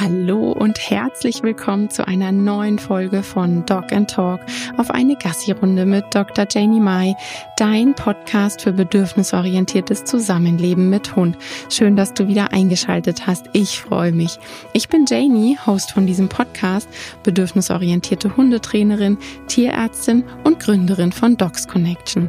Hallo 0.00 0.50
und 0.50 0.90
herzlich 0.90 1.44
willkommen 1.44 1.88
zu 1.88 2.04
einer 2.04 2.32
neuen 2.32 2.80
Folge 2.80 3.22
von 3.22 3.64
Dog 3.64 3.92
and 3.92 4.10
Talk 4.10 4.40
auf 4.76 4.90
eine 4.90 5.14
Gassi-Runde 5.14 5.86
mit 5.86 6.12
Dr. 6.12 6.46
Janie 6.50 6.80
Mai, 6.80 7.14
dein 7.56 7.94
Podcast 7.94 8.62
für 8.62 8.72
bedürfnisorientiertes 8.72 10.04
Zusammenleben 10.04 10.90
mit 10.90 11.14
Hund. 11.14 11.38
Schön, 11.70 11.94
dass 11.94 12.12
du 12.12 12.26
wieder 12.26 12.52
eingeschaltet 12.52 13.28
hast. 13.28 13.46
Ich 13.52 13.80
freue 13.80 14.10
mich. 14.10 14.40
Ich 14.72 14.88
bin 14.88 15.04
Janie, 15.08 15.56
Host 15.64 15.92
von 15.92 16.08
diesem 16.08 16.28
Podcast, 16.28 16.88
bedürfnisorientierte 17.22 18.36
Hundetrainerin, 18.36 19.16
Tierärztin 19.46 20.24
und 20.42 20.58
Gründerin 20.58 21.12
von 21.12 21.36
Dogs 21.36 21.68
Connection. 21.68 22.28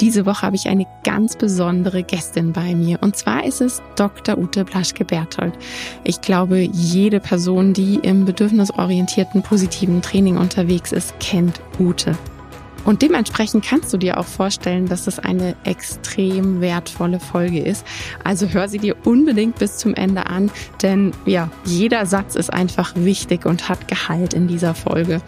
Diese 0.00 0.26
Woche 0.26 0.42
habe 0.42 0.56
ich 0.56 0.68
eine 0.68 0.86
ganz 1.04 1.36
besondere 1.36 2.02
Gästin 2.02 2.52
bei 2.52 2.74
mir 2.74 2.98
und 3.00 3.16
zwar 3.16 3.44
ist 3.44 3.60
es 3.60 3.82
Dr. 3.96 4.36
Ute 4.36 4.64
Blaschke-Berthold. 4.64 5.54
Ich 6.02 6.20
glaube, 6.20 6.58
jede 6.58 7.20
Person, 7.20 7.72
die 7.72 7.96
im 7.96 8.24
bedürfnisorientierten 8.24 9.42
positiven 9.42 10.02
Training 10.02 10.36
unterwegs 10.36 10.92
ist, 10.92 11.18
kennt 11.20 11.60
Ute. 11.78 12.16
Und 12.84 13.02
dementsprechend 13.02 13.64
kannst 13.64 13.92
du 13.92 13.96
dir 13.96 14.18
auch 14.18 14.26
vorstellen, 14.26 14.86
dass 14.86 15.06
es 15.06 15.18
eine 15.18 15.56
extrem 15.64 16.60
wertvolle 16.60 17.20
Folge 17.20 17.60
ist. 17.60 17.84
Also 18.22 18.48
hör 18.48 18.68
sie 18.68 18.78
dir 18.78 18.96
unbedingt 19.04 19.58
bis 19.58 19.78
zum 19.78 19.94
Ende 19.94 20.26
an, 20.26 20.50
denn 20.82 21.12
ja, 21.24 21.50
jeder 21.64 22.06
Satz 22.06 22.34
ist 22.34 22.52
einfach 22.52 22.92
wichtig 22.94 23.46
und 23.46 23.68
hat 23.68 23.88
Gehalt 23.88 24.34
in 24.34 24.48
dieser 24.48 24.74
Folge. 24.74 25.20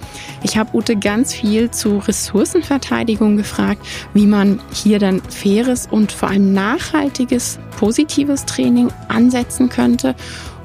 Ich 0.42 0.56
habe 0.56 0.76
Ute 0.76 0.96
ganz 0.96 1.34
viel 1.34 1.70
zu 1.70 1.98
Ressourcenverteidigung 1.98 3.36
gefragt, 3.36 3.84
wie 4.14 4.26
man 4.26 4.60
hier 4.72 4.98
dann 4.98 5.22
faires 5.22 5.88
und 5.90 6.12
vor 6.12 6.28
allem 6.28 6.52
nachhaltiges, 6.52 7.58
positives 7.78 8.44
Training 8.44 8.90
ansetzen 9.08 9.68
könnte. 9.68 10.14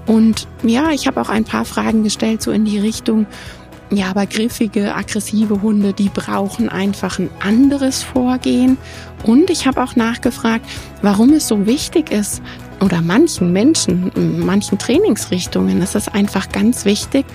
Und 0.08 0.48
ja, 0.64 0.92
ich 0.92 1.08
habe 1.08 1.22
auch 1.22 1.30
ein 1.30 1.46
paar 1.46 1.64
Fragen 1.64 2.04
gestellt, 2.04 2.42
so 2.42 2.52
in 2.52 2.66
die 2.66 2.80
Richtung, 2.80 3.28
ja, 3.92 4.10
aber 4.10 4.26
griffige, 4.26 4.96
aggressive 4.96 5.62
Hunde, 5.62 5.92
die 5.92 6.10
brauchen 6.10 6.70
einfach 6.70 7.20
ein 7.20 7.30
anderes 7.42 8.04
Vorgehen. 8.04 8.78
Und 9.24 9.50
ich 9.50 9.68
habe 9.68 9.84
auch 9.84 9.96
nachgefragt, 9.96 10.66
warum 11.02 11.34
es 11.34 11.48
so 11.48 11.66
wichtig 11.66 12.12
ist, 12.12 12.42
oder 12.80 13.02
manchen 13.02 13.54
Menschen, 13.54 14.12
manchen 14.44 14.80
Trainingsrichtungen 14.80 15.82
ist 15.82 15.96
es 15.96 16.08
einfach 16.08 16.50
ganz 16.50 16.84
wichtig, 16.86 17.26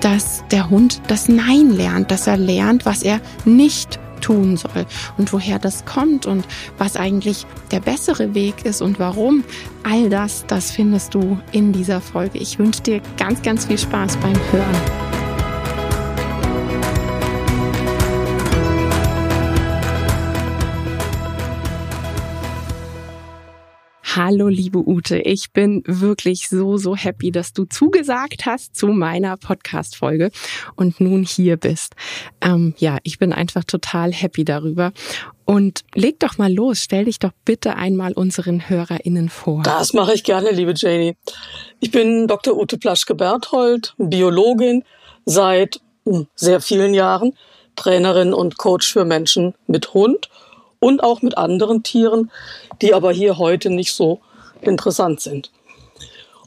dass 0.00 0.44
der 0.50 0.68
Hund 0.68 1.00
das 1.08 1.28
Nein 1.28 1.70
lernt, 1.70 2.10
dass 2.10 2.26
er 2.26 2.36
lernt, 2.36 2.84
was 2.84 3.02
er 3.02 3.20
nicht 3.44 3.98
tun 4.20 4.58
soll 4.58 4.84
und 5.16 5.32
woher 5.32 5.58
das 5.58 5.86
kommt 5.86 6.26
und 6.26 6.44
was 6.76 6.96
eigentlich 6.96 7.46
der 7.70 7.80
bessere 7.80 8.34
Weg 8.34 8.66
ist 8.66 8.82
und 8.82 8.98
warum. 8.98 9.44
All 9.82 10.10
das, 10.10 10.44
das 10.46 10.70
findest 10.70 11.14
du 11.14 11.38
in 11.52 11.72
dieser 11.72 12.02
Folge. 12.02 12.38
Ich 12.38 12.58
wünsche 12.58 12.82
dir 12.82 13.00
ganz, 13.16 13.40
ganz 13.40 13.64
viel 13.66 13.78
Spaß 13.78 14.18
beim 14.18 14.36
Hören. 14.52 15.09
Hallo, 24.16 24.48
liebe 24.48 24.78
Ute. 24.78 25.18
Ich 25.18 25.52
bin 25.52 25.84
wirklich 25.86 26.48
so, 26.48 26.78
so 26.78 26.96
happy, 26.96 27.30
dass 27.30 27.52
du 27.52 27.64
zugesagt 27.64 28.44
hast 28.44 28.74
zu 28.74 28.88
meiner 28.88 29.36
Podcast-Folge 29.36 30.32
und 30.74 31.00
nun 31.00 31.22
hier 31.22 31.56
bist. 31.56 31.94
Ähm, 32.40 32.74
ja, 32.78 32.98
ich 33.04 33.20
bin 33.20 33.32
einfach 33.32 33.62
total 33.62 34.12
happy 34.12 34.44
darüber. 34.44 34.90
Und 35.44 35.82
leg 35.94 36.18
doch 36.18 36.38
mal 36.38 36.52
los, 36.52 36.80
stell 36.80 37.04
dich 37.04 37.20
doch 37.20 37.30
bitte 37.44 37.76
einmal 37.76 38.12
unseren 38.12 38.68
HörerInnen 38.68 39.28
vor. 39.28 39.62
Das 39.62 39.92
mache 39.92 40.14
ich 40.14 40.24
gerne, 40.24 40.50
liebe 40.50 40.74
Janie. 40.74 41.16
Ich 41.78 41.92
bin 41.92 42.26
Dr. 42.26 42.58
Ute 42.58 42.78
Plaschke-Berthold, 42.78 43.94
Biologin 43.96 44.82
seit 45.24 45.80
hm, 46.04 46.26
sehr 46.34 46.60
vielen 46.60 46.94
Jahren, 46.94 47.36
Trainerin 47.76 48.34
und 48.34 48.58
Coach 48.58 48.92
für 48.92 49.04
Menschen 49.04 49.54
mit 49.68 49.94
Hund 49.94 50.28
und 50.80 51.02
auch 51.04 51.22
mit 51.22 51.38
anderen 51.38 51.82
Tieren, 51.82 52.30
die 52.82 52.92
aber 52.92 53.12
hier 53.12 53.38
heute 53.38 53.70
nicht 53.70 53.92
so 53.92 54.20
interessant 54.62 55.20
sind. 55.20 55.52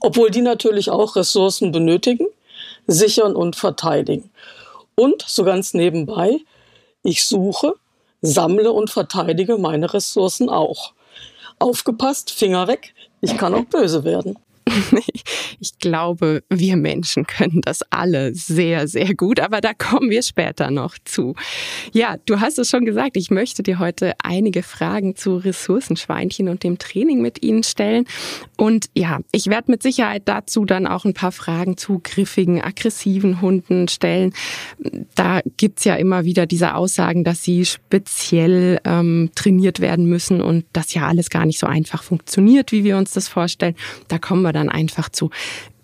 Obwohl 0.02 0.32
die 0.32 0.42
natürlich 0.42 0.90
auch 0.90 1.16
Ressourcen 1.16 1.72
benötigen, 1.72 2.28
sichern 2.88 3.36
und 3.36 3.56
verteidigen. 3.56 4.30
Und 4.96 5.24
so 5.26 5.44
ganz 5.44 5.74
nebenbei, 5.74 6.40
ich 7.04 7.24
suche, 7.24 7.76
sammle 8.22 8.72
und 8.72 8.90
verteidige 8.90 9.58
meine 9.58 9.94
Ressourcen 9.94 10.50
auch. 10.50 10.94
Aufgepasst, 11.60 12.32
Finger 12.32 12.68
weg, 12.68 12.94
ich 13.22 13.38
kann 13.38 13.54
auch 13.54 13.66
böse 13.66 14.04
werden. 14.04 14.38
Ich 15.60 15.80
glaube, 15.80 16.44
wir 16.50 16.76
Menschen 16.76 17.26
können 17.26 17.62
das 17.62 17.82
alle 17.90 18.34
sehr, 18.36 18.88
sehr 18.88 19.14
gut, 19.16 19.40
aber 19.40 19.62
da 19.62 19.74
kommen 19.74 20.10
wir 20.10 20.22
später 20.22 20.72
noch 20.72 20.98
zu. 21.06 21.36
Ja, 21.94 22.18
du 22.26 22.42
hast 22.42 22.60
es 22.60 22.70
schon 22.70 22.86
gesagt, 22.86 23.16
ich 23.16 23.32
möchte 23.32 23.64
dir 23.64 23.80
heute 23.80 24.14
einige 24.24 24.64
Fragen 24.64 25.16
zu 25.16 25.38
Ressourcenschweinchen 25.38 26.50
und 26.50 26.64
dem 26.64 26.80
Training 26.80 27.22
mit 27.22 27.44
Ihnen 27.44 27.64
stellen. 27.64 28.06
Und 28.58 28.88
ja, 28.94 29.20
ich 29.32 29.48
werde 29.48 29.72
mit 29.72 29.84
Sicherheit 29.84 30.24
dazu 30.26 30.66
dann 30.66 30.88
auch 30.88 31.06
ein 31.06 31.14
paar 31.14 31.32
Fragen 31.32 31.78
zu 31.78 32.00
griffigen, 32.04 32.62
aggressiven 32.62 33.42
Hunden 33.42 33.88
stellen. 33.88 34.34
Da 35.16 35.42
gibt's 35.58 35.86
ja 35.86 35.96
immer 35.96 36.26
wieder 36.26 36.46
diese 36.46 36.76
Aussagen, 36.76 37.24
dass 37.24 37.44
sie 37.44 37.66
speziell 37.66 38.80
ähm, 38.86 39.32
trainiert 39.36 39.80
werden 39.80 40.06
müssen 40.06 40.42
und 40.42 40.66
das 40.74 40.94
ja 40.94 41.08
alles 41.08 41.30
gar 41.30 41.46
nicht 41.46 41.60
so 41.60 41.68
einfach 41.68 42.04
funktioniert, 42.04 42.72
wie 42.72 42.84
wir 42.84 42.98
uns 42.98 43.12
das 43.12 43.28
vorstellen. 43.28 43.76
Da 44.08 44.18
kommen 44.18 44.42
wir 44.42 44.53
dann 44.54 44.70
einfach 44.70 45.10
zu. 45.10 45.30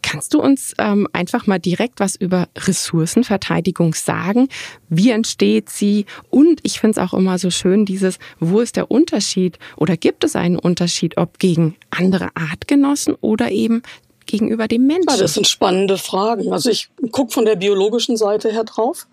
Kannst 0.01 0.33
du 0.33 0.41
uns 0.41 0.73
ähm, 0.77 1.07
einfach 1.11 1.45
mal 1.45 1.59
direkt 1.59 1.99
was 1.99 2.15
über 2.15 2.47
Ressourcenverteidigung 2.57 3.93
sagen? 3.93 4.47
Wie 4.87 5.11
entsteht 5.11 5.69
sie? 5.69 6.05
Und 6.29 6.61
ich 6.63 6.79
finde 6.79 6.99
es 7.01 7.07
auch 7.07 7.13
immer 7.13 7.37
so 7.37 7.49
schön, 7.49 7.85
dieses, 7.85 8.17
wo 8.39 8.61
ist 8.61 8.77
der 8.77 8.91
Unterschied 8.91 9.59
oder 9.75 9.97
gibt 9.97 10.23
es 10.23 10.35
einen 10.35 10.57
Unterschied, 10.57 11.17
ob 11.17 11.37
gegen 11.39 11.75
andere 11.89 12.29
Artgenossen 12.35 13.15
oder 13.19 13.51
eben 13.51 13.81
gegenüber 14.25 14.67
dem 14.67 14.87
Menschen? 14.87 15.09
Ja, 15.09 15.17
das 15.17 15.33
sind 15.33 15.47
spannende 15.47 15.97
Fragen. 15.97 16.53
Also 16.53 16.69
ich 16.69 16.89
gucke 17.11 17.33
von 17.33 17.45
der 17.45 17.55
biologischen 17.55 18.15
Seite 18.15 18.51
her 18.51 18.63
drauf. 18.63 19.07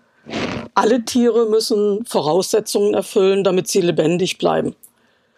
Alle 0.73 1.03
Tiere 1.03 1.49
müssen 1.49 2.05
Voraussetzungen 2.05 2.93
erfüllen, 2.93 3.43
damit 3.43 3.67
sie 3.67 3.81
lebendig 3.81 4.37
bleiben. 4.37 4.75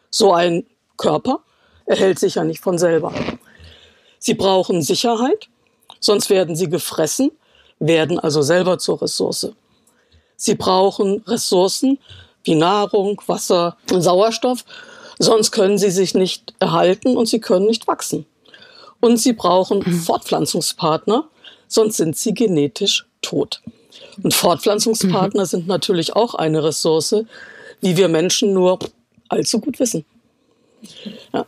So 0.10 0.34
ein 0.34 0.66
Körper 0.98 1.40
erhält 1.86 2.20
sich 2.20 2.36
ja 2.36 2.44
nicht 2.44 2.62
von 2.62 2.78
selber. 2.78 3.14
Sie 4.20 4.34
brauchen 4.34 4.82
Sicherheit, 4.82 5.48
sonst 6.00 6.30
werden 6.30 6.56
sie 6.56 6.70
gefressen, 6.70 7.32
werden 7.80 8.20
also 8.20 8.42
selber 8.42 8.78
zur 8.78 9.02
Ressource. 9.02 9.50
Sie 10.36 10.56
brauchen 10.56 11.24
Ressourcen 11.26 12.00
wie 12.44 12.56
Nahrung, 12.56 13.22
Wasser 13.28 13.78
und 13.92 14.02
Sauerstoff, 14.02 14.66
sonst 15.18 15.52
können 15.52 15.78
sie 15.78 15.92
sich 15.92 16.14
nicht 16.14 16.54
erhalten 16.60 17.18
und 17.18 17.28
sie 17.28 17.40
können 17.40 17.66
nicht 17.66 17.88
wachsen. 17.88 18.26
Und 19.02 19.18
sie 19.18 19.34
brauchen 19.34 19.80
mhm. 19.80 20.00
Fortpflanzungspartner, 20.00 21.28
sonst 21.68 21.98
sind 21.98 22.18
sie 22.18 22.34
genetisch 22.34 23.06
tot. 23.22 23.62
Und 24.24 24.34
Fortpflanzungspartner 24.34 25.44
mhm. 25.44 25.48
sind 25.48 25.68
natürlich 25.68 26.16
auch 26.16 26.36
eine 26.36 26.64
Ressource, 26.64 27.16
wie 27.82 27.98
wir 27.98 28.10
Menschen 28.10 28.54
nur 28.54 28.80
allzu 29.30 29.60
gut 29.60 29.80
wissen. 29.80 30.06
Ja. 31.34 31.46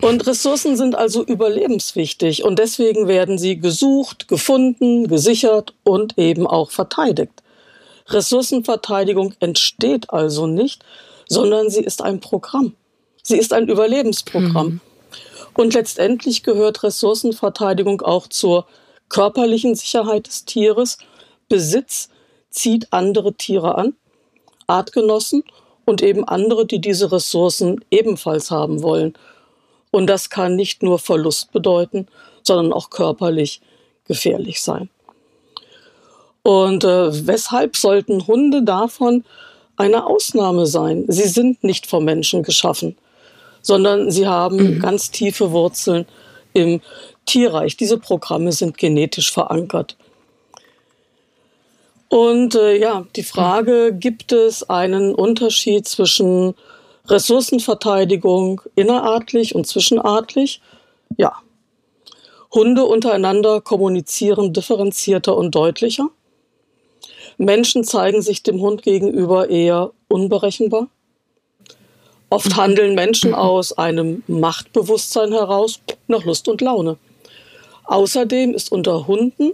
Und 0.00 0.26
Ressourcen 0.26 0.76
sind 0.76 0.94
also 0.94 1.24
überlebenswichtig 1.24 2.44
und 2.44 2.58
deswegen 2.58 3.08
werden 3.08 3.38
sie 3.38 3.58
gesucht, 3.58 4.28
gefunden, 4.28 5.08
gesichert 5.08 5.74
und 5.84 6.18
eben 6.18 6.46
auch 6.46 6.70
verteidigt. 6.70 7.42
Ressourcenverteidigung 8.08 9.34
entsteht 9.40 10.10
also 10.10 10.46
nicht, 10.46 10.84
sondern 11.28 11.70
sie 11.70 11.82
ist 11.82 12.02
ein 12.02 12.20
Programm. 12.20 12.74
Sie 13.22 13.36
ist 13.36 13.52
ein 13.52 13.68
Überlebensprogramm. 13.68 14.66
Mhm. 14.66 14.80
Und 15.54 15.74
letztendlich 15.74 16.42
gehört 16.42 16.82
Ressourcenverteidigung 16.82 18.00
auch 18.00 18.28
zur 18.28 18.66
körperlichen 19.08 19.74
Sicherheit 19.74 20.26
des 20.26 20.44
Tieres. 20.44 20.98
Besitz 21.48 22.08
zieht 22.50 22.92
andere 22.92 23.34
Tiere 23.34 23.76
an, 23.76 23.94
Artgenossen 24.66 25.42
und 25.88 26.02
eben 26.02 26.24
andere, 26.24 26.66
die 26.66 26.82
diese 26.82 27.10
Ressourcen 27.10 27.82
ebenfalls 27.90 28.50
haben 28.50 28.82
wollen. 28.82 29.14
Und 29.90 30.06
das 30.06 30.28
kann 30.28 30.54
nicht 30.54 30.82
nur 30.82 30.98
Verlust 30.98 31.50
bedeuten, 31.50 32.08
sondern 32.42 32.74
auch 32.74 32.90
körperlich 32.90 33.62
gefährlich 34.04 34.60
sein. 34.60 34.90
Und 36.42 36.84
äh, 36.84 37.26
weshalb 37.26 37.74
sollten 37.74 38.26
Hunde 38.26 38.62
davon 38.62 39.24
eine 39.76 40.04
Ausnahme 40.06 40.66
sein? 40.66 41.06
Sie 41.08 41.26
sind 41.26 41.64
nicht 41.64 41.86
vom 41.86 42.04
Menschen 42.04 42.42
geschaffen, 42.42 42.98
sondern 43.62 44.10
sie 44.10 44.26
haben 44.26 44.56
mhm. 44.56 44.80
ganz 44.80 45.10
tiefe 45.10 45.52
Wurzeln 45.52 46.04
im 46.52 46.82
Tierreich. 47.24 47.78
Diese 47.78 47.96
Programme 47.96 48.52
sind 48.52 48.76
genetisch 48.76 49.32
verankert. 49.32 49.96
Und 52.08 52.54
äh, 52.54 52.76
ja, 52.76 53.06
die 53.16 53.22
Frage, 53.22 53.94
gibt 53.94 54.32
es 54.32 54.68
einen 54.68 55.14
Unterschied 55.14 55.86
zwischen 55.86 56.54
Ressourcenverteidigung 57.06 58.62
innerartlich 58.74 59.54
und 59.54 59.66
zwischenartlich? 59.66 60.60
Ja. 61.16 61.34
Hunde 62.52 62.84
untereinander 62.84 63.60
kommunizieren 63.60 64.54
differenzierter 64.54 65.36
und 65.36 65.54
deutlicher. 65.54 66.08
Menschen 67.36 67.84
zeigen 67.84 68.22
sich 68.22 68.42
dem 68.42 68.60
Hund 68.60 68.82
gegenüber 68.82 69.50
eher 69.50 69.92
unberechenbar. 70.08 70.88
Oft 72.30 72.56
handeln 72.56 72.94
Menschen 72.94 73.34
aus 73.34 73.76
einem 73.76 74.22
Machtbewusstsein 74.26 75.32
heraus 75.32 75.80
nach 76.08 76.24
Lust 76.24 76.48
und 76.48 76.60
Laune. 76.60 76.96
Außerdem 77.84 78.54
ist 78.54 78.72
unter 78.72 79.06
Hunden 79.06 79.52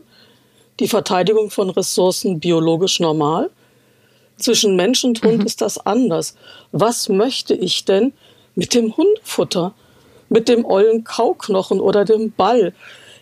die 0.81 0.89
Verteidigung 0.89 1.51
von 1.51 1.71
Ressourcen 1.71 2.41
biologisch 2.41 3.01
normal. 3.01 3.51
Zwischen 4.37 4.75
Mensch 4.75 5.05
und 5.05 5.23
Hund 5.23 5.39
mhm. 5.39 5.47
ist 5.47 5.61
das 5.61 5.79
anders. 5.79 6.37
Was 6.73 7.09
möchte 7.09 7.55
ich 7.55 7.85
denn 7.85 8.13
mit 8.55 8.75
dem 8.75 8.97
Hundefutter, 8.97 9.75
mit 10.29 10.49
dem 10.49 10.65
ollen 10.65 11.05
Kauknochen 11.05 11.81
oder 11.81 12.05
dem 12.05 12.33
Ball? 12.33 12.75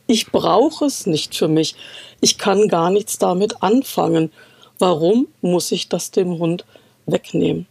Ich 0.06 0.32
brauche 0.32 0.87
es 0.87 1.06
nicht 1.06 1.37
für 1.37 1.49
mich. 1.49 1.75
Ich 2.20 2.38
kann 2.38 2.69
gar 2.69 2.90
nichts 2.90 3.19
damit 3.19 3.62
anfangen. 3.62 4.32
Warum 4.78 5.28
muss 5.43 5.70
ich 5.72 5.88
das 5.88 6.10
dem 6.10 6.38
Hund 6.38 6.64
wegnehmen? 7.06 7.66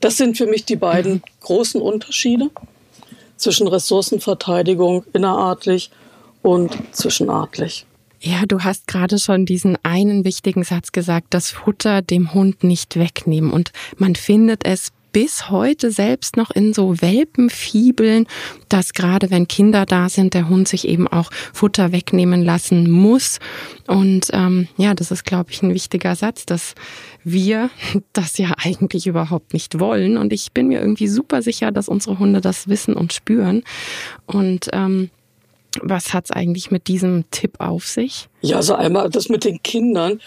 Das 0.00 0.16
sind 0.16 0.36
für 0.36 0.46
mich 0.46 0.64
die 0.64 0.76
beiden 0.76 1.14
mhm. 1.14 1.22
großen 1.40 1.82
Unterschiede 1.82 2.50
zwischen 3.36 3.66
Ressourcenverteidigung 3.66 5.04
innerartlich 5.12 5.90
und 6.42 6.78
zwischenartlich. 6.92 7.86
Ja, 8.26 8.46
du 8.48 8.60
hast 8.60 8.86
gerade 8.86 9.18
schon 9.18 9.44
diesen 9.44 9.76
einen 9.82 10.24
wichtigen 10.24 10.64
Satz 10.64 10.92
gesagt, 10.92 11.26
das 11.34 11.50
Futter 11.50 12.00
dem 12.00 12.32
Hund 12.32 12.64
nicht 12.64 12.98
wegnehmen. 12.98 13.50
Und 13.50 13.72
man 13.98 14.14
findet 14.14 14.64
es 14.64 14.92
bis 15.12 15.50
heute 15.50 15.90
selbst 15.90 16.38
noch 16.38 16.50
in 16.50 16.72
so 16.72 17.02
Welpenfibeln, 17.02 18.26
dass 18.70 18.94
gerade 18.94 19.30
wenn 19.30 19.46
Kinder 19.46 19.84
da 19.84 20.08
sind, 20.08 20.32
der 20.32 20.48
Hund 20.48 20.68
sich 20.68 20.88
eben 20.88 21.06
auch 21.06 21.30
Futter 21.52 21.92
wegnehmen 21.92 22.42
lassen 22.42 22.90
muss. 22.90 23.40
Und 23.86 24.30
ähm, 24.32 24.68
ja, 24.78 24.94
das 24.94 25.10
ist, 25.10 25.24
glaube 25.24 25.50
ich, 25.50 25.62
ein 25.62 25.74
wichtiger 25.74 26.16
Satz, 26.16 26.46
dass 26.46 26.74
wir 27.24 27.68
das 28.14 28.38
ja 28.38 28.54
eigentlich 28.56 29.06
überhaupt 29.06 29.52
nicht 29.52 29.78
wollen. 29.78 30.16
Und 30.16 30.32
ich 30.32 30.52
bin 30.52 30.68
mir 30.68 30.80
irgendwie 30.80 31.08
super 31.08 31.42
sicher, 31.42 31.72
dass 31.72 31.90
unsere 31.90 32.18
Hunde 32.18 32.40
das 32.40 32.68
wissen 32.68 32.94
und 32.94 33.12
spüren. 33.12 33.64
Und 34.24 34.70
ähm, 34.72 35.10
was 35.82 36.12
hat 36.12 36.26
es 36.26 36.30
eigentlich 36.30 36.70
mit 36.70 36.86
diesem 36.88 37.24
Tipp 37.30 37.56
auf 37.58 37.86
sich? 37.86 38.28
Ja, 38.42 38.56
also 38.56 38.74
einmal 38.74 39.10
das 39.10 39.28
mit 39.28 39.44
den 39.44 39.62
Kindern. 39.62 40.20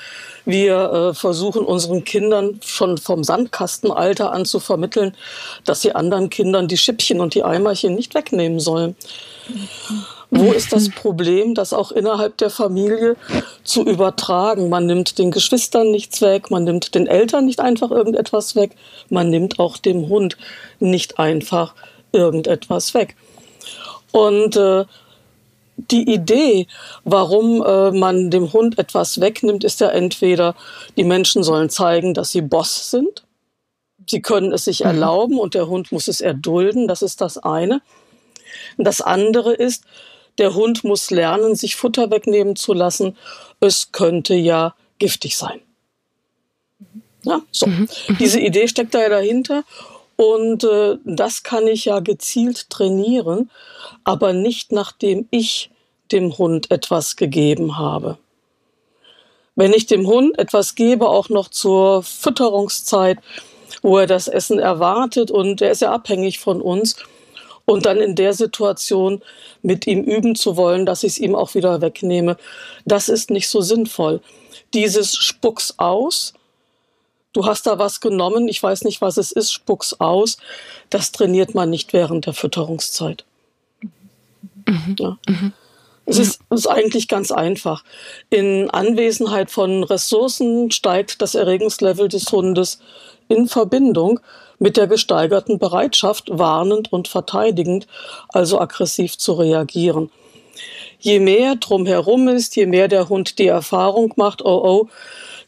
Wir 0.45 0.91
äh, 0.91 1.13
versuchen 1.13 1.63
unseren 1.63 2.03
Kindern 2.03 2.59
schon 2.63 2.97
vom 2.97 3.23
Sandkastenalter 3.23 4.31
an 4.31 4.45
zu 4.45 4.59
vermitteln, 4.59 5.15
dass 5.65 5.81
sie 5.81 5.93
anderen 5.93 6.29
Kindern 6.29 6.67
die 6.67 6.77
Schippchen 6.77 7.21
und 7.21 7.33
die 7.35 7.43
Eimerchen 7.43 7.95
nicht 7.95 8.13
wegnehmen 8.15 8.59
sollen. 8.59 8.95
Wo 10.29 10.51
ist 10.51 10.73
das 10.73 10.89
Problem, 10.95 11.53
das 11.53 11.73
auch 11.73 11.91
innerhalb 11.91 12.37
der 12.37 12.49
Familie 12.49 13.15
zu 13.63 13.85
übertragen? 13.85 14.69
Man 14.69 14.85
nimmt 14.85 15.17
den 15.17 15.31
Geschwistern 15.31 15.91
nichts 15.91 16.21
weg, 16.21 16.51
man 16.51 16.65
nimmt 16.65 16.95
den 16.95 17.07
Eltern 17.07 17.45
nicht 17.45 17.59
einfach 17.59 17.91
irgendetwas 17.91 18.55
weg, 18.55 18.71
man 19.09 19.29
nimmt 19.29 19.59
auch 19.59 19.77
dem 19.77 20.09
Hund 20.09 20.37
nicht 20.79 21.19
einfach 21.19 21.73
irgendetwas 22.11 22.93
weg. 22.93 23.15
Und 24.11 24.55
äh, 24.55 24.85
die 25.77 26.11
Idee, 26.11 26.67
warum 27.03 27.63
äh, 27.63 27.91
man 27.91 28.31
dem 28.31 28.51
Hund 28.51 28.79
etwas 28.79 29.21
wegnimmt, 29.21 29.63
ist 29.63 29.79
ja 29.79 29.89
entweder, 29.89 30.55
die 30.97 31.03
Menschen 31.03 31.43
sollen 31.43 31.69
zeigen, 31.69 32.13
dass 32.13 32.31
sie 32.31 32.41
Boss 32.41 32.89
sind. 32.89 33.23
Sie 34.09 34.21
können 34.21 34.51
es 34.51 34.65
sich 34.65 34.81
mhm. 34.81 34.87
erlauben 34.87 35.39
und 35.39 35.53
der 35.53 35.67
Hund 35.67 35.91
muss 35.91 36.07
es 36.07 36.19
erdulden. 36.19 36.87
Das 36.87 37.01
ist 37.01 37.21
das 37.21 37.37
eine. 37.37 37.81
Das 38.77 39.01
andere 39.01 39.53
ist, 39.53 39.83
der 40.37 40.55
Hund 40.55 40.83
muss 40.83 41.11
lernen, 41.11 41.55
sich 41.55 41.75
Futter 41.75 42.09
wegnehmen 42.11 42.55
zu 42.55 42.73
lassen. 42.73 43.15
Es 43.59 43.91
könnte 43.91 44.33
ja 44.33 44.75
giftig 44.99 45.37
sein. 45.37 45.61
Ja, 47.23 47.41
so. 47.51 47.67
Mhm. 47.67 47.87
mhm. 48.07 48.17
Diese 48.19 48.39
Idee 48.39 48.67
steckt 48.67 48.93
da 48.93 49.01
ja 49.01 49.09
dahinter. 49.09 49.63
Und 50.17 50.63
äh, 50.63 50.97
das 51.05 51.43
kann 51.43 51.67
ich 51.67 51.85
ja 51.85 51.99
gezielt 51.99 52.69
trainieren, 52.69 53.49
aber 54.03 54.33
nicht 54.33 54.71
nachdem 54.71 55.27
ich 55.31 55.69
dem 56.11 56.37
Hund 56.37 56.71
etwas 56.71 57.15
gegeben 57.15 57.77
habe. 57.77 58.17
Wenn 59.55 59.73
ich 59.73 59.85
dem 59.85 60.05
Hund 60.07 60.37
etwas 60.37 60.75
gebe, 60.75 61.09
auch 61.09 61.29
noch 61.29 61.49
zur 61.49 62.03
Fütterungszeit, 62.03 63.19
wo 63.81 63.97
er 63.97 64.07
das 64.07 64.27
Essen 64.27 64.59
erwartet 64.59 65.31
und 65.31 65.61
er 65.61 65.71
ist 65.71 65.81
ja 65.81 65.91
abhängig 65.91 66.39
von 66.39 66.61
uns, 66.61 66.95
und 67.69 67.85
dann 67.85 67.97
in 67.97 68.15
der 68.15 68.33
Situation 68.33 69.21
mit 69.61 69.87
ihm 69.87 70.01
üben 70.03 70.35
zu 70.35 70.55
wollen, 70.55 70.85
dass 70.85 71.03
ich 71.03 71.13
es 71.13 71.19
ihm 71.19 71.35
auch 71.35 71.53
wieder 71.53 71.81
wegnehme, 71.81 72.37
das 72.85 73.09
ist 73.09 73.29
nicht 73.29 73.49
so 73.49 73.61
sinnvoll. 73.61 74.21
Dieses 74.73 75.15
Spucks 75.15 75.73
aus, 75.77 76.33
du 77.37 77.45
hast 77.45 77.67
da 77.67 77.77
was 77.77 78.01
genommen, 78.01 78.47
ich 78.47 78.61
weiß 78.63 78.83
nicht, 78.83 78.99
was 78.99 79.17
es 79.17 79.31
ist, 79.31 79.51
spuck's 79.51 79.93
aus. 79.99 80.37
Das 80.89 81.11
trainiert 81.11 81.53
man 81.53 81.69
nicht 81.69 81.93
während 81.93 82.25
der 82.25 82.33
Fütterungszeit. 82.33 83.25
Mhm. 84.65 84.95
Ja. 84.97 85.17
Mhm. 85.27 85.53
Es 86.07 86.17
ist, 86.17 86.41
ist, 86.49 86.67
eigentlich 86.67 87.07
ganz 87.07 87.31
einfach. 87.31 87.83
In 88.31 88.71
Anwesenheit 88.71 89.51
von 89.51 89.83
Ressourcen 89.83 90.71
steigt 90.71 91.21
das 91.21 91.35
Erregungslevel 91.35 92.07
des 92.07 92.31
Hundes 92.31 92.79
in 93.27 93.47
Verbindung 93.47 94.19
mit 94.57 94.75
der 94.75 94.87
gesteigerten 94.87 95.59
Bereitschaft, 95.59 96.29
warnend 96.31 96.91
und 96.91 97.07
verteidigend, 97.07 97.85
also 98.29 98.59
aggressiv 98.59 99.17
zu 99.17 99.33
reagieren. 99.33 100.09
Je 100.97 101.19
mehr 101.19 101.55
drumherum 101.55 102.29
ist, 102.29 102.55
je 102.55 102.65
mehr 102.65 102.87
der 102.87 103.09
Hund 103.09 103.37
die 103.37 103.47
Erfahrung 103.47 104.13
macht, 104.15 104.43
oh 104.43 104.61
oh, 104.63 104.89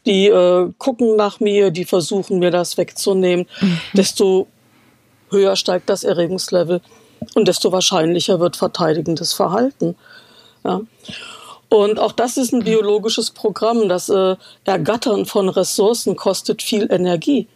die 0.06 0.26
äh, 0.26 0.70
gucken 0.78 1.16
nach 1.16 1.40
mir, 1.40 1.70
die 1.70 1.84
versuchen 1.84 2.38
mir 2.38 2.50
das 2.50 2.76
wegzunehmen, 2.76 3.46
mhm. 3.60 3.80
desto 3.92 4.46
höher 5.30 5.56
steigt 5.56 5.88
das 5.88 6.04
Erregungslevel 6.04 6.80
und 7.34 7.48
desto 7.48 7.72
wahrscheinlicher 7.72 8.40
wird 8.40 8.56
verteidigendes 8.56 9.32
Verhalten. 9.32 9.96
Ja. 10.64 10.80
Und 11.68 12.00
auch 12.00 12.12
das 12.12 12.36
ist 12.36 12.52
ein 12.52 12.64
biologisches 12.64 13.30
Programm. 13.30 13.88
Das 13.88 14.08
äh, 14.08 14.36
Ergattern 14.64 15.24
von 15.24 15.48
Ressourcen 15.48 16.16
kostet 16.16 16.62
viel 16.62 16.90
Energie. 16.90 17.46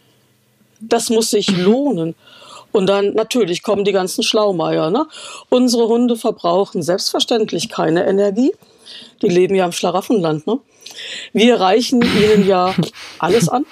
Das 0.79 1.09
muss 1.09 1.31
sich 1.31 1.49
lohnen. 1.57 2.15
Und 2.71 2.87
dann 2.87 3.13
natürlich 3.13 3.63
kommen 3.63 3.83
die 3.83 3.91
ganzen 3.91 4.23
Schlaumeier. 4.23 4.89
Ne? 4.89 5.05
Unsere 5.49 5.87
Hunde 5.87 6.15
verbrauchen 6.15 6.81
selbstverständlich 6.81 7.69
keine 7.69 8.05
Energie. 8.05 8.53
Die 9.21 9.29
leben 9.29 9.55
ja 9.55 9.65
im 9.65 9.71
Schlaraffenland. 9.71 10.47
Ne? 10.47 10.59
Wir 11.33 11.59
reichen 11.59 12.01
ihnen 12.01 12.47
ja 12.47 12.73
alles 13.19 13.49
an. 13.49 13.65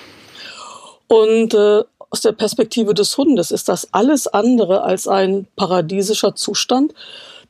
Und 1.07 1.53
äh, 1.53 1.83
aus 2.09 2.21
der 2.21 2.31
Perspektive 2.31 2.93
des 2.93 3.17
Hundes 3.17 3.51
ist 3.51 3.69
das 3.69 3.93
alles 3.93 4.27
andere 4.27 4.83
als 4.83 5.07
ein 5.07 5.47
paradiesischer 5.55 6.35
Zustand, 6.35 6.93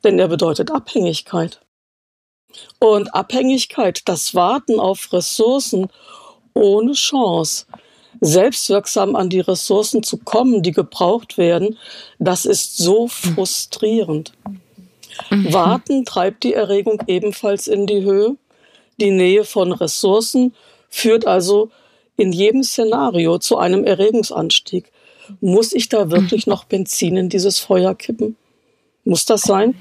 denn 0.02 0.18
er 0.18 0.28
bedeutet 0.28 0.70
Abhängigkeit. 0.70 1.60
Und 2.78 3.14
Abhängigkeit, 3.14 4.02
das 4.06 4.34
Warten 4.34 4.80
auf 4.80 5.12
Ressourcen 5.12 5.88
ohne 6.54 6.92
Chance, 6.92 7.66
selbstwirksam 8.20 9.16
an 9.16 9.28
die 9.28 9.40
Ressourcen 9.40 10.02
zu 10.02 10.18
kommen, 10.18 10.62
die 10.62 10.72
gebraucht 10.72 11.36
werden, 11.36 11.78
das 12.18 12.46
ist 12.46 12.76
so 12.78 13.08
frustrierend. 13.08 14.32
Mhm. 15.30 15.52
Warten 15.52 16.04
treibt 16.04 16.44
die 16.44 16.54
Erregung 16.54 17.02
ebenfalls 17.06 17.66
in 17.66 17.86
die 17.86 18.02
Höhe. 18.02 18.36
Die 19.00 19.10
Nähe 19.10 19.44
von 19.44 19.72
Ressourcen 19.72 20.54
führt 20.88 21.26
also 21.26 21.70
in 22.16 22.32
jedem 22.32 22.62
Szenario 22.62 23.38
zu 23.38 23.58
einem 23.58 23.84
Erregungsanstieg. 23.84 24.92
Muss 25.40 25.72
ich 25.72 25.88
da 25.88 26.10
wirklich 26.10 26.46
noch 26.46 26.64
Benzin 26.64 27.16
in 27.16 27.28
dieses 27.28 27.58
Feuer 27.58 27.94
kippen? 27.94 28.36
Muss 29.04 29.24
das 29.24 29.42
sein? 29.42 29.74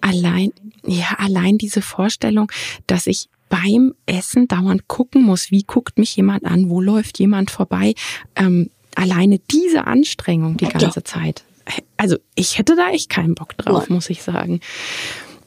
Allein, 0.00 0.52
ja, 0.86 1.16
allein 1.18 1.58
diese 1.58 1.82
Vorstellung, 1.82 2.50
dass 2.86 3.06
ich 3.06 3.28
beim 3.48 3.94
Essen 4.06 4.46
dauernd 4.46 4.88
gucken 4.88 5.22
muss, 5.22 5.50
wie 5.50 5.62
guckt 5.62 5.98
mich 5.98 6.14
jemand 6.16 6.44
an, 6.44 6.68
wo 6.68 6.80
läuft 6.80 7.18
jemand 7.18 7.50
vorbei. 7.50 7.94
Ähm, 8.36 8.70
alleine 8.94 9.40
diese 9.50 9.86
Anstrengung 9.86 10.56
die 10.56 10.66
ganze 10.66 11.00
ja. 11.00 11.04
Zeit. 11.04 11.44
Also 11.98 12.16
ich 12.34 12.56
hätte 12.56 12.76
da 12.76 12.88
echt 12.90 13.10
keinen 13.10 13.34
Bock 13.34 13.56
drauf, 13.58 13.84
Nein. 13.88 13.96
muss 13.96 14.08
ich 14.08 14.22
sagen. 14.22 14.60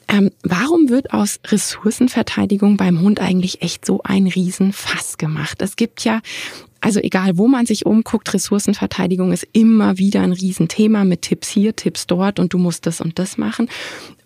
Ähm, 0.08 0.29
warum 0.43 0.89
wird 0.89 1.13
aus 1.13 1.39
Ressourcenverteidigung 1.48 2.75
beim 2.77 3.00
Hund 3.00 3.22
eigentlich 3.22 3.62
echt 3.62 3.86
so 3.86 4.01
ein 4.03 4.27
Riesenfass 4.27 5.17
gemacht? 5.17 5.62
Es 5.62 5.77
gibt 5.77 6.03
ja 6.03 6.22
also 6.82 7.00
egal, 7.00 7.38
wo 7.38 7.48
man 7.48 7.68
sich 7.68 7.86
umguckt, 7.86 8.34
Ressourcenverteidigung 8.34 9.32
ist 9.32 9.48
immer 9.54 10.00
wieder 10.00 10.22
ein 10.22 10.32
Riesenthema 10.32 11.04
mit 11.04 11.22
Tipps 11.22 11.48
hier, 11.48 11.76
Tipps 11.76 12.08
dort 12.08 12.40
und 12.40 12.54
du 12.54 12.58
musst 12.58 12.88
das 12.88 13.02
und 13.02 13.20
das 13.20 13.38
machen. 13.38 13.70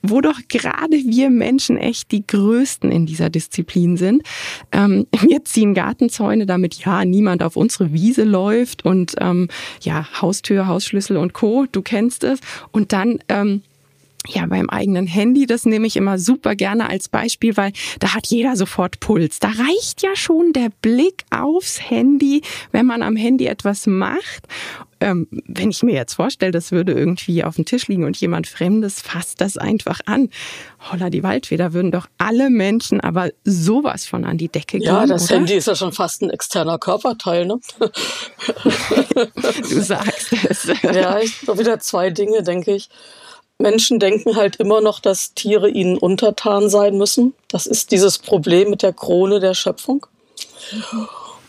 Wo 0.02 0.22
doch 0.22 0.40
gerade 0.48 0.96
wir 0.96 1.30
Menschen 1.30 1.78
echt 1.78 2.12
die 2.12 2.26
Größten 2.26 2.92
in 2.92 3.06
dieser 3.06 3.30
Disziplin 3.30 3.98
sind. 3.98 4.24
Ähm, 4.72 5.06
wir 5.22 5.44
ziehen 5.44 5.74
Gartenzäune, 5.74 6.46
damit 6.46 6.76
ja 6.76 7.04
niemand 7.04 7.44
auf 7.44 7.58
unsere 7.58 7.92
Wiese 7.92 8.24
läuft 8.24 8.86
und 8.86 9.16
ähm, 9.20 9.50
ja, 9.82 10.08
Haustür, 10.22 10.68
Hausschlüssel 10.68 11.18
und 11.18 11.34
Co. 11.34 11.66
Du 11.70 11.82
kennst 11.82 12.24
es. 12.24 12.40
Und 12.72 12.94
dann 12.94 13.20
ähm, 13.28 13.64
ja, 14.27 14.46
beim 14.46 14.70
eigenen 14.70 15.08
Handy, 15.08 15.46
das 15.46 15.65
nehme 15.65 15.88
ich 15.88 15.98
immer 15.98 16.17
super 16.20 16.55
gerne 16.55 16.89
als 16.89 17.10
Beispiel, 17.10 17.58
weil 17.58 17.72
da 18.00 18.13
hat 18.13 18.27
jeder 18.27 18.55
sofort 18.55 19.00
Puls. 19.00 19.39
Da 19.39 19.50
reicht 19.50 20.01
ja 20.01 20.15
schon 20.15 20.53
der 20.53 20.70
Blick 20.82 21.25
aufs 21.29 21.89
Handy, 21.89 22.41
wenn 22.72 22.86
man 22.86 23.03
am 23.03 23.15
Handy 23.15 23.48
etwas 23.48 23.88
macht. 23.88 24.48
Ähm, 25.01 25.27
wenn 25.29 25.70
ich 25.70 25.84
mir 25.84 25.94
jetzt 25.94 26.13
vorstelle, 26.13 26.53
das 26.53 26.72
würde 26.72 26.94
irgendwie 26.94 27.44
auf 27.44 27.55
dem 27.55 27.65
Tisch 27.65 27.88
liegen 27.88 28.05
und 28.05 28.15
jemand 28.17 28.48
Fremdes 28.48 29.01
fasst 29.01 29.41
das 29.41 29.58
einfach 29.58 30.00
an. 30.05 30.29
Holla, 30.89 31.10
die 31.10 31.22
Waldfeder 31.22 31.74
würden 31.74 31.91
doch 31.91 32.08
alle 32.17 32.50
Menschen 32.50 33.01
aber 33.01 33.29
sowas 33.44 34.05
von 34.05 34.24
an 34.24 34.38
die 34.38 34.48
Decke 34.48 34.77
gehen. 34.77 34.88
Ja, 34.88 35.05
das 35.05 35.25
oder? 35.25 35.36
Handy 35.36 35.55
ist 35.55 35.67
ja 35.67 35.75
schon 35.75 35.91
fast 35.91 36.22
ein 36.22 36.29
externer 36.29 36.79
Körperteil, 36.79 37.46
ne? 37.46 37.60
du 39.70 39.82
sagst 39.82 40.34
es. 40.50 40.72
ja, 40.82 41.20
ich, 41.20 41.46
wieder 41.46 41.79
zwei 41.79 42.10
Dinge, 42.10 42.41
denke 42.41 42.74
ich. 42.75 42.89
Menschen 43.58 44.00
denken 44.00 44.36
halt 44.36 44.58
immer 44.58 44.82
noch, 44.82 45.00
dass 45.00 45.34
Tiere 45.34 45.70
ihnen 45.70 45.98
untertan 45.98 46.70
sein 46.70 46.98
müssen. 46.98 47.34
Das 47.48 47.66
ist 47.66 47.92
dieses 47.92 48.20
Problem 48.20 48.70
mit 48.70 48.84
der 48.84 48.94
Krone 48.94 49.40
der 49.40 49.54
Schöpfung. 49.54 50.06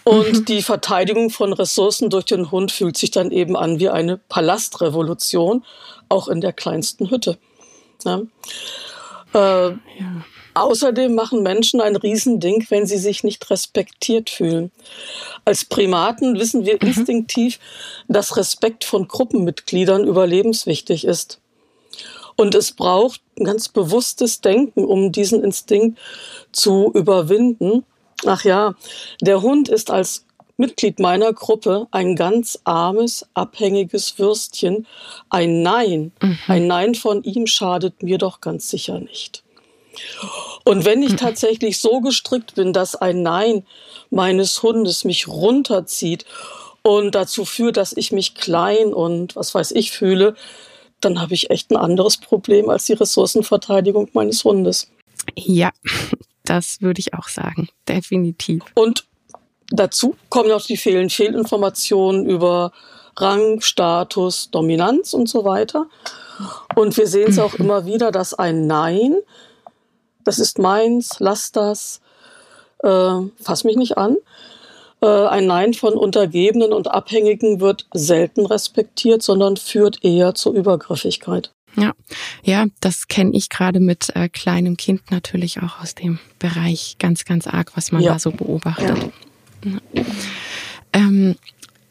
Und 0.05 0.33
mhm. 0.33 0.45
die 0.45 0.63
Verteidigung 0.63 1.31
von 1.31 1.53
Ressourcen 1.53 2.11
durch 2.11 2.25
den 2.25 2.53
Hund 2.53 2.71
fühlt 2.71 2.97
sich 2.97 3.11
dann 3.11 3.33
eben 3.33 3.57
an 3.57 3.81
wie 3.81 3.89
eine 3.89 4.19
Palastrevolution, 4.19 5.65
auch 6.09 6.29
in 6.29 6.41
der 6.41 6.53
kleinsten 6.53 7.11
Hütte. 7.11 7.39
Ja. 8.05 8.23
Äh, 9.35 9.71
ja. 9.71 10.25
Außerdem 10.55 11.15
machen 11.15 11.43
Menschen 11.43 11.81
ein 11.81 11.97
Riesending, 11.97 12.65
wenn 12.71 12.87
sie 12.87 12.99
sich 12.99 13.25
nicht 13.25 13.51
respektiert 13.51 14.31
fühlen. 14.31 14.71
Als 15.45 15.65
Primaten 15.65 16.39
wissen 16.39 16.65
wir 16.65 16.75
mhm. 16.75 16.89
instinktiv, 16.89 17.59
dass 18.07 18.37
Respekt 18.37 18.85
von 18.85 19.09
Gruppenmitgliedern 19.09 20.07
überlebenswichtig 20.07 21.05
ist. 21.05 21.41
Und 22.37 22.55
es 22.55 22.73
braucht 22.73 23.23
ein 23.39 23.45
ganz 23.45 23.69
bewusstes 23.69 24.41
Denken, 24.41 24.85
um 24.85 25.11
diesen 25.11 25.43
Instinkt 25.43 25.99
zu 26.53 26.91
überwinden. 26.95 27.85
Ach 28.27 28.45
ja, 28.45 28.75
der 29.21 29.43
Hund 29.43 29.69
ist 29.69 29.91
als 29.91 30.27
Mitglied 30.59 31.01
meiner 31.01 31.33
Gruppe 31.33 31.87
ein 31.91 32.17
ganz 32.17 32.59
armes, 32.65 33.27
abhängiges 33.35 34.19
Würstchen. 34.19 34.87
Ein 35.29 35.63
Nein, 35.63 36.13
mhm. 36.23 36.39
ein 36.47 36.67
Nein 36.67 36.95
von 36.95 37.23
ihm 37.25 37.47
schadet 37.47 38.03
mir 38.03 38.19
doch 38.19 38.41
ganz 38.41 38.71
sicher 38.71 38.99
nicht. 39.01 39.43
Und 40.65 40.85
wenn 40.85 41.03
ich 41.03 41.13
mhm. 41.13 41.17
tatsächlich 41.19 41.79
so 41.79 42.01
gestrickt 42.01 42.55
bin, 42.55 42.73
dass 42.73 42.97
ein 42.97 43.23
Nein 43.23 43.67
meines 44.11 44.63
Hundes 44.63 45.05
mich 45.05 45.29
runterzieht 45.29 46.25
und 46.83 47.15
dazu 47.15 47.45
führt, 47.45 47.77
dass 47.77 47.93
ich 47.95 48.13
mich 48.13 48.35
klein 48.35 48.95
und 48.95 49.37
was 49.37 49.55
weiß 49.55 49.73
ich 49.73 49.91
fühle, 49.91 50.37
dann 51.01 51.21
habe 51.21 51.35
ich 51.35 51.51
echt 51.51 51.71
ein 51.71 51.77
anderes 51.77 52.17
Problem 52.17 52.71
als 52.71 52.87
die 52.87 52.95
Ressourcenverteidigung 52.95 54.09
meines 54.13 54.45
Hundes. 54.45 54.91
Ja, 55.35 55.71
das 56.45 56.81
würde 56.81 57.01
ich 57.01 57.15
auch 57.15 57.29
sagen, 57.29 57.69
definitiv. 57.89 58.63
Und 58.75 59.07
dazu 59.71 60.17
kommen 60.29 60.49
noch 60.49 60.65
die 60.65 60.77
Fehlen 60.77 61.11
Fehlinformationen 61.11 62.27
über 62.27 62.73
Rang, 63.17 63.61
Status, 63.61 64.51
Dominanz 64.51 65.15
und 65.15 65.29
so 65.29 65.45
weiter. 65.45 65.87
Und 66.75 66.97
wir 66.97 67.07
sehen 67.07 67.31
es 67.31 67.39
auch 67.39 67.55
immer 67.59 67.87
wieder, 67.87 68.13
dass 68.13 68.35
ein 68.35 68.67
Nein, 68.67 69.17
das 70.25 70.39
ist 70.39 70.59
meins, 70.59 71.17
lass 71.19 71.53
das, 71.53 72.01
äh, 72.83 73.21
fass 73.43 73.65
mich 73.65 73.77
nicht 73.77 73.97
an, 73.97 74.17
ein 75.05 75.47
Nein 75.47 75.75
von 75.75 75.95
Untergebenen 75.95 76.73
und 76.73 76.89
Abhängigen 76.89 77.61
wird 77.61 77.87
selten 77.93 78.47
respektiert, 78.47 79.23
sondern 79.23 79.57
führt 79.57 80.03
eher 80.03 80.35
zur 80.35 80.55
Übergriffigkeit. 80.55 81.53
Ja, 81.77 81.93
ja, 82.43 82.67
das 82.81 83.07
kenne 83.09 83.33
ich 83.35 83.51
gerade 83.51 83.81
mit 83.81 84.11
äh, 84.15 84.29
kleinem 84.31 84.79
Kind 84.79 85.11
natürlich 85.11 85.63
auch 85.63 85.81
aus 85.81 85.95
dem 85.95 86.19
Bereich 86.39 86.97
ganz, 86.99 87.27
ganz 87.27 87.47
arg, 87.47 87.77
was 87.77 87.93
man 87.93 88.03
ja. 88.03 88.15
da 88.15 88.19
so 88.19 88.31
beobachtet. 88.31 88.97
Ja. 89.63 90.03
Ähm, 90.95 91.37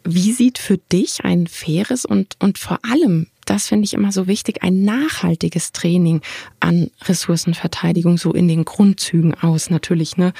wie 0.03 0.31
sieht 0.31 0.57
für 0.57 0.77
dich 0.77 1.23
ein 1.23 1.47
faires 1.47 2.05
und, 2.05 2.35
und 2.39 2.57
vor 2.57 2.79
allem, 2.83 3.27
das 3.45 3.67
finde 3.67 3.85
ich 3.85 3.93
immer 3.93 4.11
so 4.11 4.27
wichtig, 4.27 4.63
ein 4.63 4.83
nachhaltiges 4.83 5.71
Training 5.71 6.21
an 6.59 6.89
Ressourcenverteidigung 7.03 8.17
so 8.17 8.33
in 8.33 8.47
den 8.47 8.65
Grundzügen 8.65 9.35
aus? 9.35 9.69
Natürlich, 9.69 10.17
ne? 10.17 10.33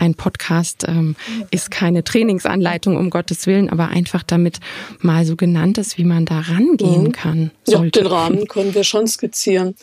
Ein 0.00 0.14
Podcast 0.14 0.84
ähm, 0.88 1.14
ist 1.50 1.70
keine 1.70 2.02
Trainingsanleitung, 2.02 2.96
um 2.96 3.10
Gottes 3.10 3.46
Willen, 3.46 3.70
aber 3.70 3.88
einfach 3.88 4.22
damit 4.22 4.58
mal 5.00 5.24
so 5.24 5.36
genannt 5.36 5.78
ist, 5.78 5.98
wie 5.98 6.04
man 6.04 6.24
da 6.24 6.40
rangehen 6.40 7.04
mhm. 7.04 7.12
kann. 7.12 7.50
Sollte. 7.64 8.00
Ja, 8.00 8.04
den 8.04 8.12
Rahmen 8.12 8.48
können 8.48 8.74
wir 8.74 8.84
schon 8.84 9.06
skizzieren. 9.06 9.76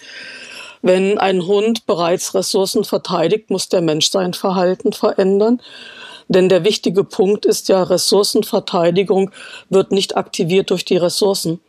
Wenn 0.82 1.18
ein 1.18 1.46
Hund 1.46 1.86
bereits 1.86 2.34
Ressourcen 2.34 2.84
verteidigt, 2.84 3.50
muss 3.50 3.70
der 3.70 3.82
Mensch 3.82 4.10
sein 4.10 4.34
Verhalten 4.34 4.94
verändern. 4.94 5.62
Denn 6.30 6.50
der 6.50 6.66
wichtige 6.66 7.04
Punkt 7.04 7.46
ist 7.46 7.70
ja, 7.70 7.84
Ressourcenverteidigung 7.84 9.32
wird 9.70 9.92
nicht 9.92 10.18
aktiviert 10.18 10.72
durch 10.72 10.84
die 10.84 10.98
Ressourcen, 10.98 11.62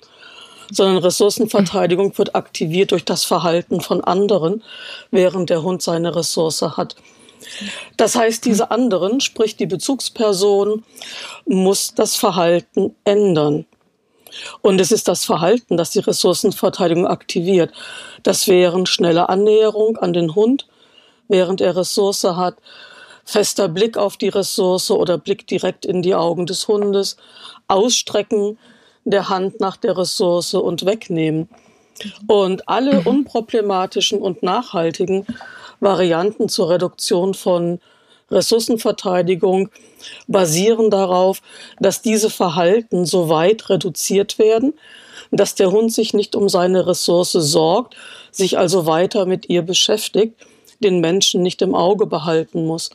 sondern 0.73 0.99
Ressourcenverteidigung 0.99 2.17
wird 2.19 2.35
aktiviert 2.35 2.91
durch 2.91 3.05
das 3.05 3.25
Verhalten 3.25 3.81
von 3.81 4.03
anderen, 4.03 4.63
während 5.11 5.51
der 5.51 5.63
Hund 5.63 5.83
seine 5.83 6.17
Ressource 6.17 6.63
hat. 6.63 6.97
Das 7.97 8.15
heißt, 8.15 8.45
diese 8.45 8.71
anderen, 8.71 9.21
sprich 9.21 9.57
die 9.57 9.67
Bezugsperson, 9.67 10.85
muss 11.47 11.95
das 11.95 12.17
Verhalten 12.17 12.95
ändern. 13.05 13.67
Und 14.61 14.81
es 14.81 14.93
ist 14.93 15.09
das 15.09 15.25
Verhalten, 15.25 15.77
das 15.77 15.91
die 15.91 16.01
Ressourcenverteidigung 16.01 17.07
aktiviert. 17.07 17.73
Das 18.23 18.47
wären 18.47 18.87
schnelle 18.87 19.29
Annäherung 19.29 19.97
an 19.97 20.13
den 20.13 20.35
Hund, 20.35 20.67
während 21.29 21.61
er 21.61 21.77
Ressource 21.77 22.25
hat, 22.25 22.57
fester 23.25 23.69
Blick 23.69 23.99
auf 23.99 24.17
die 24.17 24.29
Ressource 24.29 24.91
oder 24.91 25.19
Blick 25.19 25.47
direkt 25.47 25.85
in 25.85 26.03
die 26.03 26.15
Augen 26.15 26.47
des 26.47 26.69
Hundes, 26.69 27.17
Ausstrecken 27.67 28.59
der 29.05 29.29
Hand 29.29 29.61
nach 29.61 29.77
der 29.77 29.97
Ressource 29.97 30.55
und 30.55 30.85
wegnehmen. 30.87 31.49
Und 32.27 32.69
alle 32.69 33.01
unproblematischen 33.01 34.21
und 34.21 34.43
nachhaltigen 34.43 35.27
Varianten 35.81 36.49
zur 36.49 36.71
Reduktion 36.71 37.35
von 37.35 37.81
Ressourcenverteidigung 38.31 39.71
basieren 40.27 40.91
darauf, 40.91 41.41
dass 41.81 42.03
diese 42.03 42.31
Verhalten 42.31 43.07
so 43.07 43.29
weit 43.29 43.69
reduziert 43.71 44.39
werden, 44.39 44.75
dass 45.31 45.55
der 45.55 45.71
Hund 45.71 45.93
sich 45.93 46.15
nicht 46.15 46.37
um 46.37 46.49
seine 46.49 46.87
Ressource 46.87 47.33
sorgt, 47.33 47.97
sich 48.31 48.59
also 48.59 48.87
weiter 48.87 49.27
mit 49.27 49.49
ihr 49.49 49.63
beschäftigt, 49.63 50.35
den 50.81 51.01
Menschen 51.01 51.43
nicht 51.43 51.63
im 51.63 51.75
Auge 51.75 52.07
behalten 52.07 52.67
muss. 52.67 52.91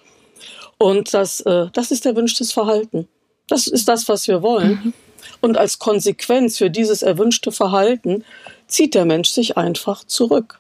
Und 0.78 1.14
das, 1.14 1.42
äh, 1.42 1.68
das 1.74 1.92
ist 1.92 2.06
erwünschtes 2.06 2.52
Verhalten. 2.52 3.08
Das 3.48 3.68
ist 3.68 3.88
das, 3.88 4.08
was 4.08 4.28
wir 4.28 4.42
wollen. 4.42 4.82
Mhm. 4.84 4.94
Und 5.42 5.58
als 5.58 5.80
Konsequenz 5.80 6.58
für 6.58 6.70
dieses 6.70 7.02
erwünschte 7.02 7.52
Verhalten 7.52 8.24
zieht 8.68 8.94
der 8.96 9.06
Mensch 9.06 9.30
sich 9.30 9.58
einfach 9.58 10.04
zurück. 10.04 10.60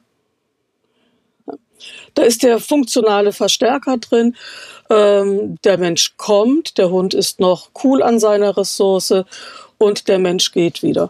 Da 2.13 2.23
ist 2.23 2.43
der 2.43 2.59
funktionale 2.59 3.31
Verstärker 3.31 3.97
drin. 3.97 4.35
Ähm, 4.89 5.57
der 5.63 5.77
Mensch 5.77 6.15
kommt, 6.17 6.77
der 6.77 6.89
Hund 6.89 7.13
ist 7.13 7.39
noch 7.39 7.69
cool 7.83 8.03
an 8.03 8.19
seiner 8.19 8.55
Ressource 8.57 9.13
und 9.77 10.07
der 10.07 10.19
Mensch 10.19 10.51
geht 10.51 10.83
wieder. 10.83 11.09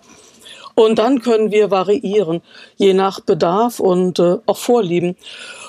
Und 0.75 0.97
dann 0.97 1.21
können 1.21 1.51
wir 1.51 1.69
variieren, 1.69 2.41
je 2.77 2.93
nach 2.93 3.19
Bedarf 3.19 3.79
und 3.79 4.19
äh, 4.19 4.37
auch 4.45 4.57
Vorlieben. 4.57 5.15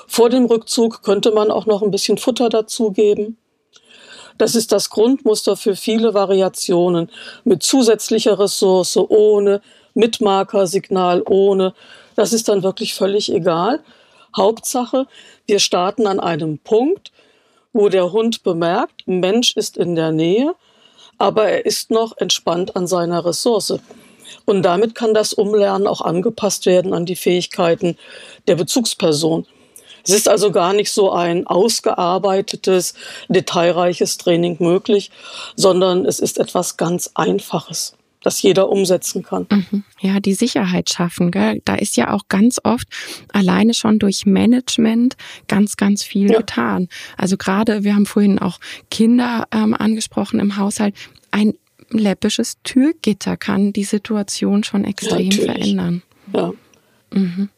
Vor 0.06 0.30
dem 0.30 0.46
Rückzug 0.46 1.02
könnte 1.02 1.32
man 1.32 1.50
auch 1.50 1.66
noch 1.66 1.82
ein 1.82 1.90
bisschen 1.90 2.18
Futter 2.18 2.48
dazugeben. 2.48 3.36
Das 4.38 4.54
ist 4.54 4.72
das 4.72 4.90
Grundmuster 4.90 5.56
für 5.56 5.76
viele 5.76 6.14
Variationen 6.14 7.10
mit 7.44 7.62
zusätzlicher 7.62 8.38
Ressource, 8.38 8.96
ohne, 8.96 9.60
mit 9.94 10.20
Markersignal, 10.20 11.22
ohne. 11.28 11.74
Das 12.16 12.32
ist 12.32 12.48
dann 12.48 12.62
wirklich 12.62 12.94
völlig 12.94 13.32
egal. 13.32 13.80
Hauptsache, 14.36 15.06
wir 15.46 15.58
starten 15.58 16.06
an 16.06 16.20
einem 16.20 16.58
Punkt, 16.58 17.12
wo 17.72 17.88
der 17.88 18.12
Hund 18.12 18.42
bemerkt, 18.42 19.02
Mensch 19.06 19.56
ist 19.56 19.76
in 19.76 19.94
der 19.94 20.12
Nähe, 20.12 20.54
aber 21.18 21.48
er 21.48 21.66
ist 21.66 21.90
noch 21.90 22.16
entspannt 22.16 22.76
an 22.76 22.86
seiner 22.86 23.24
Ressource. 23.24 23.78
Und 24.46 24.62
damit 24.62 24.94
kann 24.94 25.14
das 25.14 25.32
Umlernen 25.32 25.86
auch 25.86 26.00
angepasst 26.00 26.66
werden 26.66 26.92
an 26.92 27.06
die 27.06 27.16
Fähigkeiten 27.16 27.96
der 28.46 28.56
Bezugsperson. 28.56 29.46
Es 30.02 30.10
ist 30.10 30.28
also 30.28 30.50
gar 30.52 30.74
nicht 30.74 30.92
so 30.92 31.12
ein 31.12 31.46
ausgearbeitetes, 31.46 32.94
detailreiches 33.28 34.18
Training 34.18 34.56
möglich, 34.60 35.10
sondern 35.56 36.04
es 36.04 36.20
ist 36.20 36.38
etwas 36.38 36.76
ganz 36.76 37.10
Einfaches 37.14 37.94
das 38.24 38.40
jeder 38.42 38.70
umsetzen 38.70 39.22
kann. 39.22 39.46
Mhm. 39.50 39.84
Ja, 40.00 40.18
die 40.18 40.34
Sicherheit 40.34 40.90
schaffen. 40.90 41.30
Gell? 41.30 41.60
Da 41.64 41.74
ist 41.74 41.96
ja 41.96 42.10
auch 42.12 42.22
ganz 42.28 42.58
oft 42.64 42.88
alleine 43.32 43.74
schon 43.74 43.98
durch 43.98 44.24
Management 44.24 45.16
ganz, 45.46 45.76
ganz 45.76 46.02
viel 46.02 46.30
ja. 46.30 46.38
getan. 46.38 46.88
Also 47.16 47.36
gerade, 47.36 47.84
wir 47.84 47.94
haben 47.94 48.06
vorhin 48.06 48.38
auch 48.38 48.58
Kinder 48.90 49.46
ähm, 49.52 49.74
angesprochen 49.74 50.40
im 50.40 50.56
Haushalt. 50.56 50.94
Ein 51.30 51.54
läppisches 51.90 52.56
Türgitter 52.64 53.36
kann 53.36 53.72
die 53.72 53.84
Situation 53.84 54.64
schon 54.64 54.84
extrem 54.84 55.30
ja, 55.30 55.44
verändern. 55.44 56.02
Ja. 56.32 56.52
Mhm. 57.12 57.50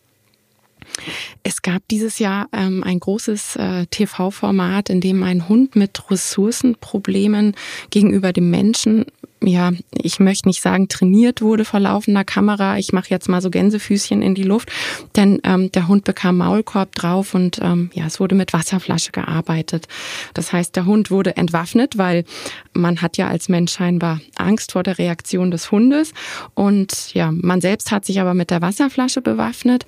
Es 1.43 1.63
gab 1.63 1.83
dieses 1.89 2.19
Jahr 2.19 2.49
ähm, 2.53 2.83
ein 2.83 3.01
großes 3.01 3.57
äh, 3.57 3.87
TV-Format, 3.87 4.91
in 4.91 5.01
dem 5.01 5.23
ein 5.23 5.49
Hund 5.49 5.77
mit 5.77 6.11
Ressourcenproblemen 6.11 7.55
gegenüber 7.91 8.33
dem 8.33 8.51
Menschen 8.51 9.07
ja, 9.47 9.73
ich 9.93 10.19
möchte 10.19 10.49
nicht 10.49 10.61
sagen, 10.61 10.89
trainiert 10.89 11.41
wurde 11.41 11.65
vor 11.65 11.81
laufender 11.81 12.25
Kamera. 12.25 12.79
Ich 12.79 12.93
mache 12.93 13.11
jetzt 13.11 13.29
mal 13.29 13.41
so 13.41 13.51
Gänsefüßchen 13.51 14.21
in 14.21 14.35
die 14.35 14.43
Luft, 14.43 14.71
denn 15.15 15.41
ähm, 15.45 15.71
der 15.73 15.89
Hund 15.89 16.05
bekam 16.05 16.39
Maulkorb 16.39 16.95
drauf 16.95 17.35
und 17.35 17.61
ähm, 17.63 17.91
ja, 17.95 18.07
es 18.07 18.19
wurde 18.19 18.35
mit 18.35 18.53
Wasserflasche 18.53 19.13
gearbeitet. 19.13 19.87
Das 20.35 20.53
heißt, 20.53 20.75
der 20.75 20.87
Hund 20.87 21.11
wurde 21.11 21.37
entwaffnet, 21.37 21.97
weil 21.97 22.25
man 22.73 23.03
hat 23.03 23.17
ja 23.17 23.29
als 23.29 23.49
Mensch 23.49 23.73
scheinbar 23.73 24.21
Angst 24.37 24.73
vor 24.73 24.83
der 24.83 24.99
Reaktion 24.99 25.51
des 25.51 25.71
Hundes 25.71 26.13
und 26.55 27.15
ja, 27.15 27.31
man 27.31 27.61
selbst 27.61 27.91
hat 27.91 28.05
sich 28.05 28.21
aber 28.21 28.35
mit 28.35 28.51
der 28.51 28.63
Wasserflasche 28.63 29.21
bewaffnet 29.21 29.87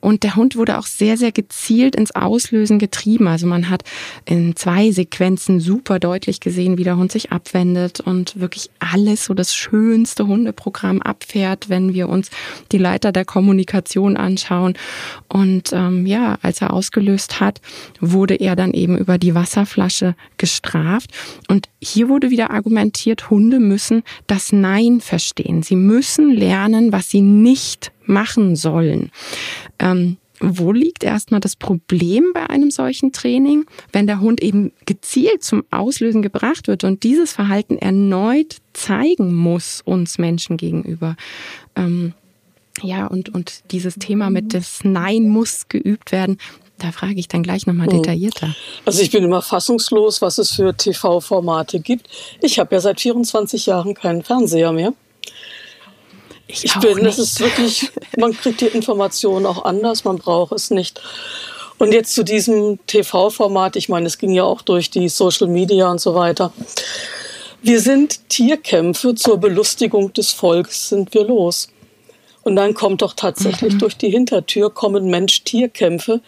und 0.00 0.22
der 0.22 0.36
Hund 0.36 0.56
wurde 0.56 0.78
auch 0.78 0.86
sehr, 0.86 1.16
sehr 1.16 1.32
gezielt 1.32 1.94
ins 1.94 2.14
Auslösen 2.14 2.78
getrieben. 2.78 3.28
Also 3.28 3.46
man 3.46 3.68
hat 3.68 3.82
in 4.24 4.56
zwei 4.56 4.90
Sequenzen 4.90 5.60
super 5.60 5.98
deutlich 5.98 6.40
gesehen, 6.40 6.78
wie 6.78 6.84
der 6.84 6.96
Hund 6.96 7.12
sich 7.12 7.32
abwendet 7.32 8.00
und 8.00 8.40
wirklich 8.40 8.70
so 9.24 9.34
das 9.34 9.54
schönste 9.54 10.26
Hundeprogramm 10.26 11.02
abfährt, 11.02 11.68
wenn 11.68 11.94
wir 11.94 12.08
uns 12.08 12.30
die 12.72 12.78
Leiter 12.78 13.12
der 13.12 13.24
Kommunikation 13.24 14.16
anschauen. 14.16 14.74
Und 15.28 15.72
ähm, 15.72 16.06
ja, 16.06 16.38
als 16.42 16.60
er 16.60 16.72
ausgelöst 16.72 17.40
hat, 17.40 17.60
wurde 18.00 18.34
er 18.34 18.56
dann 18.56 18.72
eben 18.72 18.96
über 18.96 19.18
die 19.18 19.34
Wasserflasche 19.34 20.14
gestraft. 20.38 21.10
Und 21.48 21.68
hier 21.80 22.08
wurde 22.08 22.30
wieder 22.30 22.50
argumentiert, 22.50 23.30
Hunde 23.30 23.60
müssen 23.60 24.02
das 24.26 24.52
Nein 24.52 25.00
verstehen. 25.00 25.62
Sie 25.62 25.76
müssen 25.76 26.30
lernen, 26.30 26.92
was 26.92 27.10
sie 27.10 27.20
nicht 27.22 27.92
machen 28.06 28.56
sollen. 28.56 29.10
Ähm, 29.78 30.18
wo 30.40 30.72
liegt 30.72 31.04
erstmal 31.04 31.40
das 31.40 31.56
Problem 31.56 32.32
bei 32.34 32.48
einem 32.50 32.70
solchen 32.70 33.12
Training, 33.12 33.66
wenn 33.92 34.06
der 34.06 34.20
Hund 34.20 34.42
eben 34.42 34.72
gezielt 34.84 35.44
zum 35.44 35.64
Auslösen 35.70 36.22
gebracht 36.22 36.66
wird 36.66 36.84
und 36.84 37.02
dieses 37.02 37.32
Verhalten 37.32 37.78
erneut 37.78 38.56
zeigen 38.72 39.34
muss 39.34 39.80
uns 39.84 40.18
Menschen 40.18 40.56
gegenüber? 40.56 41.16
Ähm, 41.76 42.14
ja, 42.82 43.06
und, 43.06 43.28
und 43.28 43.62
dieses 43.70 43.94
Thema 43.94 44.30
mit 44.30 44.52
das 44.52 44.80
Nein 44.82 45.28
muss 45.28 45.68
geübt 45.68 46.10
werden, 46.10 46.38
da 46.78 46.90
frage 46.90 47.14
ich 47.14 47.28
dann 47.28 47.44
gleich 47.44 47.66
nochmal 47.66 47.86
hm. 47.86 48.02
detaillierter. 48.02 48.54
Also 48.84 49.02
ich 49.02 49.10
bin 49.10 49.22
immer 49.22 49.42
fassungslos, 49.42 50.20
was 50.20 50.38
es 50.38 50.50
für 50.50 50.76
TV-Formate 50.76 51.78
gibt. 51.78 52.08
Ich 52.42 52.58
habe 52.58 52.74
ja 52.74 52.80
seit 52.80 53.00
24 53.00 53.66
Jahren 53.66 53.94
keinen 53.94 54.22
Fernseher 54.22 54.72
mehr. 54.72 54.92
Ich, 56.46 56.64
ich 56.64 56.74
bin, 56.74 57.04
es 57.06 57.18
ist 57.18 57.40
wirklich, 57.40 57.90
man 58.18 58.36
kriegt 58.36 58.60
die 58.60 58.66
Informationen 58.66 59.46
auch 59.46 59.64
anders, 59.64 60.04
man 60.04 60.18
braucht 60.18 60.52
es 60.52 60.70
nicht. 60.70 61.00
Und 61.78 61.92
jetzt 61.92 62.14
zu 62.14 62.22
diesem 62.22 62.78
TV-Format, 62.86 63.76
ich 63.76 63.88
meine, 63.88 64.06
es 64.06 64.18
ging 64.18 64.30
ja 64.30 64.44
auch 64.44 64.62
durch 64.62 64.90
die 64.90 65.08
Social 65.08 65.48
Media 65.48 65.90
und 65.90 66.00
so 66.00 66.14
weiter. 66.14 66.52
Wir 67.62 67.80
sind 67.80 68.28
Tierkämpfe 68.28 69.14
zur 69.14 69.38
Belustigung 69.38 70.12
des 70.12 70.32
Volkes, 70.32 70.90
sind 70.90 71.14
wir 71.14 71.24
los. 71.24 71.68
Und 72.42 72.56
dann 72.56 72.74
kommt 72.74 73.00
doch 73.00 73.14
tatsächlich 73.14 73.74
mhm. 73.74 73.78
durch 73.78 73.96
die 73.96 74.10
Hintertür, 74.10 74.68
kommen 74.68 75.08
Mensch-Tier-Kämpfe 75.08 76.20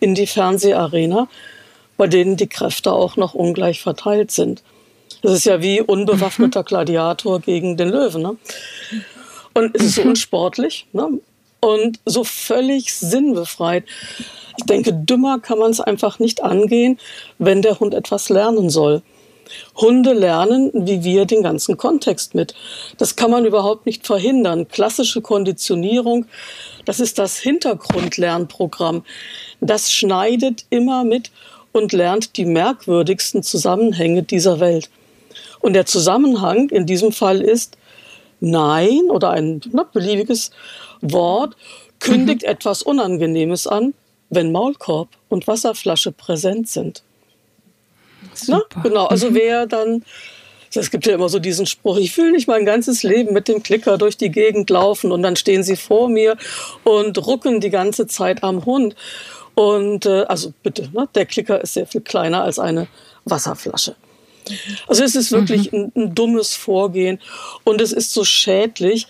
in 0.00 0.16
die 0.16 0.26
Fernseharena, 0.26 1.28
bei 1.96 2.08
denen 2.08 2.36
die 2.36 2.48
Kräfte 2.48 2.92
auch 2.92 3.16
noch 3.16 3.34
ungleich 3.34 3.80
verteilt 3.80 4.32
sind. 4.32 4.62
Das 5.22 5.32
ist 5.32 5.44
ja 5.44 5.62
wie 5.62 5.80
unbewaffneter 5.80 6.62
mhm. 6.62 6.66
Gladiator 6.66 7.40
gegen 7.40 7.76
den 7.76 7.90
Löwen. 7.90 8.22
Ne? 8.22 8.36
Und 9.60 9.76
es 9.76 9.84
ist 9.84 9.94
so 9.96 10.02
mhm. 10.02 10.10
unsportlich 10.10 10.86
ne? 10.92 11.20
und 11.60 12.00
so 12.06 12.24
völlig 12.24 12.94
sinnbefreit. 12.94 13.84
Ich 14.56 14.64
denke, 14.64 14.92
dümmer 14.94 15.38
kann 15.38 15.58
man 15.58 15.70
es 15.70 15.80
einfach 15.80 16.18
nicht 16.18 16.42
angehen, 16.42 16.98
wenn 17.38 17.60
der 17.60 17.78
Hund 17.78 17.92
etwas 17.92 18.30
lernen 18.30 18.70
soll. 18.70 19.02
Hunde 19.76 20.14
lernen, 20.14 20.70
wie 20.72 21.04
wir, 21.04 21.26
den 21.26 21.42
ganzen 21.42 21.76
Kontext 21.76 22.34
mit. 22.34 22.54
Das 22.96 23.16
kann 23.16 23.30
man 23.30 23.44
überhaupt 23.44 23.84
nicht 23.84 24.06
verhindern. 24.06 24.68
Klassische 24.68 25.20
Konditionierung, 25.20 26.24
das 26.86 27.00
ist 27.00 27.18
das 27.18 27.36
Hintergrundlernprogramm. 27.38 29.04
Das 29.60 29.92
schneidet 29.92 30.64
immer 30.70 31.04
mit 31.04 31.30
und 31.72 31.92
lernt 31.92 32.36
die 32.38 32.46
merkwürdigsten 32.46 33.42
Zusammenhänge 33.42 34.22
dieser 34.22 34.58
Welt. 34.60 34.88
Und 35.60 35.74
der 35.74 35.84
Zusammenhang 35.84 36.70
in 36.70 36.86
diesem 36.86 37.12
Fall 37.12 37.42
ist, 37.42 37.76
Nein 38.40 39.10
oder 39.10 39.30
ein 39.30 39.60
ne, 39.72 39.86
beliebiges 39.92 40.50
Wort 41.00 41.56
kündigt 41.98 42.42
mhm. 42.42 42.48
etwas 42.48 42.82
Unangenehmes 42.82 43.66
an, 43.66 43.94
wenn 44.30 44.52
Maulkorb 44.52 45.08
und 45.28 45.46
Wasserflasche 45.46 46.12
präsent 46.12 46.68
sind. 46.68 47.02
Ne? 48.46 48.62
Genau, 48.82 49.06
also 49.06 49.30
mhm. 49.30 49.34
wer 49.34 49.66
dann, 49.66 50.04
es 50.74 50.90
gibt 50.90 51.06
ja 51.06 51.14
immer 51.14 51.28
so 51.28 51.38
diesen 51.38 51.66
Spruch, 51.66 51.98
ich 51.98 52.12
fühle 52.12 52.32
nicht 52.32 52.48
mein 52.48 52.64
ganzes 52.64 53.02
Leben 53.02 53.32
mit 53.32 53.48
dem 53.48 53.62
Klicker 53.62 53.98
durch 53.98 54.16
die 54.16 54.30
Gegend 54.30 54.70
laufen 54.70 55.12
und 55.12 55.22
dann 55.22 55.36
stehen 55.36 55.62
sie 55.62 55.76
vor 55.76 56.08
mir 56.08 56.36
und 56.84 57.26
rucken 57.26 57.60
die 57.60 57.70
ganze 57.70 58.06
Zeit 58.06 58.42
am 58.42 58.64
Hund. 58.64 58.94
Und 59.54 60.06
äh, 60.06 60.22
also 60.22 60.52
bitte, 60.62 60.88
ne, 60.92 61.08
der 61.14 61.26
Klicker 61.26 61.60
ist 61.60 61.74
sehr 61.74 61.86
viel 61.86 62.00
kleiner 62.00 62.42
als 62.44 62.58
eine 62.58 62.86
Wasserflasche. 63.24 63.96
Also 64.86 65.04
es 65.04 65.16
ist 65.16 65.32
wirklich 65.32 65.72
mhm. 65.72 65.92
ein, 65.94 66.02
ein 66.02 66.14
dummes 66.14 66.54
Vorgehen 66.54 67.20
und 67.64 67.80
es 67.80 67.92
ist 67.92 68.12
so 68.12 68.24
schädlich, 68.24 69.06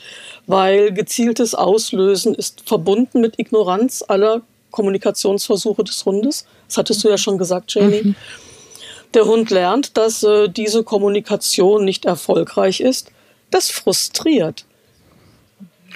weil 0.46 0.92
gezieltes 0.92 1.54
Auslösen 1.54 2.34
ist 2.34 2.62
verbunden 2.66 3.20
mit 3.20 3.38
Ignoranz 3.38 4.04
aller 4.06 4.42
Kommunikationsversuche 4.70 5.84
des 5.84 6.04
Hundes. 6.04 6.46
Das 6.68 6.78
hattest 6.78 7.04
du 7.04 7.08
ja 7.08 7.18
schon 7.18 7.38
gesagt, 7.38 7.74
Jenny. 7.74 8.02
Mhm. 8.02 8.16
Der 9.14 9.24
Hund 9.24 9.50
lernt, 9.50 9.96
dass 9.96 10.22
äh, 10.22 10.48
diese 10.48 10.84
Kommunikation 10.84 11.84
nicht 11.84 12.04
erfolgreich 12.04 12.80
ist. 12.80 13.10
Das 13.50 13.70
frustriert. 13.70 14.64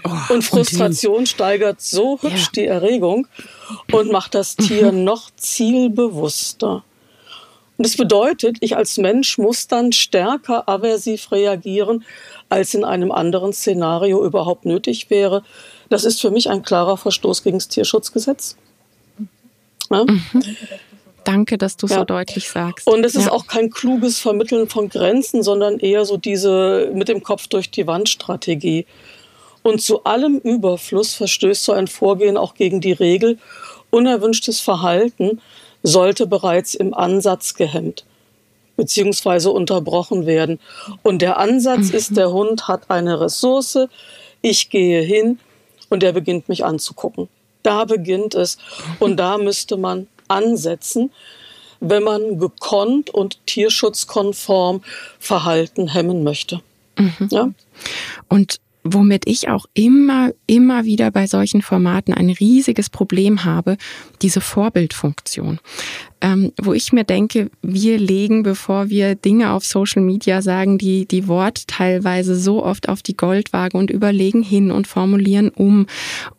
Oh, 0.02 0.34
und 0.34 0.42
Frustration 0.42 1.18
und 1.18 1.28
steigert 1.28 1.80
so 1.80 2.18
hübsch 2.20 2.46
ja. 2.46 2.50
die 2.56 2.66
Erregung 2.66 3.26
und 3.92 4.10
macht 4.10 4.34
das 4.34 4.56
Tier 4.56 4.92
mhm. 4.92 5.04
noch 5.04 5.30
zielbewusster. 5.36 6.84
Und 7.76 7.86
das 7.86 7.96
bedeutet, 7.96 8.58
ich 8.60 8.76
als 8.76 8.98
Mensch 8.98 9.36
muss 9.38 9.66
dann 9.66 9.92
stärker 9.92 10.68
aversiv 10.68 11.32
reagieren, 11.32 12.04
als 12.48 12.74
in 12.74 12.84
einem 12.84 13.10
anderen 13.10 13.52
Szenario 13.52 14.24
überhaupt 14.24 14.64
nötig 14.64 15.10
wäre. 15.10 15.42
Das 15.90 16.04
ist 16.04 16.20
für 16.20 16.30
mich 16.30 16.50
ein 16.50 16.62
klarer 16.62 16.96
Verstoß 16.96 17.42
gegen 17.42 17.58
das 17.58 17.68
Tierschutzgesetz. 17.68 18.56
Ja? 19.90 20.04
Mhm. 20.04 20.22
Danke, 21.24 21.56
dass 21.56 21.76
du 21.76 21.86
ja. 21.86 21.96
so 21.96 22.04
deutlich 22.04 22.48
sagst. 22.48 22.86
Und 22.86 23.04
es 23.04 23.14
ist 23.14 23.30
auch 23.30 23.46
kein 23.46 23.70
kluges 23.70 24.18
Vermitteln 24.18 24.68
von 24.68 24.90
Grenzen, 24.90 25.42
sondern 25.42 25.78
eher 25.78 26.04
so 26.04 26.18
diese 26.18 26.90
mit 26.94 27.08
dem 27.08 27.22
Kopf 27.22 27.48
durch 27.48 27.70
die 27.70 27.86
Wand 27.86 28.10
Strategie. 28.10 28.86
Und 29.62 29.80
zu 29.80 30.04
allem 30.04 30.38
Überfluss 30.38 31.14
verstößt 31.14 31.64
so 31.64 31.72
ein 31.72 31.86
Vorgehen 31.86 32.36
auch 32.36 32.54
gegen 32.54 32.82
die 32.82 32.92
Regel, 32.92 33.38
unerwünschtes 33.90 34.60
Verhalten 34.60 35.40
sollte 35.84 36.26
bereits 36.26 36.74
im 36.74 36.94
Ansatz 36.94 37.54
gehemmt 37.54 38.04
bzw. 38.76 39.48
unterbrochen 39.48 40.26
werden. 40.26 40.58
Und 41.02 41.22
der 41.22 41.38
Ansatz 41.38 41.90
mhm. 41.90 41.94
ist, 41.94 42.16
der 42.16 42.32
Hund 42.32 42.66
hat 42.66 42.90
eine 42.90 43.20
Ressource, 43.20 43.78
ich 44.42 44.70
gehe 44.70 45.00
hin 45.02 45.38
und 45.90 46.02
er 46.02 46.12
beginnt 46.12 46.48
mich 46.48 46.64
anzugucken. 46.64 47.28
Da 47.62 47.84
beginnt 47.84 48.34
es 48.34 48.58
und 48.98 49.16
da 49.16 49.38
müsste 49.38 49.76
man 49.76 50.08
ansetzen, 50.28 51.12
wenn 51.80 52.02
man 52.02 52.38
gekonnt 52.38 53.10
und 53.10 53.46
tierschutzkonform 53.46 54.82
Verhalten 55.18 55.88
hemmen 55.88 56.24
möchte. 56.24 56.60
Mhm. 56.98 57.28
Ja? 57.30 57.50
Und 58.28 58.56
womit 58.84 59.26
ich 59.26 59.48
auch 59.48 59.64
immer, 59.72 60.32
immer 60.46 60.84
wieder 60.84 61.10
bei 61.10 61.26
solchen 61.26 61.62
Formaten 61.62 62.12
ein 62.12 62.28
riesiges 62.28 62.90
Problem 62.90 63.44
habe, 63.44 63.78
diese 64.20 64.42
Vorbildfunktion. 64.42 65.58
Ähm, 66.20 66.52
wo 66.60 66.72
ich 66.72 66.92
mir 66.92 67.04
denke, 67.04 67.50
wir 67.60 67.98
legen, 67.98 68.44
bevor 68.44 68.88
wir 68.88 69.14
Dinge 69.14 69.52
auf 69.52 69.64
Social 69.64 70.02
Media 70.02 70.42
sagen, 70.42 70.78
die, 70.78 71.06
die 71.06 71.28
Wort 71.28 71.66
teilweise 71.66 72.36
so 72.36 72.64
oft 72.64 72.88
auf 72.88 73.02
die 73.02 73.16
Goldwaage 73.16 73.76
und 73.76 73.90
überlegen 73.90 74.42
hin 74.42 74.70
und 74.70 74.86
formulieren 74.86 75.48
um. 75.48 75.86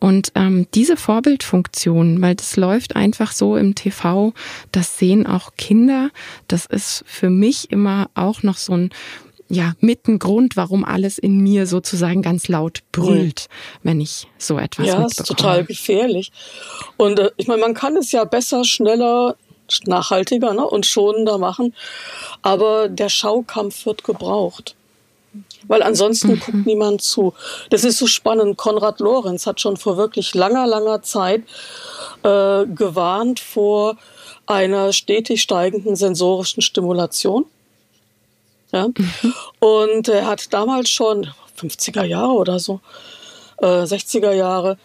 Und 0.00 0.32
ähm, 0.34 0.66
diese 0.74 0.96
Vorbildfunktion, 0.96 2.20
weil 2.20 2.34
das 2.34 2.56
läuft 2.56 2.96
einfach 2.96 3.32
so 3.32 3.56
im 3.56 3.74
TV, 3.74 4.32
das 4.72 4.98
sehen 4.98 5.26
auch 5.26 5.52
Kinder. 5.56 6.10
Das 6.48 6.66
ist 6.66 7.04
für 7.06 7.30
mich 7.30 7.70
immer 7.70 8.08
auch 8.14 8.42
noch 8.42 8.56
so 8.56 8.72
ein 8.72 8.90
ja, 9.48 9.74
mit 9.80 10.08
ein 10.08 10.18
Grund, 10.18 10.56
warum 10.56 10.84
alles 10.84 11.18
in 11.18 11.38
mir 11.38 11.66
sozusagen 11.66 12.22
ganz 12.22 12.48
laut 12.48 12.80
brüllt, 12.92 13.48
mhm. 13.48 13.88
wenn 13.88 14.00
ich 14.00 14.26
so 14.38 14.58
etwas 14.58 14.86
Ja, 14.86 15.04
ist 15.04 15.26
total 15.26 15.64
gefährlich. 15.64 16.32
Und 16.96 17.18
äh, 17.18 17.30
ich 17.36 17.46
meine, 17.46 17.60
man 17.60 17.74
kann 17.74 17.96
es 17.96 18.12
ja 18.12 18.24
besser, 18.24 18.64
schneller, 18.64 19.36
nachhaltiger 19.84 20.52
ne, 20.52 20.66
und 20.66 20.86
schonender 20.86 21.38
machen, 21.38 21.74
aber 22.42 22.88
der 22.88 23.08
Schaukampf 23.08 23.86
wird 23.86 24.04
gebraucht. 24.04 24.74
Weil 25.68 25.82
ansonsten 25.82 26.32
mhm. 26.32 26.40
guckt 26.40 26.66
niemand 26.66 27.02
zu. 27.02 27.34
Das 27.70 27.84
ist 27.84 27.98
so 27.98 28.06
spannend. 28.06 28.56
Konrad 28.56 29.00
Lorenz 29.00 29.46
hat 29.46 29.60
schon 29.60 29.76
vor 29.76 29.96
wirklich 29.96 30.34
langer, 30.34 30.66
langer 30.66 31.02
Zeit 31.02 31.42
äh, 32.22 32.64
gewarnt 32.66 33.40
vor 33.40 33.96
einer 34.46 34.92
stetig 34.92 35.42
steigenden 35.42 35.96
sensorischen 35.96 36.62
Stimulation. 36.62 37.44
Ja? 38.72 38.88
Mhm. 38.88 39.34
Und 39.60 40.08
er 40.08 40.26
hat 40.26 40.52
damals 40.52 40.90
schon, 40.90 41.28
50er 41.58 42.04
Jahre 42.04 42.32
oder 42.32 42.58
so, 42.58 42.80
äh, 43.58 43.66
60er 43.66 44.32
Jahre, 44.32 44.78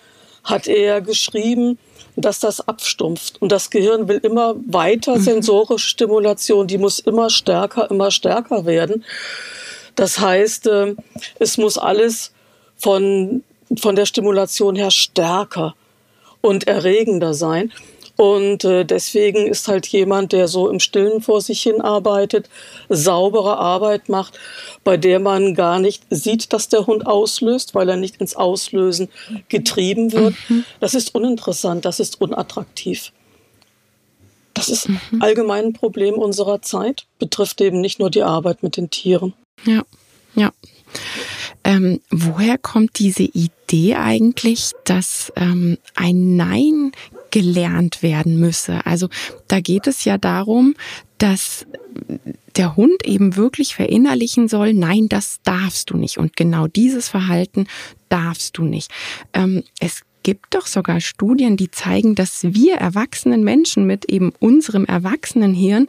hat 0.44 0.68
er 0.68 1.02
geschrieben, 1.02 1.78
dass 2.16 2.40
das 2.40 2.68
abstumpft. 2.68 3.42
Und 3.42 3.52
das 3.52 3.70
Gehirn 3.70 4.08
will 4.08 4.18
immer 4.18 4.56
weiter 4.68 5.18
mhm. 5.18 5.22
sensorische 5.22 5.88
Stimulation, 5.90 6.68
die 6.68 6.78
muss 6.78 7.00
immer 7.00 7.30
stärker, 7.30 7.90
immer 7.90 8.12
stärker 8.12 8.66
werden. 8.66 9.04
Das 9.96 10.20
heißt, 10.20 10.68
äh, 10.68 10.96
es 11.40 11.58
muss 11.58 11.78
alles 11.78 12.32
von, 12.78 13.44
von 13.80 13.96
der 13.96 14.06
Stimulation 14.06 14.76
her 14.76 14.92
stärker 14.92 15.76
und 16.42 16.68
erregender 16.68 17.34
sein. 17.34 17.72
Und 18.22 18.66
äh, 18.66 18.86
deswegen 18.86 19.48
ist 19.48 19.68
halt 19.68 19.88
jemand, 19.88 20.32
der 20.32 20.48
so 20.48 20.70
im 20.70 20.80
Stillen 20.80 21.24
vor 21.24 21.42
sich 21.42 21.64
hin 21.64 21.82
arbeitet, 21.82 22.52
saubere 22.88 23.58
Arbeit 23.58 24.10
macht, 24.10 24.38
bei 24.84 24.96
der 24.96 25.20
man 25.20 25.56
gar 25.56 25.80
nicht 25.80 26.04
sieht, 26.12 26.54
dass 26.54 26.70
der 26.70 26.86
Hund 26.86 27.08
auslöst, 27.08 27.74
weil 27.74 27.90
er 27.90 27.96
nicht 27.96 28.18
ins 28.18 28.36
Auslösen 28.36 29.10
getrieben 29.50 30.12
wird. 30.12 30.36
Mhm. 30.50 30.66
Das 30.80 30.94
ist 30.94 31.16
uninteressant, 31.16 31.84
das 31.84 32.00
ist 32.00 32.22
unattraktiv. 32.22 33.12
Das 34.54 34.70
ist 34.70 34.88
mhm. 34.88 35.00
allgemein 35.20 35.66
ein 35.66 35.74
Problem 35.74 36.14
unserer 36.14 36.62
Zeit, 36.62 37.08
betrifft 37.18 37.60
eben 37.60 37.82
nicht 37.82 37.98
nur 37.98 38.12
die 38.12 38.22
Arbeit 38.22 38.62
mit 38.62 38.78
den 38.78 38.92
Tieren. 38.92 39.34
Ja, 39.66 39.82
ja. 40.36 40.52
Ähm, 41.64 42.02
woher 42.12 42.60
kommt 42.60 43.00
diese 43.00 43.24
Idee 43.24 43.96
eigentlich, 43.96 44.74
dass 44.84 45.34
ähm, 45.36 45.80
ein 45.96 46.36
Nein 46.36 46.92
gelernt 47.32 48.04
werden 48.04 48.40
müsse? 48.40 48.86
Also 48.86 49.10
da 49.48 49.60
geht 49.60 49.88
es 49.88 50.06
ja 50.06 50.18
darum, 50.18 50.76
dass 51.18 51.66
der 52.56 52.76
Hund 52.76 53.06
eben 53.06 53.36
wirklich 53.36 53.76
verinnerlichen 53.76 54.48
soll, 54.48 54.74
nein, 54.74 55.08
das 55.10 55.40
darfst 55.44 55.90
du 55.90 55.98
nicht. 55.98 56.18
Und 56.18 56.36
genau 56.36 56.68
dieses 56.68 57.10
Verhalten 57.10 57.68
darfst 58.10 58.58
du 58.58 58.64
nicht. 58.64 58.92
Ähm, 59.34 59.64
es 59.80 60.02
gibt 60.24 60.54
doch 60.54 60.68
sogar 60.68 61.00
Studien, 61.00 61.58
die 61.58 61.72
zeigen, 61.72 62.16
dass 62.16 62.44
wir 62.44 62.76
erwachsenen 62.76 63.44
Menschen 63.44 63.88
mit 63.88 64.06
eben 64.06 64.32
unserem 64.40 64.86
Erwachsenenhirn 64.86 65.88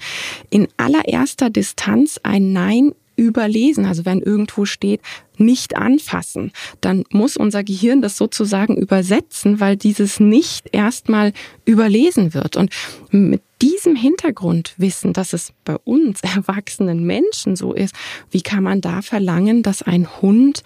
in 0.50 0.68
allererster 0.76 1.50
Distanz 1.50 2.18
ein 2.22 2.52
Nein 2.52 2.92
überlesen. 3.16 3.84
Also 3.84 4.04
wenn 4.04 4.20
irgendwo 4.20 4.64
steht, 4.64 5.00
nicht 5.38 5.76
anfassen, 5.76 6.52
dann 6.80 7.04
muss 7.10 7.36
unser 7.36 7.64
Gehirn 7.64 8.02
das 8.02 8.16
sozusagen 8.16 8.76
übersetzen, 8.76 9.60
weil 9.60 9.76
dieses 9.76 10.20
nicht 10.20 10.68
erstmal 10.72 11.32
überlesen 11.64 12.34
wird. 12.34 12.56
Und 12.56 12.70
mit 13.10 13.42
diesem 13.60 13.96
Hintergrundwissen, 13.96 15.12
dass 15.12 15.32
es 15.32 15.52
bei 15.64 15.76
uns 15.84 16.20
erwachsenen 16.22 17.04
Menschen 17.04 17.56
so 17.56 17.72
ist, 17.72 17.94
wie 18.30 18.42
kann 18.42 18.62
man 18.62 18.80
da 18.80 19.02
verlangen, 19.02 19.62
dass 19.62 19.82
ein 19.82 20.08
Hund 20.20 20.62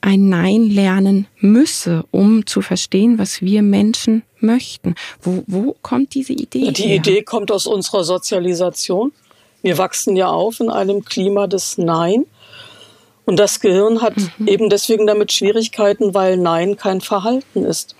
ein 0.00 0.28
Nein 0.28 0.70
lernen 0.70 1.26
müsse, 1.40 2.04
um 2.12 2.46
zu 2.46 2.62
verstehen, 2.62 3.18
was 3.18 3.42
wir 3.42 3.62
Menschen 3.62 4.22
möchten? 4.40 4.94
Wo, 5.20 5.42
wo 5.46 5.76
kommt 5.82 6.14
diese 6.14 6.32
Idee? 6.32 6.70
Die 6.70 6.82
her? 6.84 6.96
Idee 6.96 7.22
kommt 7.22 7.50
aus 7.50 7.66
unserer 7.66 8.04
Sozialisation. 8.04 9.12
Wir 9.62 9.78
wachsen 9.78 10.16
ja 10.16 10.28
auf 10.28 10.60
in 10.60 10.70
einem 10.70 11.04
Klima 11.04 11.46
des 11.46 11.78
Nein. 11.78 12.26
Und 13.24 13.38
das 13.38 13.60
Gehirn 13.60 14.00
hat 14.00 14.16
mhm. 14.16 14.48
eben 14.48 14.70
deswegen 14.70 15.06
damit 15.06 15.32
Schwierigkeiten, 15.32 16.14
weil 16.14 16.36
Nein 16.36 16.76
kein 16.76 17.00
Verhalten 17.00 17.64
ist. 17.64 17.94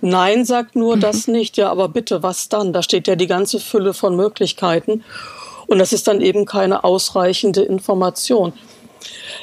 Nein 0.00 0.44
sagt 0.44 0.76
nur 0.76 0.96
mhm. 0.96 1.00
das 1.00 1.28
nicht. 1.28 1.56
Ja, 1.56 1.70
aber 1.70 1.88
bitte, 1.88 2.22
was 2.22 2.48
dann? 2.48 2.72
Da 2.72 2.82
steht 2.82 3.08
ja 3.08 3.16
die 3.16 3.26
ganze 3.26 3.60
Fülle 3.60 3.92
von 3.92 4.16
Möglichkeiten. 4.16 5.04
Und 5.66 5.78
das 5.78 5.92
ist 5.92 6.06
dann 6.06 6.20
eben 6.20 6.46
keine 6.46 6.84
ausreichende 6.84 7.62
Information. 7.62 8.52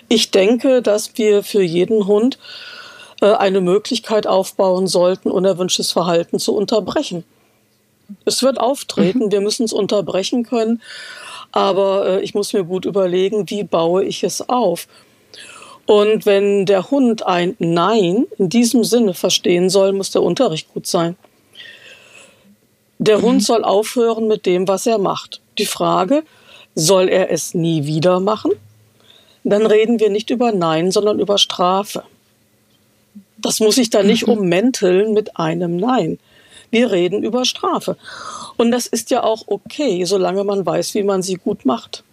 Ich 0.08 0.32
denke, 0.32 0.82
dass 0.82 1.18
wir 1.18 1.44
für 1.44 1.62
jeden 1.62 2.08
Hund 2.08 2.38
äh, 3.22 3.32
eine 3.34 3.62
Möglichkeit 3.62 4.26
aufbauen 4.28 4.88
sollten, 4.88 5.30
unerwünschtes 5.30 5.92
Verhalten 5.92 6.40
zu 6.40 6.56
unterbrechen. 6.56 7.24
Es 8.26 8.44
wird 8.44 8.60
auftreten, 8.60 9.26
mhm. 9.26 9.32
wir 9.32 9.42
müssen 9.42 9.64
es 9.64 9.74
unterbrechen 9.74 10.44
können, 10.44 10.82
aber 11.52 12.08
äh, 12.08 12.22
ich 12.22 12.34
muss 12.34 12.54
mir 12.54 12.64
gut 12.64 12.86
überlegen, 12.86 13.50
wie 13.50 13.64
baue 13.64 14.04
ich 14.04 14.24
es 14.24 14.48
auf. 14.50 14.88
Und 15.86 16.26
wenn 16.26 16.66
der 16.66 16.90
Hund 16.92 17.26
ein 17.26 17.56
Nein 17.60 18.26
in 18.38 18.50
diesem 18.50 18.84
Sinne 18.84 19.14
verstehen 19.14 19.70
soll, 19.70 19.92
muss 19.94 20.12
der 20.12 20.24
Unterricht 20.24 20.74
gut 20.74 20.88
sein. 20.88 21.18
Der 23.00 23.18
mhm. 23.18 23.24
Hund 23.24 23.44
soll 23.44 23.64
aufhören 23.64 24.28
mit 24.28 24.46
dem, 24.46 24.68
was 24.68 24.88
er 24.88 24.98
macht. 24.98 25.42
Die 25.58 25.66
Frage, 25.66 26.24
soll 26.76 27.10
er 27.10 27.32
es 27.32 27.54
nie 27.54 27.86
wieder 27.86 28.20
machen? 28.20 28.52
Dann 29.44 29.66
reden 29.66 30.00
wir 30.00 30.10
nicht 30.10 30.30
über 30.30 30.52
Nein, 30.54 30.90
sondern 30.92 31.20
über 31.20 31.38
Strafe. 31.38 32.04
Das 33.38 33.60
muss 33.60 33.78
ich 33.78 33.90
dann 33.90 34.08
nicht 34.08 34.26
mhm. 34.28 34.34
ummänteln 34.34 35.14
mit 35.14 35.38
einem 35.38 35.76
Nein. 35.76 36.18
Wir 36.74 36.92
reden 36.92 37.22
über 37.22 37.46
Strafe. 37.46 37.98
Und 38.58 38.72
das 38.72 38.88
ist 38.88 39.12
ja 39.12 39.22
auch 39.22 39.44
okay, 39.46 40.06
solange 40.06 40.44
man 40.44 40.66
weiß, 40.66 40.96
wie 40.96 41.04
man 41.04 41.22
sie 41.22 41.36
gut 41.36 41.66
macht. 41.66 42.04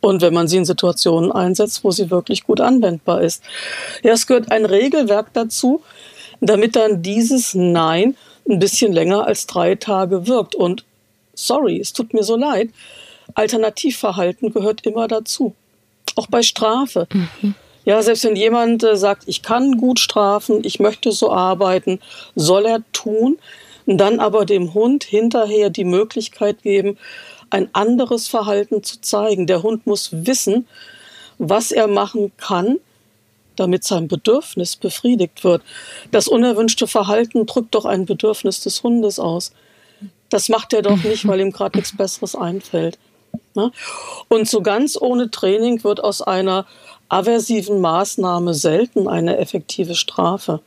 Und 0.00 0.22
wenn 0.22 0.32
man 0.32 0.46
sie 0.46 0.58
in 0.58 0.64
Situationen 0.64 1.32
einsetzt, 1.32 1.82
wo 1.82 1.90
sie 1.90 2.12
wirklich 2.12 2.44
gut 2.44 2.60
anwendbar 2.60 3.20
ist. 3.20 3.42
Ja, 4.04 4.12
es 4.12 4.28
gehört 4.28 4.52
ein 4.52 4.66
Regelwerk 4.66 5.32
dazu, 5.32 5.82
damit 6.40 6.76
dann 6.76 7.02
dieses 7.02 7.54
Nein 7.54 8.16
ein 8.48 8.60
bisschen 8.60 8.92
länger 8.92 9.26
als 9.26 9.48
drei 9.48 9.74
Tage 9.74 10.28
wirkt. 10.28 10.54
Und 10.54 10.84
sorry, 11.34 11.80
es 11.80 11.92
tut 11.92 12.14
mir 12.14 12.22
so 12.22 12.36
leid, 12.36 12.70
Alternativverhalten 13.34 14.52
gehört 14.52 14.86
immer 14.86 15.08
dazu. 15.08 15.56
Auch 16.14 16.28
bei 16.28 16.42
Strafe. 16.42 17.08
Mhm. 17.12 17.56
Ja, 17.84 18.02
selbst 18.02 18.24
wenn 18.24 18.36
jemand 18.36 18.84
äh, 18.84 18.96
sagt, 18.96 19.24
ich 19.26 19.42
kann 19.42 19.76
gut 19.76 19.98
strafen, 19.98 20.62
ich 20.64 20.78
möchte 20.78 21.12
so 21.12 21.32
arbeiten, 21.32 22.00
soll 22.34 22.66
er 22.66 22.82
tun, 22.92 23.38
dann 23.86 24.20
aber 24.20 24.44
dem 24.44 24.74
Hund 24.74 25.04
hinterher 25.04 25.70
die 25.70 25.84
Möglichkeit 25.84 26.62
geben, 26.62 26.96
ein 27.50 27.68
anderes 27.72 28.28
Verhalten 28.28 28.82
zu 28.82 29.00
zeigen. 29.00 29.46
Der 29.46 29.62
Hund 29.62 29.86
muss 29.86 30.10
wissen, 30.12 30.66
was 31.38 31.72
er 31.72 31.88
machen 31.88 32.32
kann, 32.36 32.78
damit 33.56 33.84
sein 33.84 34.08
Bedürfnis 34.08 34.76
befriedigt 34.76 35.44
wird. 35.44 35.62
Das 36.10 36.28
unerwünschte 36.28 36.86
Verhalten 36.86 37.46
drückt 37.46 37.74
doch 37.74 37.84
ein 37.84 38.06
Bedürfnis 38.06 38.60
des 38.60 38.82
Hundes 38.82 39.18
aus. 39.18 39.52
Das 40.30 40.48
macht 40.48 40.72
er 40.72 40.82
doch 40.82 41.02
nicht, 41.02 41.26
weil 41.26 41.40
ihm 41.40 41.52
gerade 41.52 41.76
nichts 41.76 41.96
Besseres 41.96 42.34
einfällt. 42.34 42.98
Ne? 43.54 43.70
Und 44.28 44.48
so 44.48 44.62
ganz 44.62 44.96
ohne 44.98 45.30
Training 45.30 45.84
wird 45.84 46.02
aus 46.02 46.22
einer 46.22 46.66
aversiven 47.12 47.80
Maßnahme 47.80 48.54
selten 48.54 49.06
eine 49.06 49.36
effektive 49.36 49.94
Strafe. 49.94 50.60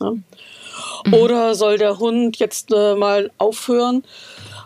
Ja? 0.00 0.12
Mhm. 0.12 1.14
Oder 1.14 1.54
soll 1.54 1.78
der 1.78 1.98
Hund 1.98 2.38
jetzt 2.38 2.72
äh, 2.72 2.94
mal 2.94 3.30
aufhören, 3.38 4.04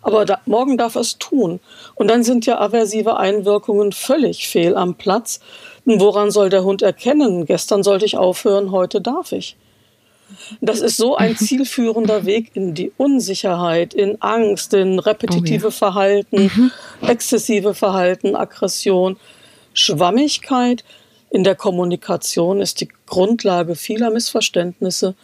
aber 0.02 0.24
da, 0.24 0.40
morgen 0.46 0.76
darf 0.76 0.94
er 0.94 1.02
es 1.02 1.18
tun. 1.18 1.60
Und 1.94 2.08
dann 2.08 2.22
sind 2.22 2.46
ja 2.46 2.60
aversive 2.60 3.16
Einwirkungen 3.16 3.92
völlig 3.92 4.48
fehl 4.48 4.76
am 4.76 4.94
Platz. 4.94 5.40
Und 5.84 6.00
woran 6.00 6.30
soll 6.30 6.50
der 6.50 6.64
Hund 6.64 6.82
erkennen? 6.82 7.46
Gestern 7.46 7.82
sollte 7.82 8.04
ich 8.04 8.16
aufhören, 8.16 8.70
heute 8.70 9.00
darf 9.00 9.32
ich. 9.32 9.56
Das 10.60 10.80
ist 10.80 10.96
so 10.96 11.16
ein 11.16 11.36
zielführender 11.38 12.24
Weg 12.24 12.50
in 12.54 12.74
die 12.74 12.92
Unsicherheit, 12.96 13.94
in 13.94 14.20
Angst, 14.20 14.74
in 14.74 14.98
repetitive 14.98 15.66
oh 15.66 15.70
ja. 15.70 15.74
Verhalten, 15.74 16.42
mhm. 16.42 16.70
exzessive 17.06 17.74
Verhalten, 17.74 18.36
Aggression. 18.36 19.16
Schwammigkeit 19.80 20.84
in 21.30 21.44
der 21.44 21.54
Kommunikation 21.54 22.60
ist 22.60 22.80
die 22.80 22.88
Grundlage 23.06 23.76
vieler 23.76 24.10
Missverständnisse 24.10 25.14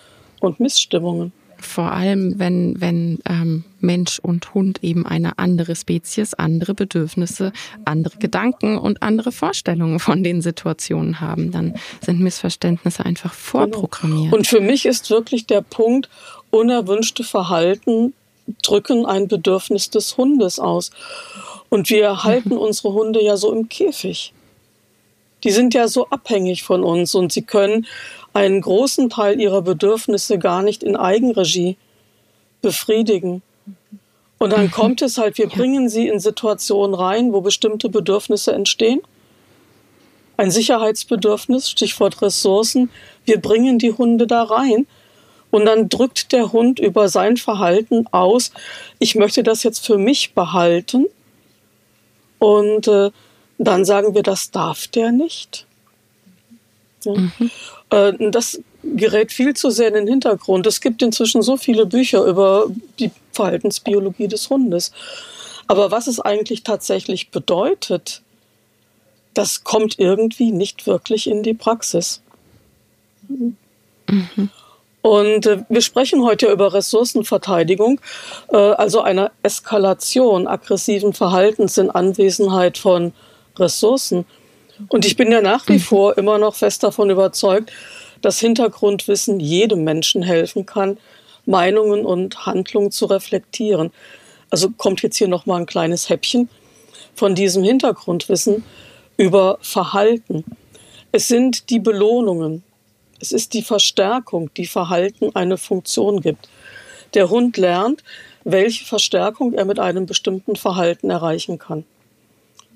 und 0.40 0.60
Missstimmungen. 0.60 1.32
Vor 1.58 1.90
allem, 1.90 2.38
wenn, 2.38 2.80
wenn 2.80 3.18
ähm, 3.28 3.64
Mensch 3.80 4.18
und 4.18 4.52
Hund 4.54 4.84
eben 4.84 5.06
eine 5.06 5.38
andere 5.38 5.74
Spezies, 5.74 6.34
andere 6.34 6.74
Bedürfnisse, 6.74 7.52
andere 7.84 8.18
Gedanken 8.18 8.76
und 8.76 9.02
andere 9.02 9.32
Vorstellungen 9.32 9.98
von 9.98 10.22
den 10.22 10.42
Situationen 10.42 11.20
haben, 11.20 11.50
dann 11.52 11.74
sind 12.02 12.20
Missverständnisse 12.20 13.04
einfach 13.04 13.32
vorprogrammiert. 13.32 14.34
Und 14.34 14.46
für 14.46 14.60
mich 14.60 14.84
ist 14.84 15.10
wirklich 15.10 15.46
der 15.46 15.62
Punkt, 15.62 16.10
unerwünschte 16.50 17.24
Verhalten 17.24 18.12
drücken 18.62 19.06
ein 19.06 19.26
Bedürfnis 19.26 19.90
des 19.90 20.16
Hundes 20.16 20.58
aus. 20.58 20.90
Und 21.70 21.88
wir 21.88 22.22
halten 22.22 22.52
unsere 22.58 22.92
Hunde 22.92 23.24
ja 23.24 23.36
so 23.36 23.52
im 23.52 23.68
Käfig 23.68 24.34
die 25.46 25.52
sind 25.52 25.74
ja 25.74 25.86
so 25.86 26.08
abhängig 26.08 26.64
von 26.64 26.82
uns 26.82 27.14
und 27.14 27.32
sie 27.32 27.42
können 27.42 27.86
einen 28.32 28.60
großen 28.60 29.08
Teil 29.08 29.40
ihrer 29.40 29.62
Bedürfnisse 29.62 30.38
gar 30.38 30.62
nicht 30.62 30.82
in 30.82 30.96
Eigenregie 30.96 31.76
befriedigen. 32.60 33.42
Und 34.38 34.52
dann 34.52 34.70
kommt 34.70 35.00
es 35.00 35.16
halt, 35.16 35.38
wir 35.38 35.48
bringen 35.48 35.88
sie 35.88 36.08
in 36.08 36.20
Situationen 36.20 36.94
rein, 36.94 37.32
wo 37.32 37.40
bestimmte 37.40 37.88
Bedürfnisse 37.88 38.52
entstehen. 38.52 39.00
Ein 40.36 40.50
Sicherheitsbedürfnis, 40.50 41.70
Stichwort 41.70 42.20
Ressourcen. 42.20 42.90
Wir 43.24 43.40
bringen 43.40 43.78
die 43.78 43.92
Hunde 43.92 44.26
da 44.26 44.42
rein 44.42 44.86
Und 45.50 45.64
dann 45.64 45.88
drückt 45.88 46.32
der 46.32 46.52
Hund 46.52 46.78
über 46.80 47.08
sein 47.08 47.36
Verhalten 47.36 48.06
aus, 48.10 48.52
ich 48.98 49.14
möchte 49.14 49.42
das 49.42 49.62
jetzt 49.62 49.86
für 49.86 49.96
mich 49.96 50.34
behalten. 50.34 51.06
Und 52.38 52.88
äh, 52.88 53.10
dann 53.58 53.84
sagen 53.84 54.14
wir, 54.14 54.22
das 54.22 54.50
darf 54.50 54.86
der 54.88 55.12
nicht. 55.12 55.66
Ja. 57.04 57.14
Mhm. 57.14 57.50
Äh, 57.90 58.30
das 58.30 58.60
gerät 58.82 59.32
viel 59.32 59.54
zu 59.54 59.70
sehr 59.70 59.88
in 59.88 59.94
den 59.94 60.06
Hintergrund. 60.06 60.66
Es 60.66 60.80
gibt 60.80 61.02
inzwischen 61.02 61.42
so 61.42 61.56
viele 61.56 61.86
Bücher 61.86 62.24
über 62.24 62.66
die 62.98 63.10
Verhaltensbiologie 63.32 64.28
des 64.28 64.48
Hundes. 64.48 64.92
Aber 65.66 65.90
was 65.90 66.06
es 66.06 66.20
eigentlich 66.20 66.62
tatsächlich 66.62 67.30
bedeutet, 67.30 68.22
das 69.34 69.64
kommt 69.64 69.98
irgendwie 69.98 70.52
nicht 70.52 70.86
wirklich 70.86 71.26
in 71.26 71.42
die 71.42 71.54
Praxis. 71.54 72.20
Mhm. 73.28 73.56
Und 75.02 75.46
äh, 75.46 75.62
wir 75.68 75.82
sprechen 75.82 76.24
heute 76.24 76.50
über 76.50 76.72
Ressourcenverteidigung, 76.72 78.00
äh, 78.48 78.56
also 78.56 79.02
einer 79.02 79.30
Eskalation 79.42 80.46
aggressiven 80.46 81.12
Verhaltens 81.12 81.78
in 81.78 81.90
Anwesenheit 81.90 82.78
von 82.78 83.12
Ressourcen. 83.58 84.24
Und 84.88 85.04
ich 85.04 85.16
bin 85.16 85.32
ja 85.32 85.40
nach 85.40 85.68
wie 85.68 85.74
mhm. 85.74 85.80
vor 85.80 86.18
immer 86.18 86.38
noch 86.38 86.54
fest 86.54 86.82
davon 86.82 87.10
überzeugt, 87.10 87.72
dass 88.20 88.40
Hintergrundwissen 88.40 89.40
jedem 89.40 89.84
Menschen 89.84 90.22
helfen 90.22 90.66
kann, 90.66 90.98
Meinungen 91.44 92.04
und 92.04 92.46
Handlungen 92.46 92.90
zu 92.90 93.06
reflektieren. 93.06 93.92
Also 94.50 94.70
kommt 94.70 95.02
jetzt 95.02 95.16
hier 95.16 95.28
noch 95.28 95.46
mal 95.46 95.56
ein 95.56 95.66
kleines 95.66 96.08
Häppchen 96.08 96.48
von 97.14 97.34
diesem 97.34 97.64
Hintergrundwissen 97.64 98.64
über 99.16 99.58
Verhalten. 99.60 100.44
Es 101.12 101.28
sind 101.28 101.70
die 101.70 101.78
Belohnungen, 101.78 102.62
es 103.20 103.32
ist 103.32 103.54
die 103.54 103.62
Verstärkung, 103.62 104.50
die 104.54 104.66
Verhalten 104.66 105.34
eine 105.34 105.56
Funktion 105.56 106.20
gibt. 106.20 106.48
Der 107.14 107.30
Hund 107.30 107.56
lernt, 107.56 108.02
welche 108.44 108.84
Verstärkung 108.84 109.54
er 109.54 109.64
mit 109.64 109.78
einem 109.78 110.06
bestimmten 110.06 110.56
Verhalten 110.56 111.10
erreichen 111.10 111.58
kann. 111.58 111.84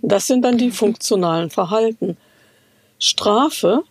Das 0.03 0.27
sind 0.27 0.43
dann 0.43 0.59
die 0.59 0.71
funktionalen 0.71 1.51
Verhalten. 1.51 2.17
Strafe 2.99 3.83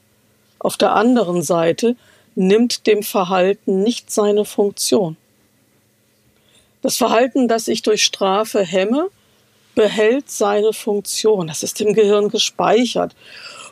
auf 0.59 0.77
der 0.77 0.95
anderen 0.95 1.41
Seite 1.41 1.95
nimmt 2.35 2.87
dem 2.87 3.03
Verhalten 3.03 3.83
nicht 3.83 4.11
seine 4.11 4.45
Funktion. 4.45 5.17
Das 6.81 6.97
Verhalten, 6.97 7.47
das 7.47 7.67
ich 7.67 7.81
durch 7.81 8.03
Strafe 8.03 8.63
hemme, 8.63 9.09
behält 9.75 10.29
seine 10.29 10.73
Funktion. 10.73 11.47
Das 11.47 11.63
ist 11.63 11.79
im 11.81 11.93
Gehirn 11.93 12.29
gespeichert. 12.29 13.15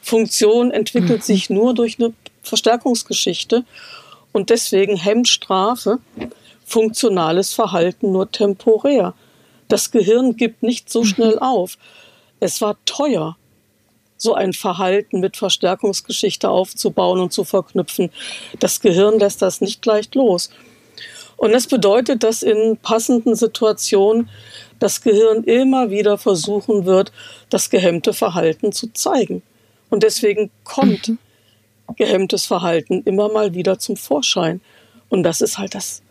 Funktion 0.02 0.72
entwickelt 0.72 1.20
mhm. 1.20 1.24
sich 1.24 1.50
nur 1.50 1.74
durch 1.74 2.00
eine 2.00 2.14
Verstärkungsgeschichte 2.44 3.64
und 4.32 4.50
deswegen 4.50 4.96
hemmt 4.96 5.28
Strafe 5.28 6.00
funktionales 6.66 7.54
Verhalten 7.54 8.12
nur 8.12 8.32
temporär. 8.32 9.14
Das 9.68 9.92
Gehirn 9.92 10.38
gibt 10.38 10.64
nicht 10.64 10.90
so 10.90 11.02
mhm. 11.02 11.06
schnell 11.06 11.40
auf. 11.40 11.78
Es 12.40 12.62
war 12.62 12.78
teuer, 12.86 13.38
so 14.18 14.34
ein 14.34 14.54
Verhalten 14.54 15.20
mit 15.20 15.38
Verstärkungsgeschichte 15.38 16.50
aufzubauen 16.50 17.20
und 17.20 17.34
zu 17.34 17.44
verknüpfen. 17.44 18.12
Das 18.60 18.82
Gehirn 18.82 19.20
lässt 19.20 19.42
das 19.42 19.62
nicht 19.62 19.86
leicht 19.86 20.16
los. 20.16 20.50
Und 21.36 21.52
das 21.52 21.68
bedeutet, 21.68 22.24
dass 22.24 22.42
in 22.42 22.78
passenden 22.78 23.36
Situationen 23.36 24.30
das 24.80 25.02
Gehirn 25.02 25.44
immer 25.44 25.92
wieder 25.92 26.18
versuchen 26.18 26.86
wird, 26.86 27.12
das 27.50 27.70
gehemmte 27.70 28.14
Verhalten 28.14 28.72
zu 28.72 28.92
zeigen. 28.94 29.44
Und 29.90 30.04
deswegen 30.04 30.50
kommt 30.64 31.10
mhm 31.10 31.20
gehemmtes 31.96 32.46
Verhalten 32.46 33.04
immer 33.06 33.32
mal 33.32 33.54
wieder 33.54 33.80
zum 33.80 33.96
Vorschein. 33.96 34.62
Und 35.10 35.24
das 35.24 35.42
ist 35.42 35.58
halt 35.58 35.74
das 35.74 36.02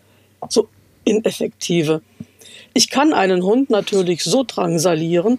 so 0.48 0.68
ineffektive. 1.04 2.02
Ich 2.72 2.90
kann 2.90 3.12
einen 3.12 3.42
Hund 3.42 3.70
natürlich 3.70 4.24
so 4.24 4.44
drangsalieren, 4.44 5.38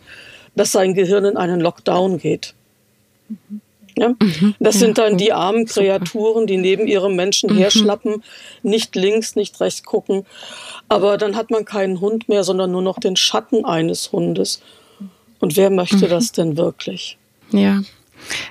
dass 0.57 0.71
sein 0.71 0.93
Gehirn 0.93 1.25
in 1.25 1.37
einen 1.37 1.61
Lockdown 1.61 2.17
geht. 2.17 2.53
Ja? 3.97 4.09
Mhm. 4.09 4.55
Das 4.59 4.79
sind 4.79 4.97
dann 4.97 5.17
die 5.17 5.33
armen 5.33 5.65
Kreaturen, 5.65 6.47
die 6.47 6.57
neben 6.57 6.87
ihrem 6.87 7.15
Menschen 7.15 7.51
mhm. 7.51 7.57
herschlappen, 7.57 8.23
nicht 8.63 8.95
links, 8.95 9.35
nicht 9.35 9.59
rechts 9.59 9.83
gucken. 9.83 10.25
Aber 10.87 11.17
dann 11.17 11.35
hat 11.35 11.49
man 11.49 11.65
keinen 11.65 11.99
Hund 11.99 12.29
mehr, 12.29 12.43
sondern 12.43 12.71
nur 12.71 12.81
noch 12.81 12.99
den 12.99 13.15
Schatten 13.15 13.65
eines 13.65 14.11
Hundes. 14.11 14.61
Und 15.39 15.55
wer 15.57 15.69
möchte 15.69 16.05
mhm. 16.05 16.09
das 16.09 16.31
denn 16.31 16.57
wirklich? 16.57 17.17
Ja, 17.51 17.81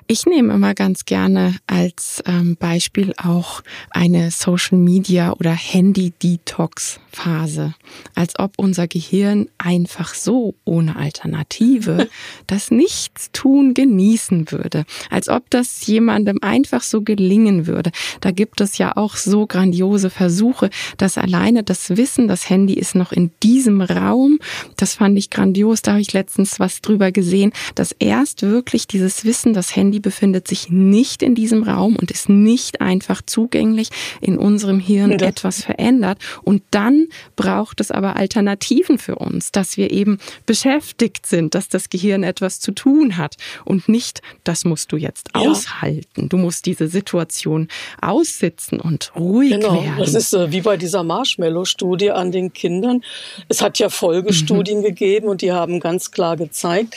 ich 0.06 0.26
nehme 0.26 0.54
immer 0.54 0.74
ganz 0.74 1.04
gerne 1.04 1.56
als 1.66 2.22
ähm, 2.26 2.56
Beispiel 2.56 3.14
auch 3.16 3.62
eine 3.90 4.30
Social 4.30 4.78
Media 4.78 5.32
oder 5.32 5.52
Handy 5.52 6.12
Detox 6.22 7.00
Phase, 7.16 7.74
als 8.14 8.38
ob 8.38 8.52
unser 8.58 8.86
Gehirn 8.86 9.48
einfach 9.56 10.14
so 10.14 10.54
ohne 10.64 10.96
Alternative 10.96 12.08
das 12.46 12.70
Nichtstun 12.70 13.72
genießen 13.72 14.52
würde, 14.52 14.84
als 15.10 15.28
ob 15.28 15.48
das 15.48 15.86
jemandem 15.86 16.38
einfach 16.42 16.82
so 16.82 17.00
gelingen 17.00 17.66
würde. 17.66 17.90
Da 18.20 18.32
gibt 18.32 18.60
es 18.60 18.76
ja 18.76 18.96
auch 18.96 19.16
so 19.16 19.46
grandiose 19.46 20.10
Versuche, 20.10 20.68
dass 20.98 21.16
alleine 21.16 21.62
das 21.62 21.96
Wissen, 21.96 22.28
das 22.28 22.50
Handy 22.50 22.74
ist 22.74 22.94
noch 22.94 23.12
in 23.12 23.30
diesem 23.42 23.80
Raum, 23.80 24.38
das 24.76 24.94
fand 24.94 25.16
ich 25.16 25.30
grandios, 25.30 25.80
da 25.80 25.92
habe 25.92 26.02
ich 26.02 26.12
letztens 26.12 26.60
was 26.60 26.82
drüber 26.82 27.12
gesehen, 27.12 27.52
dass 27.74 27.92
erst 27.92 28.42
wirklich 28.42 28.86
dieses 28.86 29.24
Wissen, 29.24 29.54
das 29.56 29.74
Handy 29.74 30.00
befindet 30.00 30.46
sich 30.46 30.70
nicht 30.70 31.22
in 31.22 31.34
diesem 31.34 31.62
Raum 31.62 31.96
und 31.96 32.10
ist 32.10 32.28
nicht 32.28 32.80
einfach 32.80 33.22
zugänglich 33.22 33.88
in 34.20 34.38
unserem 34.38 34.78
Hirn 34.78 35.12
ja. 35.12 35.26
etwas 35.26 35.62
verändert 35.62 36.18
und 36.42 36.62
dann 36.70 37.06
braucht 37.36 37.80
es 37.80 37.90
aber 37.90 38.16
Alternativen 38.16 38.98
für 38.98 39.16
uns, 39.16 39.52
dass 39.52 39.76
wir 39.76 39.90
eben 39.90 40.18
beschäftigt 40.44 41.26
sind, 41.26 41.54
dass 41.54 41.68
das 41.68 41.88
Gehirn 41.88 42.22
etwas 42.22 42.60
zu 42.60 42.72
tun 42.72 43.16
hat 43.16 43.36
und 43.64 43.88
nicht, 43.88 44.20
das 44.44 44.64
musst 44.64 44.92
du 44.92 44.96
jetzt 44.96 45.30
ja. 45.34 45.40
aushalten. 45.40 46.28
Du 46.28 46.36
musst 46.36 46.66
diese 46.66 46.88
Situation 46.88 47.68
aussitzen 48.00 48.80
und 48.80 49.12
ruhig 49.16 49.52
genau. 49.52 49.82
werden. 49.82 49.98
Das 49.98 50.14
ist 50.14 50.32
äh, 50.34 50.50
wie 50.52 50.60
bei 50.60 50.76
dieser 50.76 51.02
Marshmallow-Studie 51.02 52.10
an 52.10 52.32
den 52.32 52.52
Kindern. 52.52 53.02
Es 53.48 53.62
hat 53.62 53.78
ja 53.78 53.88
Folgestudien 53.88 54.80
mhm. 54.80 54.84
gegeben 54.84 55.28
und 55.28 55.42
die 55.42 55.52
haben 55.52 55.80
ganz 55.80 56.10
klar 56.10 56.36
gezeigt, 56.36 56.96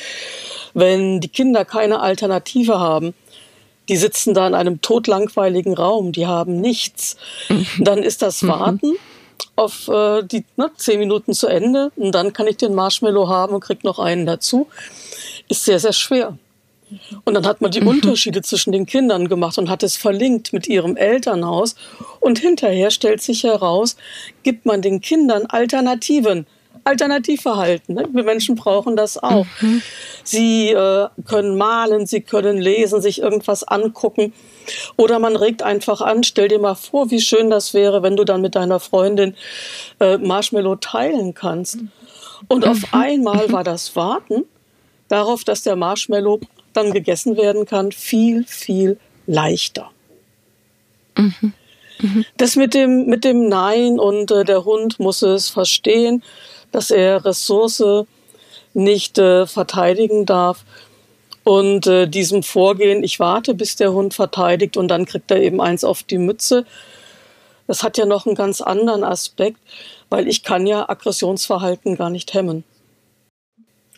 wenn 0.80 1.20
die 1.20 1.30
Kinder 1.30 1.66
keine 1.66 2.00
Alternative 2.00 2.80
haben, 2.80 3.14
die 3.88 3.98
sitzen 3.98 4.34
da 4.34 4.48
in 4.48 4.54
einem 4.54 4.82
todlangweiligen 4.82 5.74
Raum, 5.74 6.12
die 6.12 6.28
haben 6.28 6.62
nichts. 6.62 7.18
Dann 7.80 8.04
ist 8.04 8.22
das 8.22 8.42
mhm. 8.42 8.48
Warten 8.48 8.94
auf 9.56 9.88
äh, 9.88 10.24
die 10.24 10.46
ne, 10.58 10.72
zehn 10.78 11.00
Minuten 11.00 11.34
zu 11.34 11.48
Ende 11.48 11.92
und 11.96 12.14
dann 12.14 12.34
kann 12.34 12.48
ich 12.48 12.58
den 12.58 12.74
Marshmallow 12.76 13.28
haben 13.28 13.56
und 13.56 13.62
krieg 13.62 13.84
noch 13.84 14.00
einen 14.00 14.26
dazu, 14.26 14.68
ist 15.48 15.66
sehr, 15.66 15.80
sehr 15.80 15.94
schwer. 15.94 16.38
Und 17.24 17.34
dann 17.36 17.46
hat 17.46 17.62
man 17.62 17.72
die 17.72 17.82
mhm. 17.82 17.90
Unterschiede 17.90 18.42
zwischen 18.42 18.72
den 18.72 18.86
Kindern 18.86 19.28
gemacht 19.28 19.58
und 19.58 19.70
hat 19.70 19.84
es 19.84 19.96
verlinkt 19.96 20.54
mit 20.54 20.68
ihrem 20.68 20.98
Elternhaus. 20.98 21.76
Und 22.20 22.40
hinterher 22.40 22.90
stellt 22.90 23.22
sich 23.22 23.44
heraus, 23.44 23.96
gibt 24.44 24.66
man 24.66 24.82
den 24.82 25.02
Kindern 25.02 25.46
Alternativen. 25.46 26.48
Alternativverhalten. 26.90 27.96
Ne? 27.96 28.10
Wir 28.12 28.24
Menschen 28.24 28.56
brauchen 28.56 28.96
das 28.96 29.22
auch. 29.22 29.46
Mhm. 29.62 29.82
Sie 30.24 30.70
äh, 30.70 31.08
können 31.26 31.56
malen, 31.56 32.06
sie 32.06 32.22
können 32.22 32.58
lesen, 32.58 33.02
sich 33.02 33.22
irgendwas 33.22 33.64
angucken. 33.64 34.34
Oder 34.98 35.20
man 35.20 35.36
regt 35.36 35.64
einfach 35.64 36.02
an, 36.02 36.24
stell 36.24 36.48
dir 36.48 36.60
mal 36.60 36.76
vor, 36.76 37.12
wie 37.12 37.22
schön 37.22 37.50
das 37.50 37.74
wäre, 37.74 38.04
wenn 38.04 38.16
du 38.16 38.24
dann 38.24 38.42
mit 38.42 38.56
deiner 38.56 38.80
Freundin 38.80 39.36
äh, 40.00 40.18
Marshmallow 40.18 40.76
teilen 40.78 41.34
kannst. 41.34 41.78
Und 42.48 42.66
auf 42.66 42.78
mhm. 42.78 43.00
einmal 43.00 43.52
war 43.52 43.64
das 43.64 43.96
Warten 43.96 44.46
darauf, 45.08 45.44
dass 45.44 45.64
der 45.64 45.76
Marshmallow 45.76 46.40
dann 46.74 46.92
gegessen 46.92 47.38
werden 47.38 47.66
kann, 47.66 47.92
viel, 47.92 48.46
viel 48.46 48.98
leichter. 49.28 49.92
Mhm. 51.18 51.54
Mhm. 52.02 52.26
Das 52.38 52.56
mit 52.56 52.74
dem, 52.74 53.06
mit 53.06 53.24
dem 53.24 53.50
Nein 53.50 54.00
und 54.00 54.32
äh, 54.32 54.46
der 54.46 54.66
Hund 54.66 55.00
muss 55.00 55.22
es 55.22 55.50
verstehen, 55.50 56.24
dass 56.72 56.92
er 56.92 57.26
Ressource 57.26 58.06
nicht 58.74 59.18
äh, 59.18 59.48
verteidigen 59.48 60.26
darf. 60.26 60.64
Und 61.44 61.88
äh, 61.88 62.08
diesem 62.08 62.44
Vorgehen, 62.44 63.04
ich 63.04 63.20
warte, 63.20 63.54
bis 63.54 63.76
der 63.76 63.94
Hund 63.94 64.14
verteidigt 64.14 64.78
und 64.78 64.88
dann 64.90 65.06
kriegt 65.06 65.32
er 65.32 65.42
eben 65.42 65.62
eins 65.62 65.84
auf 65.84 66.04
die 66.04 66.18
Mütze. 66.18 66.66
Das 67.66 67.82
hat 67.82 67.98
ja 67.98 68.06
noch 68.06 68.26
einen 68.26 68.36
ganz 68.36 68.62
anderen 68.62 69.04
Aspekt, 69.04 69.60
weil 70.10 70.28
ich 70.28 70.44
kann 70.44 70.68
ja 70.68 70.90
Aggressionsverhalten 70.90 71.96
gar 71.96 72.10
nicht 72.10 72.34
hemmen. 72.34 72.64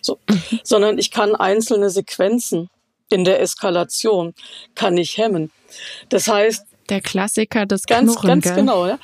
So. 0.02 0.20
Sondern 0.64 0.98
ich 0.98 1.12
kann 1.12 1.36
einzelne 1.36 1.90
Sequenzen 1.90 2.70
in 3.12 3.26
der 3.26 3.42
Eskalation 3.42 4.34
kann 4.74 4.98
ich 4.98 5.18
hemmen. 5.18 5.52
Das 6.10 6.28
heißt, 6.28 6.66
der 6.90 7.02
Klassiker 7.02 7.66
des 7.66 7.86
ganz, 7.86 8.14
Knurren, 8.14 8.28
ganz 8.28 8.44
gell? 8.46 8.56
genau. 8.56 8.88
Ja. 8.88 9.00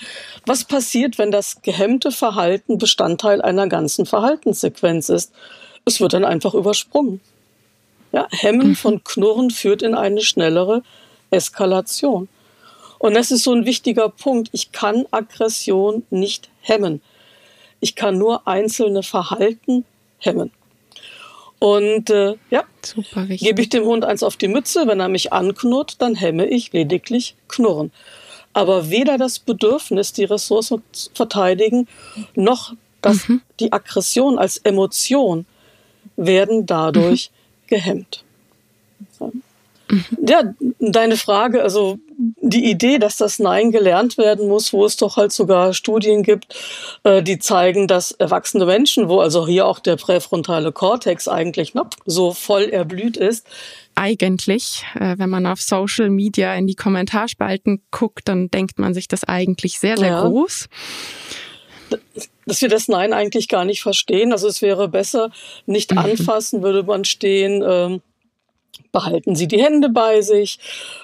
Was 0.45 0.63
passiert, 0.63 1.17
wenn 1.17 1.31
das 1.31 1.61
gehemmte 1.61 2.11
Verhalten 2.11 2.77
Bestandteil 2.77 3.41
einer 3.41 3.67
ganzen 3.67 4.05
Verhaltenssequenz 4.05 5.09
ist? 5.09 5.31
Es 5.85 6.01
wird 6.01 6.13
dann 6.13 6.25
einfach 6.25 6.53
übersprungen. 6.53 7.21
Ja, 8.11 8.27
Hemmen 8.31 8.69
mhm. 8.69 8.75
von 8.75 9.03
Knurren 9.03 9.51
führt 9.51 9.81
in 9.81 9.95
eine 9.95 10.21
schnellere 10.21 10.83
Eskalation. 11.29 12.29
Und 12.99 13.13
das 13.13 13.31
ist 13.31 13.43
so 13.43 13.53
ein 13.53 13.65
wichtiger 13.65 14.09
Punkt. 14.09 14.49
Ich 14.53 14.71
kann 14.71 15.05
Aggression 15.11 16.03
nicht 16.09 16.49
hemmen. 16.61 17.01
Ich 17.79 17.95
kann 17.95 18.17
nur 18.17 18.47
einzelne 18.47 19.03
Verhalten 19.03 19.85
hemmen. 20.17 20.51
Und 21.59 22.09
äh, 22.09 22.35
ja, 22.51 22.63
gebe 23.29 23.61
ich 23.61 23.69
dem 23.69 23.83
Hund 23.83 24.05
eins 24.05 24.21
auf 24.21 24.37
die 24.37 24.47
Mütze, 24.47 24.87
wenn 24.87 24.99
er 24.99 25.09
mich 25.09 25.33
anknurrt, 25.33 26.01
dann 26.01 26.15
hemme 26.15 26.45
ich 26.45 26.71
lediglich 26.71 27.35
Knurren. 27.47 27.91
Aber 28.53 28.89
weder 28.89 29.17
das 29.17 29.39
Bedürfnis, 29.39 30.13
die 30.13 30.23
Ressource 30.23 30.67
zu 30.67 31.09
verteidigen, 31.13 31.87
noch 32.35 32.73
das, 33.01 33.27
mhm. 33.27 33.41
die 33.59 33.71
Aggression 33.71 34.37
als 34.37 34.57
Emotion 34.57 35.45
werden 36.15 36.65
dadurch 36.65 37.31
mhm. 37.31 37.67
gehemmt. 37.67 38.23
Ja, 40.21 40.53
deine 40.79 41.17
Frage, 41.17 41.63
also 41.63 41.99
die 42.17 42.69
Idee, 42.69 42.97
dass 42.97 43.17
das 43.17 43.39
Nein 43.39 43.71
gelernt 43.71 44.17
werden 44.17 44.47
muss, 44.47 44.73
wo 44.73 44.85
es 44.85 44.97
doch 44.97 45.17
halt 45.17 45.31
sogar 45.31 45.73
Studien 45.73 46.23
gibt, 46.23 46.55
äh, 47.03 47.21
die 47.21 47.37
zeigen, 47.39 47.87
dass 47.87 48.11
erwachsene 48.11 48.65
Menschen, 48.65 49.07
wo 49.07 49.19
also 49.19 49.47
hier 49.47 49.67
auch 49.67 49.79
der 49.79 49.97
präfrontale 49.97 50.71
Kortex 50.71 51.27
eigentlich 51.27 51.73
noch 51.73 51.89
so 52.05 52.33
voll 52.33 52.63
erblüht 52.63 53.17
ist, 53.17 53.45
eigentlich, 53.95 54.83
äh, 54.93 55.15
wenn 55.17 55.29
man 55.29 55.47
auf 55.47 55.59
Social 55.59 56.11
Media 56.11 56.53
in 56.53 56.67
die 56.67 56.75
Kommentarspalten 56.75 57.81
guckt, 57.89 58.27
dann 58.27 58.49
denkt 58.51 58.77
man 58.77 58.93
sich 58.93 59.07
das 59.07 59.23
eigentlich 59.23 59.79
sehr, 59.79 59.97
sehr 59.97 60.09
ja. 60.09 60.21
groß 60.21 60.69
dass 62.45 62.61
wir 62.61 62.69
das 62.69 62.87
Nein 62.87 63.13
eigentlich 63.13 63.47
gar 63.47 63.65
nicht 63.65 63.81
verstehen. 63.81 64.31
Also 64.31 64.47
es 64.47 64.61
wäre 64.61 64.87
besser, 64.87 65.31
nicht 65.65 65.91
mhm. 65.91 65.99
anfassen, 65.99 66.63
würde 66.63 66.83
man 66.83 67.05
stehen, 67.05 67.63
ähm, 67.65 68.01
behalten 68.97 69.35
Sie 69.35 69.47
die 69.47 69.61
Hände 69.61 69.89
bei 69.89 70.21
sich, 70.21 70.57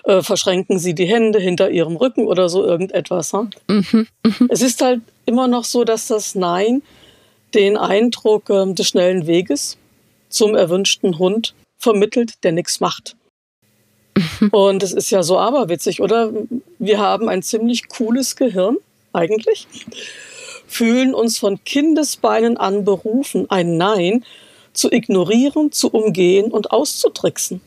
äh, 0.03 0.23
verschränken 0.23 0.79
Sie 0.79 0.95
die 0.95 1.05
Hände 1.05 1.37
hinter 1.39 1.69
Ihrem 1.69 1.95
Rücken 1.95 2.25
oder 2.25 2.49
so 2.49 2.65
irgendetwas. 2.65 3.33
Hm? 3.33 3.51
Mhm, 3.67 4.07
mh. 4.23 4.47
Es 4.49 4.63
ist 4.63 4.81
halt 4.81 5.01
immer 5.27 5.47
noch 5.47 5.63
so, 5.63 5.83
dass 5.83 6.07
das 6.07 6.33
Nein 6.33 6.81
den 7.53 7.77
Eindruck 7.77 8.49
äh, 8.49 8.73
des 8.73 8.87
schnellen 8.87 9.27
Weges 9.27 9.77
zum 10.29 10.55
erwünschten 10.55 11.19
Hund 11.19 11.53
vermittelt, 11.77 12.43
der 12.43 12.51
nichts 12.51 12.79
macht. 12.79 13.15
Mhm. 14.17 14.49
Und 14.49 14.81
es 14.81 14.91
ist 14.91 15.11
ja 15.11 15.21
so 15.21 15.37
aberwitzig, 15.37 16.01
oder? 16.01 16.31
Wir 16.79 16.97
haben 16.97 17.29
ein 17.29 17.43
ziemlich 17.43 17.89
cooles 17.89 18.35
Gehirn, 18.35 18.77
eigentlich, 19.11 19.67
fühlen 20.65 21.13
uns 21.13 21.37
von 21.37 21.63
Kindesbeinen 21.63 22.57
an 22.57 22.85
berufen, 22.85 23.51
ein 23.51 23.77
Nein 23.77 24.25
zu 24.73 24.91
ignorieren, 24.91 25.71
zu 25.71 25.89
umgehen 25.91 26.51
und 26.51 26.71
auszutricksen. 26.71 27.61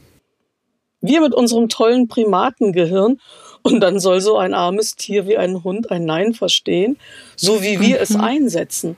Wir 1.06 1.20
mit 1.20 1.34
unserem 1.34 1.68
tollen 1.68 2.08
Primatengehirn 2.08 3.20
und 3.62 3.80
dann 3.80 3.98
soll 3.98 4.20
so 4.20 4.36
ein 4.36 4.54
armes 4.54 4.96
Tier 4.96 5.26
wie 5.26 5.36
ein 5.36 5.64
Hund 5.64 5.90
ein 5.90 6.04
Nein 6.04 6.34
verstehen, 6.34 6.98
so 7.36 7.62
wie 7.62 7.80
wir 7.80 7.96
mhm. 7.96 8.02
es 8.02 8.16
einsetzen. 8.16 8.96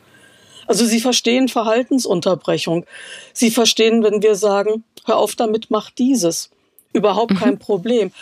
Also 0.66 0.84
sie 0.84 1.00
verstehen 1.00 1.48
Verhaltensunterbrechung. 1.48 2.84
Sie 3.32 3.50
verstehen, 3.50 4.02
wenn 4.02 4.22
wir 4.22 4.34
sagen, 4.34 4.84
hör 5.06 5.16
auf 5.16 5.34
damit, 5.34 5.70
mach 5.70 5.90
dieses. 5.90 6.50
Überhaupt 6.92 7.36
kein 7.36 7.54
mhm. 7.54 7.58
Problem. 7.58 8.12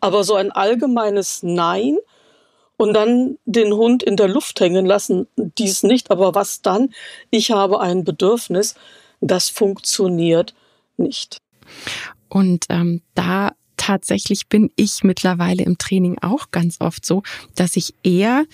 Aber 0.00 0.22
so 0.22 0.34
ein 0.34 0.52
allgemeines 0.52 1.42
Nein 1.42 1.98
und 2.76 2.94
dann 2.94 3.38
den 3.44 3.72
Hund 3.72 4.02
in 4.02 4.16
der 4.16 4.28
Luft 4.28 4.60
hängen 4.60 4.86
lassen, 4.86 5.26
dies 5.36 5.82
nicht, 5.82 6.10
aber 6.10 6.34
was 6.34 6.62
dann? 6.62 6.92
Ich 7.30 7.50
habe 7.50 7.80
ein 7.80 8.04
Bedürfnis, 8.04 8.74
das 9.20 9.48
funktioniert 9.48 10.54
nicht. 10.96 11.38
Und 12.36 12.66
ähm, 12.68 13.00
da 13.14 13.52
tatsächlich 13.78 14.48
bin 14.48 14.70
ich 14.76 15.02
mittlerweile 15.04 15.62
im 15.62 15.78
Training 15.78 16.18
auch 16.20 16.50
ganz 16.50 16.76
oft 16.80 17.06
so, 17.06 17.22
dass 17.54 17.76
ich 17.76 17.94
eher 18.02 18.44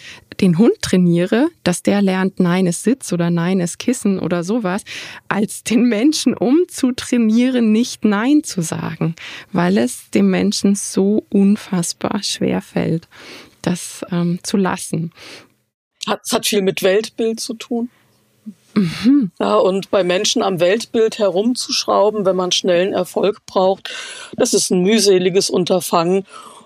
den 0.40 0.56
Hund 0.56 0.74
trainiere, 0.82 1.48
dass 1.64 1.82
der 1.82 2.00
lernt, 2.00 2.38
nein 2.38 2.66
ist 2.66 2.84
Sitz 2.84 3.12
oder 3.12 3.28
nein 3.30 3.58
ist 3.58 3.80
Kissen 3.80 4.20
oder 4.20 4.44
sowas, 4.44 4.84
als 5.26 5.64
den 5.64 5.88
Menschen 5.88 6.34
umzutrainieren, 6.34 7.72
nicht 7.72 8.04
nein 8.04 8.44
zu 8.44 8.62
sagen, 8.62 9.16
weil 9.50 9.78
es 9.78 10.10
dem 10.10 10.30
Menschen 10.30 10.76
so 10.76 11.26
unfassbar 11.28 12.22
schwer 12.22 12.60
fällt, 12.60 13.08
das 13.62 14.04
ähm, 14.12 14.38
zu 14.44 14.58
lassen. 14.58 15.10
Es 16.06 16.30
hat 16.30 16.46
viel 16.46 16.62
mit 16.62 16.84
Weltbild 16.84 17.40
zu 17.40 17.54
tun. 17.54 17.90
Mhm. 18.74 19.30
Ja, 19.38 19.56
und 19.56 19.90
bei 19.90 20.02
Menschen 20.04 20.42
am 20.42 20.60
Weltbild 20.60 21.18
herumzuschrauben, 21.18 22.24
wenn 22.24 22.36
man 22.36 22.52
schnellen 22.52 22.92
Erfolg 22.92 23.44
braucht, 23.46 23.90
das 24.36 24.54
ist 24.54 24.70
ein 24.70 24.82
mühseliges 24.82 25.50
Unterfangen 25.50 26.24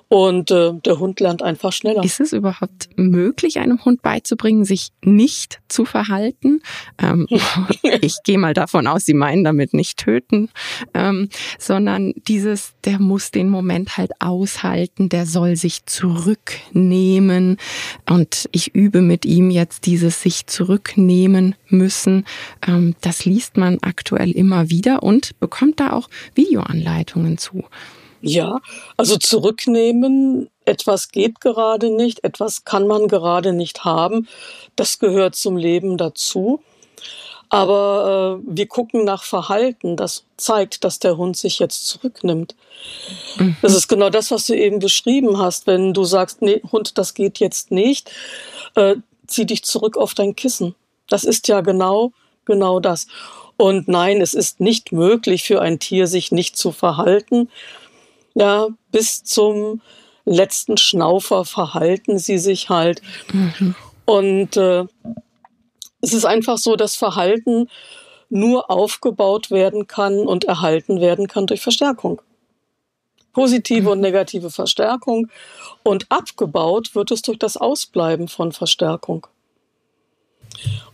und 0.09 0.53
äh, 0.53 0.73
der 0.85 1.01
Hund 1.01 1.19
lernt 1.19 1.43
einfach 1.43 1.73
schneller. 1.73 2.05
Ist 2.05 2.21
es 2.21 2.33
überhaupt 2.33 2.89
möglich, 2.97 3.59
einem 3.59 3.85
Hund 3.85 4.03
beizubringen, 4.03 4.65
sich 4.65 4.91
nicht 5.03 5.61
zu 5.69 5.85
verhalten? 5.85 6.61
Ähm, 6.99 7.27
ich 8.01 8.23
gehe 8.23 8.39
mal 8.39 8.55
davon 8.55 8.87
aus, 8.87 9.05
Sie 9.05 9.15
meinen 9.15 9.43
damit 9.43 9.75
nicht 9.75 9.99
töten, 9.99 10.51
ähm, 10.95 11.29
sondern 11.59 12.13
dieses, 12.29 12.75
der 12.85 13.01
muss 13.01 13.33
den 13.33 13.49
Moment 13.49 13.97
halt 13.97 14.13
aushalten, 14.21 15.09
der 15.09 15.27
soll 15.27 15.57
sich 15.57 15.87
zurücknehmen. 15.87 17.57
Und 18.09 18.49
ich 18.53 18.75
übe 18.75 19.03
mit 19.03 19.25
ihm 19.25 19.51
jetzt 19.51 19.87
dieses 19.87 20.23
sich 20.23 20.47
zurücknehmen 20.47 21.57
müssen. 21.69 22.25
Ähm, 22.67 22.95
das 23.01 23.25
liest 23.25 23.57
man 23.57 23.79
aktuell 23.83 24.31
immer 24.31 24.71
wieder 24.71 25.03
und 25.03 25.39
bekommt 25.41 25.81
da 25.81 25.93
auch 25.93 26.09
Videoanleitungen 26.35 27.39
zu. 27.39 27.65
Ja, 28.27 28.61
also 28.97 29.17
zurücknehmen, 29.19 30.51
etwas 30.65 31.13
geht 31.13 31.41
gerade 31.41 31.91
nicht, 31.91 32.25
etwas 32.25 32.65
kann 32.65 32.89
man 32.89 33.07
gerade 33.07 33.53
nicht 33.53 33.85
haben, 33.85 34.27
das 34.75 34.99
gehört 34.99 35.37
zum 35.37 35.57
Leben 35.57 35.97
dazu. 35.97 36.61
Aber 37.49 38.41
äh, 38.43 38.57
wir 38.57 38.67
gucken 38.67 39.05
nach 39.05 39.23
Verhalten, 39.23 39.97
das 39.97 40.25
zeigt, 40.37 40.83
dass 40.83 40.99
der 40.99 41.17
Hund 41.17 41.37
sich 41.37 41.61
jetzt 41.61 41.87
zurücknimmt. 41.87 42.57
Mhm. 43.39 43.57
Das 43.63 43.77
ist 43.77 43.87
genau 43.87 44.11
das, 44.11 44.33
was 44.33 44.47
du 44.47 44.57
eben 44.57 44.81
beschrieben 44.81 45.39
hast. 45.39 45.69
Wenn 45.69 45.95
du 45.95 46.03
sagst, 46.03 46.43
nee, 46.43 46.61
Hund, 46.73 46.99
das 46.99 47.15
geht 47.15 47.39
jetzt 47.39 47.71
nicht, 47.71 48.11
äh, 48.75 48.97
zieh 49.29 49.47
dich 49.47 49.63
zurück 49.63 49.97
auf 49.97 50.15
dein 50.15 50.35
Kissen. 50.35 50.75
Das 51.09 51.23
ist 51.23 51.47
ja 51.47 51.61
genau, 51.61 52.11
genau 52.45 52.81
das. 52.81 53.07
Und 53.57 53.87
nein, 53.87 54.21
es 54.21 54.35
ist 54.35 54.59
nicht 54.59 54.91
möglich 54.91 55.45
für 55.45 55.63
ein 55.63 55.79
Tier, 55.79 56.09
sich 56.09 56.33
nicht 56.33 56.57
zu 56.57 56.73
verhalten 56.73 57.49
ja, 58.37 58.69
bis 58.93 59.25
zum 59.25 59.81
letzten 60.27 60.77
Schnaufer 60.77 61.45
verhalten 61.45 62.19
sie 62.19 62.39
sich 62.39 62.69
halt. 62.69 63.01
Mhm. 63.33 63.75
Und 64.05 64.57
äh, 64.57 64.85
es 66.03 66.13
ist 66.13 66.27
einfach 66.27 66.59
so, 66.59 66.77
dass 66.77 66.97
Verhalten 66.97 67.69
nur 68.29 68.71
aufgebaut 68.71 69.51
werden 69.51 69.87
kann 69.87 70.19
und 70.19 70.45
erhalten 70.45 71.01
werden 71.01 71.29
kann 71.29 71.47
durch 71.47 71.63
Verstärkung. 71.63 72.21
Positive 73.33 73.83
mhm. 73.83 73.89
und 73.89 74.01
negative 74.01 74.51
Verstärkung. 74.51 75.29
Und 75.83 76.07
abgebaut 76.11 76.95
wird 76.95 77.11
es 77.13 77.23
durch 77.23 77.39
das 77.39 77.57
Ausbleiben 77.57 78.29
von 78.29 78.53
Verstärkung. 78.53 79.27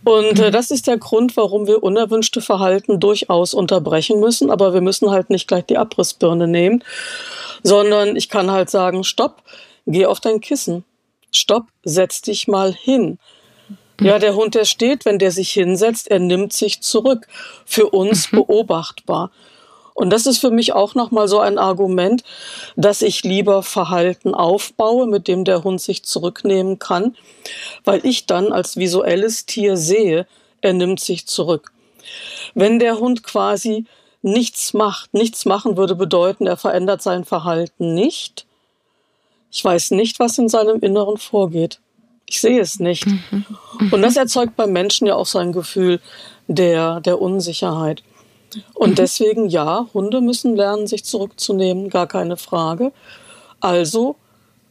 Und 0.04 0.40
äh, 0.40 0.50
das 0.50 0.70
ist 0.70 0.86
der 0.86 0.98
Grund, 0.98 1.36
warum 1.36 1.66
wir 1.66 1.82
unerwünschte 1.82 2.40
Verhalten 2.40 3.00
durchaus 3.00 3.54
unterbrechen 3.54 4.20
müssen. 4.20 4.50
Aber 4.50 4.74
wir 4.74 4.80
müssen 4.80 5.10
halt 5.10 5.30
nicht 5.30 5.48
gleich 5.48 5.64
die 5.66 5.78
Abrissbirne 5.78 6.48
nehmen, 6.48 6.82
sondern 7.62 8.16
ich 8.16 8.28
kann 8.28 8.50
halt 8.50 8.70
sagen, 8.70 9.04
stopp, 9.04 9.42
geh 9.86 10.06
auf 10.06 10.20
dein 10.20 10.40
Kissen. 10.40 10.84
Stopp, 11.30 11.66
setz 11.84 12.20
dich 12.22 12.48
mal 12.48 12.72
hin. 12.72 13.18
Mhm. 14.00 14.06
Ja, 14.06 14.18
der 14.18 14.34
Hund, 14.34 14.54
der 14.54 14.64
steht, 14.64 15.04
wenn 15.04 15.18
der 15.18 15.30
sich 15.30 15.52
hinsetzt, 15.52 16.10
er 16.10 16.18
nimmt 16.18 16.52
sich 16.52 16.82
zurück. 16.82 17.26
Für 17.64 17.90
uns 17.90 18.32
mhm. 18.32 18.38
beobachtbar. 18.38 19.30
Und 19.94 20.10
das 20.10 20.26
ist 20.26 20.38
für 20.38 20.50
mich 20.50 20.72
auch 20.72 20.94
nochmal 20.94 21.28
so 21.28 21.38
ein 21.38 21.58
Argument, 21.58 22.24
dass 22.76 23.02
ich 23.02 23.22
lieber 23.24 23.62
Verhalten 23.62 24.34
aufbaue, 24.34 25.06
mit 25.06 25.28
dem 25.28 25.44
der 25.44 25.64
Hund 25.64 25.80
sich 25.80 26.02
zurücknehmen 26.02 26.78
kann, 26.78 27.16
weil 27.84 28.04
ich 28.06 28.26
dann 28.26 28.52
als 28.52 28.76
visuelles 28.76 29.46
Tier 29.46 29.76
sehe, 29.76 30.26
er 30.60 30.72
nimmt 30.72 31.00
sich 31.00 31.26
zurück. 31.26 31.72
Wenn 32.54 32.78
der 32.78 32.98
Hund 32.98 33.22
quasi 33.22 33.84
nichts 34.22 34.72
macht, 34.72 35.12
nichts 35.14 35.44
machen 35.44 35.76
würde 35.76 35.94
bedeuten, 35.94 36.46
er 36.46 36.56
verändert 36.56 37.02
sein 37.02 37.24
Verhalten 37.24 37.94
nicht. 37.94 38.46
Ich 39.50 39.64
weiß 39.64 39.90
nicht, 39.90 40.18
was 40.18 40.38
in 40.38 40.48
seinem 40.48 40.80
Inneren 40.80 41.18
vorgeht. 41.18 41.80
Ich 42.26 42.40
sehe 42.40 42.60
es 42.60 42.78
nicht. 42.78 43.06
Mhm. 43.06 43.44
Und 43.90 44.00
das 44.00 44.16
erzeugt 44.16 44.56
beim 44.56 44.72
Menschen 44.72 45.06
ja 45.06 45.16
auch 45.16 45.26
so 45.26 45.38
ein 45.38 45.52
Gefühl 45.52 46.00
der, 46.48 47.00
der 47.00 47.20
Unsicherheit. 47.20 48.02
Und 48.74 48.90
mhm. 48.90 48.94
deswegen, 48.96 49.48
ja, 49.48 49.86
Hunde 49.94 50.20
müssen 50.20 50.56
lernen, 50.56 50.86
sich 50.86 51.04
zurückzunehmen, 51.04 51.88
gar 51.88 52.06
keine 52.06 52.36
Frage. 52.36 52.92
Also 53.60 54.16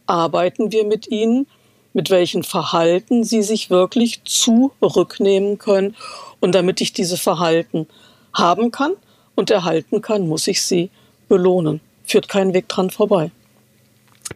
arbeiten 0.05 0.71
wir 0.71 0.85
mit 0.85 1.07
ihnen, 1.07 1.47
mit 1.93 2.09
welchen 2.09 2.43
Verhalten 2.43 3.23
sie 3.23 3.41
sich 3.41 3.69
wirklich 3.69 4.23
zurücknehmen 4.23 5.57
können. 5.57 5.95
Und 6.39 6.55
damit 6.55 6.81
ich 6.81 6.93
diese 6.93 7.17
Verhalten 7.17 7.87
haben 8.33 8.71
kann 8.71 8.93
und 9.35 9.51
erhalten 9.51 10.01
kann, 10.01 10.27
muss 10.27 10.47
ich 10.47 10.61
sie 10.61 10.89
belohnen. 11.27 11.81
Führt 12.03 12.29
kein 12.29 12.53
Weg 12.53 12.67
dran 12.67 12.89
vorbei. 12.89 13.31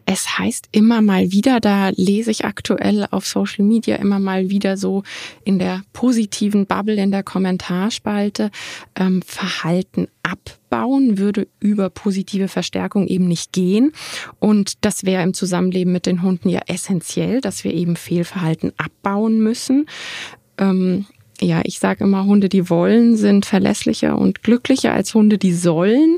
Es 0.06 0.38
heißt 0.38 0.70
immer 0.72 1.02
mal 1.02 1.32
wieder, 1.32 1.60
da 1.60 1.90
lese 1.90 2.32
ich 2.32 2.46
aktuell 2.46 3.08
auf 3.12 3.26
Social 3.26 3.66
Media 3.66 3.96
immer 3.98 4.20
mal 4.20 4.50
wieder 4.50 4.78
so 4.78 5.04
in 5.44 5.60
der 5.60 5.84
positiven 5.94 6.66
Bubble 6.66 6.96
in 6.96 7.12
der 7.12 7.24
Kommentarspalte, 7.24 8.52
ähm, 8.96 9.22
Verhalten 9.22 10.08
abbauen 10.24 11.18
würde 11.18 11.48
über 11.60 11.90
positive 11.90 12.48
Verstärkung 12.48 13.08
eben 13.08 13.28
nicht 13.28 13.54
gehen. 13.54 13.92
Und 14.40 14.86
das 14.86 15.06
wäre 15.06 15.24
im 15.24 15.34
Zusammenleben 15.34 15.94
mit 15.94 16.06
den 16.06 16.22
Hunden 16.22 16.50
ja 16.50 16.62
essentiell, 16.68 17.42
dass 17.42 17.64
wir 17.64 17.74
eben 17.74 17.96
Fehlverhalten 17.96 18.74
abbauen 18.78 19.40
müssen. 19.40 19.86
Ähm, 20.58 21.06
ja, 21.42 21.62
ich 21.64 21.80
sage 21.80 22.06
immer, 22.06 22.26
Hunde, 22.26 22.50
die 22.50 22.70
wollen, 22.70 23.18
sind 23.18 23.46
verlässlicher 23.46 24.18
und 24.18 24.42
glücklicher 24.42 24.94
als 24.94 25.14
Hunde, 25.14 25.38
die 25.38 25.54
sollen. 25.54 26.18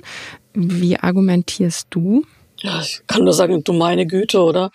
Wie 0.54 0.98
argumentierst 0.98 1.88
du? 1.90 2.24
Ja, 2.62 2.82
ich 2.82 3.02
kann 3.08 3.24
nur 3.24 3.34
sagen, 3.34 3.64
du 3.64 3.74
meine 3.74 4.08
Güte, 4.08 4.42
oder? 4.42 4.72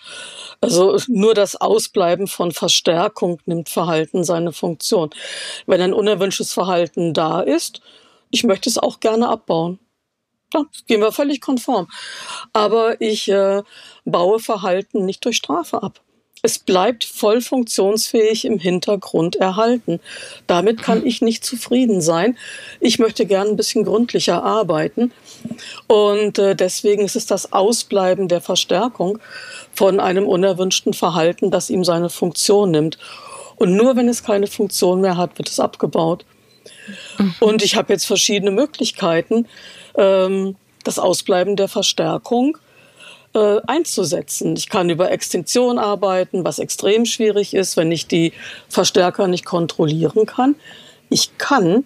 Also 0.61 0.97
nur 1.09 1.35
das 1.35 1.57
Ausbleiben 1.57 2.29
von 2.29 2.53
Verstärkung 2.53 3.41
nimmt 3.47 3.69
Verhalten 3.69 4.25
seine 4.25 4.53
Funktion. 4.53 5.11
Wenn 5.67 5.81
ein 5.81 5.93
unerwünschtes 5.93 6.53
Verhalten 6.53 7.13
da 7.15 7.41
ist, 7.41 7.81
ich 8.31 8.45
möchte 8.45 8.71
es 8.71 8.79
auch 8.79 9.01
gerne 9.01 9.29
abbauen. 9.29 9.79
Ja, 10.55 10.65
gehen 10.87 11.01
wir 11.01 11.13
völlig 11.13 11.41
konform. 11.41 11.89
Aber 12.53 13.01
ich 13.01 13.29
äh, 13.29 13.63
baue 14.05 14.39
Verhalten 14.39 15.05
nicht 15.07 15.25
durch 15.25 15.37
Strafe 15.37 15.83
ab 15.83 16.01
es 16.43 16.59
bleibt 16.59 17.05
voll 17.05 17.41
funktionsfähig 17.41 18.45
im 18.45 18.59
Hintergrund 18.59 19.37
erhalten. 19.37 20.01
Damit 20.49 20.83
kann 20.83 21.07
ich 21.07 21.23
nicht 21.23 21.45
zufrieden 21.45 22.01
sein. 22.01 22.37
Ich 22.81 22.99
möchte 22.99 23.27
gern 23.27 23.49
ein 23.49 23.57
bisschen 23.57 23.85
gründlicher 23.85 24.43
arbeiten. 24.43 25.13
Und 25.87 26.39
äh, 26.39 26.57
deswegen 26.57 27.05
ist 27.05 27.17
es 27.17 27.27
das 27.27 27.53
Ausbleiben 27.53 28.27
der 28.27 28.41
Verstärkung 28.41 29.19
von 29.73 30.01
einem 30.01 30.27
unerwünschten 30.27 30.95
Verhalten, 30.95 31.51
das 31.51 31.71
ihm 31.71 31.85
seine 31.85 32.11
Funktion 32.11 32.73
nimmt. 32.73 32.99
Und 33.57 33.77
nur 33.77 33.95
wenn 33.97 34.09
es 34.09 34.25
keine 34.25 34.49
Funktion 34.49 35.01
mehr 35.01 35.17
hat, 35.17 35.39
wird 35.39 35.49
es 35.49 35.61
abgebaut. 35.61 36.25
Mhm. 37.19 37.35
Und 37.39 37.63
ich 37.63 37.77
habe 37.77 37.93
jetzt 37.93 38.07
verschiedene 38.07 38.51
Möglichkeiten. 38.51 39.47
Ähm, 39.97 40.57
das 40.85 40.99
Ausbleiben 40.99 41.55
der 41.55 41.69
Verstärkung 41.69 42.59
äh, 43.35 43.61
einzusetzen. 43.67 44.57
Ich 44.57 44.69
kann 44.69 44.91
über 44.91 45.11
Extinktion 45.11 45.79
arbeiten, 45.79 46.45
was 46.45 46.59
extrem 46.59 47.07
schwierig 47.07 47.55
ist, 47.55 47.77
wenn 47.77 47.91
ich 47.91 48.07
die 48.07 48.33
Verstärker 48.69 49.27
nicht 49.27 49.45
kontrollieren 49.45 50.27
kann. 50.27 50.55
Ich 51.09 51.37
kann 51.39 51.85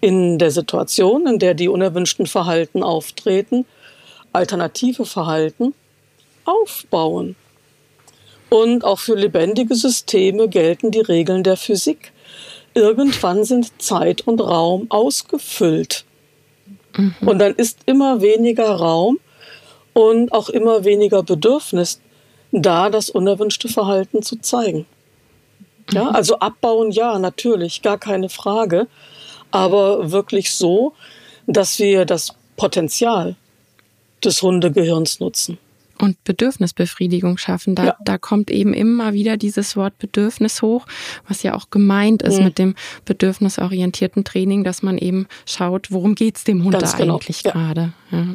in 0.00 0.38
der 0.38 0.50
Situation, 0.50 1.26
in 1.26 1.38
der 1.38 1.54
die 1.54 1.68
unerwünschten 1.68 2.26
Verhalten 2.26 2.82
auftreten, 2.82 3.66
alternative 4.32 5.04
Verhalten 5.04 5.74
aufbauen. 6.44 7.36
Und 8.48 8.84
auch 8.84 8.98
für 8.98 9.14
lebendige 9.14 9.74
Systeme 9.74 10.48
gelten 10.48 10.90
die 10.90 11.00
Regeln 11.00 11.42
der 11.42 11.56
Physik. 11.56 12.12
Irgendwann 12.74 13.44
sind 13.44 13.82
Zeit 13.82 14.26
und 14.26 14.40
Raum 14.40 14.86
ausgefüllt. 14.90 16.04
Mhm. 16.96 17.14
Und 17.20 17.38
dann 17.40 17.54
ist 17.54 17.80
immer 17.86 18.22
weniger 18.22 18.70
Raum 18.70 19.18
und 19.98 20.30
auch 20.32 20.48
immer 20.48 20.84
weniger 20.84 21.24
Bedürfnis, 21.24 22.00
da 22.52 22.88
das 22.88 23.10
unerwünschte 23.10 23.68
Verhalten 23.68 24.22
zu 24.22 24.36
zeigen. 24.36 24.86
Ja, 25.90 26.04
mhm. 26.04 26.10
also 26.10 26.38
abbauen, 26.38 26.92
ja, 26.92 27.18
natürlich, 27.18 27.82
gar 27.82 27.98
keine 27.98 28.28
Frage, 28.28 28.86
aber 29.50 30.12
wirklich 30.12 30.52
so, 30.52 30.92
dass 31.48 31.80
wir 31.80 32.04
das 32.04 32.36
Potenzial 32.56 33.34
des 34.22 34.40
Hundegehirns 34.40 35.18
nutzen. 35.18 35.58
Und 36.00 36.22
Bedürfnisbefriedigung 36.22 37.36
schaffen. 37.38 37.74
Da, 37.74 37.86
ja. 37.86 37.96
da 38.04 38.18
kommt 38.18 38.52
eben 38.52 38.72
immer 38.72 39.14
wieder 39.14 39.36
dieses 39.36 39.76
Wort 39.76 39.98
Bedürfnis 39.98 40.62
hoch, 40.62 40.86
was 41.26 41.42
ja 41.42 41.56
auch 41.56 41.70
gemeint 41.70 42.22
ist 42.22 42.38
mhm. 42.38 42.44
mit 42.44 42.58
dem 42.58 42.76
bedürfnisorientierten 43.04 44.22
Training, 44.22 44.62
dass 44.62 44.84
man 44.84 44.96
eben 44.96 45.26
schaut, 45.44 45.90
worum 45.90 46.14
geht's 46.14 46.44
dem 46.44 46.62
Hund 46.62 46.80
da 46.80 46.92
genau. 46.96 47.14
eigentlich 47.14 47.42
ja. 47.42 47.50
gerade. 47.50 47.92
Ja. 48.12 48.26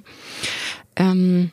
Ähm, 0.96 1.52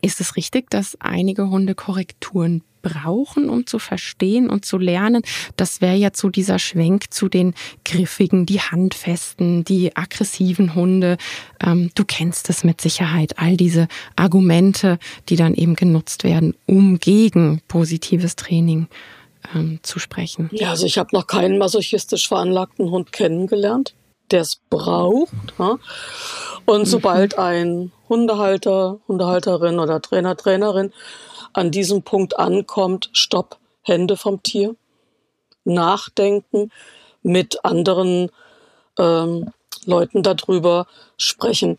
ist 0.00 0.20
es 0.20 0.36
richtig, 0.36 0.70
dass 0.70 0.96
einige 1.00 1.48
Hunde 1.48 1.74
Korrekturen 1.74 2.62
brauchen, 2.82 3.48
um 3.48 3.66
zu 3.66 3.78
verstehen 3.78 4.48
und 4.48 4.64
zu 4.64 4.78
lernen? 4.78 5.22
Das 5.56 5.80
wäre 5.80 5.96
jetzt 5.96 6.20
so 6.20 6.28
dieser 6.28 6.58
Schwenk 6.58 7.12
zu 7.12 7.28
den 7.28 7.54
griffigen, 7.84 8.46
die 8.46 8.60
handfesten, 8.60 9.64
die 9.64 9.96
aggressiven 9.96 10.74
Hunde. 10.74 11.16
Ähm, 11.60 11.90
du 11.94 12.04
kennst 12.04 12.50
es 12.50 12.64
mit 12.64 12.80
Sicherheit, 12.80 13.38
all 13.38 13.56
diese 13.56 13.88
Argumente, 14.16 14.98
die 15.28 15.36
dann 15.36 15.54
eben 15.54 15.74
genutzt 15.74 16.24
werden, 16.24 16.54
um 16.66 16.98
gegen 16.98 17.60
positives 17.66 18.36
Training 18.36 18.88
ähm, 19.54 19.80
zu 19.82 19.98
sprechen. 19.98 20.48
Ja, 20.52 20.70
also 20.70 20.86
ich 20.86 20.98
habe 20.98 21.10
noch 21.12 21.26
keinen 21.26 21.58
masochistisch 21.58 22.28
veranlagten 22.28 22.90
Hund 22.90 23.12
kennengelernt, 23.12 23.94
der 24.32 24.42
es 24.42 24.60
braucht. 24.70 25.32
Ja? 25.58 25.78
Und 26.66 26.80
mhm. 26.80 26.86
sobald 26.86 27.38
ein 27.38 27.92
Hundehalter, 28.08 28.98
Hundehalterin 29.08 29.78
oder 29.78 30.00
Trainer, 30.00 30.36
Trainerin 30.36 30.92
an 31.52 31.70
diesem 31.70 32.02
Punkt 32.02 32.38
ankommt, 32.38 33.10
stopp, 33.12 33.58
Hände 33.82 34.16
vom 34.16 34.42
Tier, 34.42 34.76
nachdenken, 35.64 36.70
mit 37.22 37.64
anderen 37.64 38.30
ähm, 38.98 39.50
Leuten 39.84 40.22
darüber 40.22 40.86
sprechen. 41.16 41.78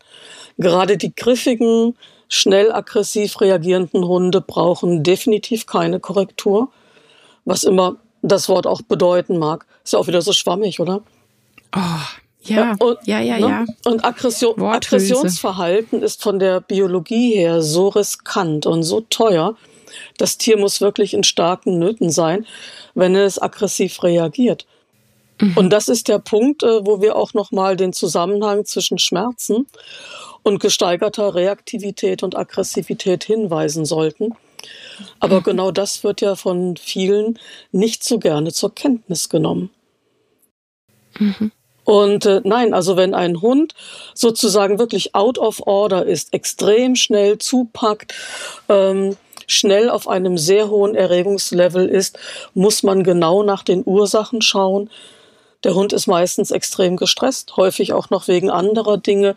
Gerade 0.58 0.96
die 0.96 1.14
griffigen, 1.14 1.96
schnell 2.28 2.72
aggressiv 2.72 3.40
reagierenden 3.40 4.06
Hunde 4.06 4.40
brauchen 4.40 5.02
definitiv 5.02 5.66
keine 5.66 6.00
Korrektur, 6.00 6.70
was 7.44 7.64
immer 7.64 7.96
das 8.22 8.48
Wort 8.48 8.66
auch 8.66 8.82
bedeuten 8.82 9.38
mag. 9.38 9.66
Ist 9.84 9.92
ja 9.92 9.98
auch 9.98 10.06
wieder 10.06 10.22
so 10.22 10.32
schwammig, 10.32 10.80
oder? 10.80 11.02
Oh, 11.74 12.04
ja, 12.42 12.74
und, 12.78 12.98
ja, 13.04 13.20
ja, 13.20 13.38
ne? 13.38 13.46
ja. 13.46 13.64
Und 13.84 14.04
Aggression, 14.04 14.60
Aggressionsverhalten 14.60 16.02
ist 16.02 16.22
von 16.22 16.38
der 16.38 16.60
Biologie 16.60 17.34
her 17.34 17.62
so 17.62 17.88
riskant 17.88 18.66
und 18.66 18.82
so 18.82 19.02
teuer. 19.02 19.56
Das 20.16 20.38
Tier 20.38 20.56
muss 20.56 20.80
wirklich 20.80 21.14
in 21.14 21.24
starken 21.24 21.78
Nöten 21.78 22.10
sein, 22.10 22.46
wenn 22.94 23.14
es 23.14 23.40
aggressiv 23.40 24.02
reagiert. 24.02 24.66
Mhm. 25.40 25.56
Und 25.56 25.70
das 25.70 25.88
ist 25.88 26.08
der 26.08 26.18
Punkt, 26.18 26.62
äh, 26.62 26.86
wo 26.86 27.00
wir 27.00 27.16
auch 27.16 27.34
nochmal 27.34 27.76
den 27.76 27.92
Zusammenhang 27.92 28.64
zwischen 28.64 28.98
Schmerzen 28.98 29.66
und 30.42 30.60
gesteigerter 30.60 31.34
Reaktivität 31.34 32.22
und 32.22 32.36
Aggressivität 32.36 33.24
hinweisen 33.24 33.84
sollten. 33.84 34.34
Aber 35.18 35.40
mhm. 35.40 35.44
genau 35.44 35.70
das 35.70 36.04
wird 36.04 36.20
ja 36.20 36.36
von 36.36 36.76
vielen 36.76 37.38
nicht 37.72 38.04
so 38.04 38.18
gerne 38.18 38.52
zur 38.52 38.74
Kenntnis 38.74 39.28
genommen. 39.28 39.70
Mhm. 41.18 41.52
Und 41.90 42.24
äh, 42.24 42.40
nein, 42.44 42.72
also 42.72 42.96
wenn 42.96 43.14
ein 43.14 43.40
Hund 43.40 43.74
sozusagen 44.14 44.78
wirklich 44.78 45.16
out 45.16 45.38
of 45.38 45.66
order 45.66 46.06
ist, 46.06 46.32
extrem 46.32 46.94
schnell 46.94 47.38
zupackt, 47.38 48.14
ähm, 48.68 49.16
schnell 49.48 49.90
auf 49.90 50.06
einem 50.06 50.38
sehr 50.38 50.70
hohen 50.70 50.94
Erregungslevel 50.94 51.88
ist, 51.88 52.16
muss 52.54 52.84
man 52.84 53.02
genau 53.02 53.42
nach 53.42 53.64
den 53.64 53.82
Ursachen 53.84 54.40
schauen. 54.40 54.88
Der 55.64 55.74
Hund 55.74 55.92
ist 55.92 56.06
meistens 56.06 56.52
extrem 56.52 56.96
gestresst, 56.96 57.56
häufig 57.56 57.92
auch 57.92 58.08
noch 58.08 58.28
wegen 58.28 58.50
anderer 58.50 58.96
Dinge 58.96 59.34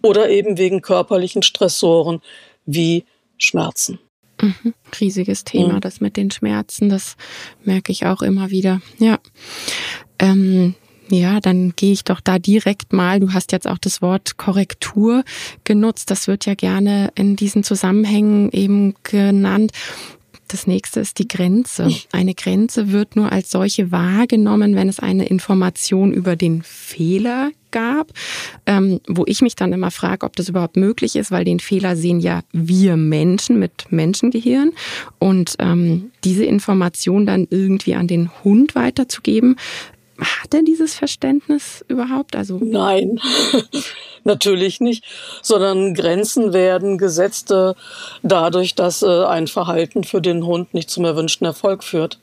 oder 0.00 0.30
eben 0.30 0.56
wegen 0.56 0.82
körperlichen 0.82 1.42
Stressoren 1.42 2.22
wie 2.64 3.06
Schmerzen. 3.38 3.98
Mhm. 4.40 4.72
Riesiges 5.00 5.42
Thema, 5.42 5.74
mhm. 5.74 5.80
das 5.80 6.00
mit 6.00 6.16
den 6.16 6.30
Schmerzen, 6.30 6.90
das 6.90 7.16
merke 7.64 7.90
ich 7.90 8.06
auch 8.06 8.22
immer 8.22 8.50
wieder. 8.50 8.80
Ja. 9.00 9.18
Ähm, 10.20 10.76
ja, 11.10 11.40
dann 11.40 11.72
gehe 11.76 11.92
ich 11.92 12.04
doch 12.04 12.20
da 12.20 12.38
direkt 12.38 12.92
mal. 12.92 13.20
Du 13.20 13.32
hast 13.32 13.52
jetzt 13.52 13.66
auch 13.66 13.78
das 13.78 14.02
Wort 14.02 14.36
Korrektur 14.36 15.24
genutzt. 15.64 16.10
Das 16.10 16.26
wird 16.26 16.46
ja 16.46 16.54
gerne 16.54 17.10
in 17.14 17.36
diesen 17.36 17.64
Zusammenhängen 17.64 18.50
eben 18.52 18.94
genannt. 19.02 19.72
Das 20.48 20.66
nächste 20.66 21.00
ist 21.00 21.18
die 21.18 21.28
Grenze. 21.28 21.90
Eine 22.10 22.34
Grenze 22.34 22.90
wird 22.90 23.16
nur 23.16 23.30
als 23.30 23.50
solche 23.50 23.92
wahrgenommen, 23.92 24.74
wenn 24.74 24.88
es 24.88 24.98
eine 24.98 25.26
Information 25.26 26.12
über 26.12 26.36
den 26.36 26.62
Fehler 26.62 27.50
gab, 27.70 28.12
ähm, 28.64 29.00
wo 29.06 29.24
ich 29.26 29.42
mich 29.42 29.56
dann 29.56 29.74
immer 29.74 29.90
frage, 29.90 30.24
ob 30.24 30.36
das 30.36 30.48
überhaupt 30.48 30.76
möglich 30.76 31.16
ist, 31.16 31.30
weil 31.30 31.44
den 31.44 31.60
Fehler 31.60 31.96
sehen 31.96 32.18
ja 32.18 32.40
wir 32.50 32.96
Menschen 32.96 33.58
mit 33.58 33.92
Menschengehirn 33.92 34.72
und 35.18 35.56
ähm, 35.58 36.12
diese 36.24 36.46
Information 36.46 37.26
dann 37.26 37.46
irgendwie 37.50 37.94
an 37.94 38.06
den 38.06 38.30
Hund 38.42 38.74
weiterzugeben, 38.74 39.56
hat 40.20 40.52
er 40.52 40.62
dieses 40.62 40.94
Verständnis 40.94 41.84
überhaupt? 41.88 42.34
Also 42.34 42.58
Nein, 42.60 43.20
natürlich 44.24 44.80
nicht, 44.80 45.04
sondern 45.42 45.94
Grenzen 45.94 46.52
werden 46.52 46.98
gesetzt 46.98 47.50
äh, 47.50 47.74
dadurch, 48.22 48.74
dass 48.74 49.02
äh, 49.02 49.24
ein 49.24 49.46
Verhalten 49.46 50.04
für 50.04 50.20
den 50.20 50.44
Hund 50.44 50.74
nicht 50.74 50.90
zum 50.90 51.04
erwünschten 51.04 51.46
Erfolg 51.46 51.84
führt. 51.84 52.18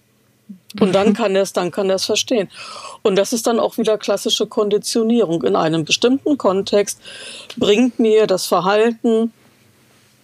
Und 0.79 0.93
dann 0.93 1.13
kann 1.15 1.35
er 1.35 1.43
es, 1.43 1.53
dann 1.53 1.71
kann 1.71 1.89
er 1.89 1.95
es 1.95 2.05
verstehen. 2.05 2.49
Und 3.01 3.15
das 3.15 3.33
ist 3.33 3.47
dann 3.47 3.59
auch 3.59 3.77
wieder 3.77 3.97
klassische 3.97 4.47
Konditionierung. 4.47 5.43
In 5.43 5.55
einem 5.55 5.85
bestimmten 5.85 6.37
Kontext 6.37 6.99
bringt 7.57 7.99
mir 7.99 8.27
das 8.27 8.45
Verhalten 8.45 9.31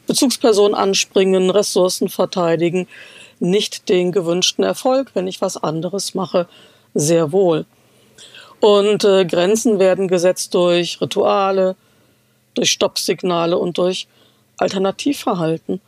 Bezugsperson 0.07 0.76
anspringen, 0.76 1.49
Ressourcen 1.49 2.09
verteidigen, 2.09 2.88
nicht 3.39 3.88
den 3.88 4.11
gewünschten 4.11 4.63
Erfolg, 4.63 5.11
wenn 5.13 5.26
ich 5.26 5.39
was 5.39 5.55
anderes 5.55 6.15
mache, 6.15 6.47
sehr 6.93 7.31
wohl. 7.31 7.65
Und 8.59 9.03
äh, 9.03 9.25
Grenzen 9.25 9.79
werden 9.79 10.07
gesetzt 10.07 10.53
durch 10.53 11.01
Rituale, 11.01 11.75
durch 12.53 12.71
Stoppsignale 12.71 13.57
und 13.57 13.77
durch 13.77 14.07
Alternativverhalten. 14.57 15.81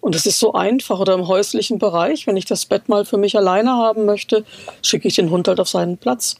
Und 0.00 0.14
es 0.14 0.26
ist 0.26 0.38
so 0.38 0.54
einfach. 0.54 1.00
Oder 1.00 1.14
im 1.14 1.28
häuslichen 1.28 1.78
Bereich, 1.78 2.26
wenn 2.26 2.36
ich 2.36 2.46
das 2.46 2.66
Bett 2.66 2.88
mal 2.88 3.04
für 3.04 3.18
mich 3.18 3.36
alleine 3.36 3.72
haben 3.72 4.06
möchte, 4.06 4.44
schicke 4.82 5.08
ich 5.08 5.16
den 5.16 5.30
Hund 5.30 5.48
halt 5.48 5.60
auf 5.60 5.68
seinen 5.68 5.98
Platz. 5.98 6.36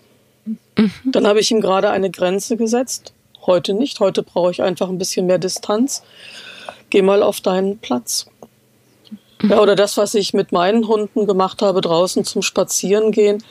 Mhm. 0.76 0.92
Dann 1.04 1.26
habe 1.26 1.40
ich 1.40 1.50
ihm 1.50 1.60
gerade 1.60 1.90
eine 1.90 2.10
Grenze 2.10 2.56
gesetzt. 2.56 3.12
Heute 3.46 3.74
nicht. 3.74 4.00
Heute 4.00 4.22
brauche 4.22 4.50
ich 4.50 4.62
einfach 4.62 4.88
ein 4.88 4.98
bisschen 4.98 5.26
mehr 5.26 5.38
Distanz. 5.38 6.02
Geh 6.90 7.02
mal 7.02 7.22
auf 7.22 7.40
deinen 7.40 7.78
Platz. 7.78 8.26
Ja, 9.42 9.60
oder 9.60 9.76
das, 9.76 9.96
was 9.96 10.14
ich 10.14 10.34
mit 10.34 10.52
meinen 10.52 10.88
Hunden 10.88 11.26
gemacht 11.26 11.62
habe, 11.62 11.80
draußen 11.80 12.24
zum 12.24 12.42
Spazierengehen. 12.42 13.42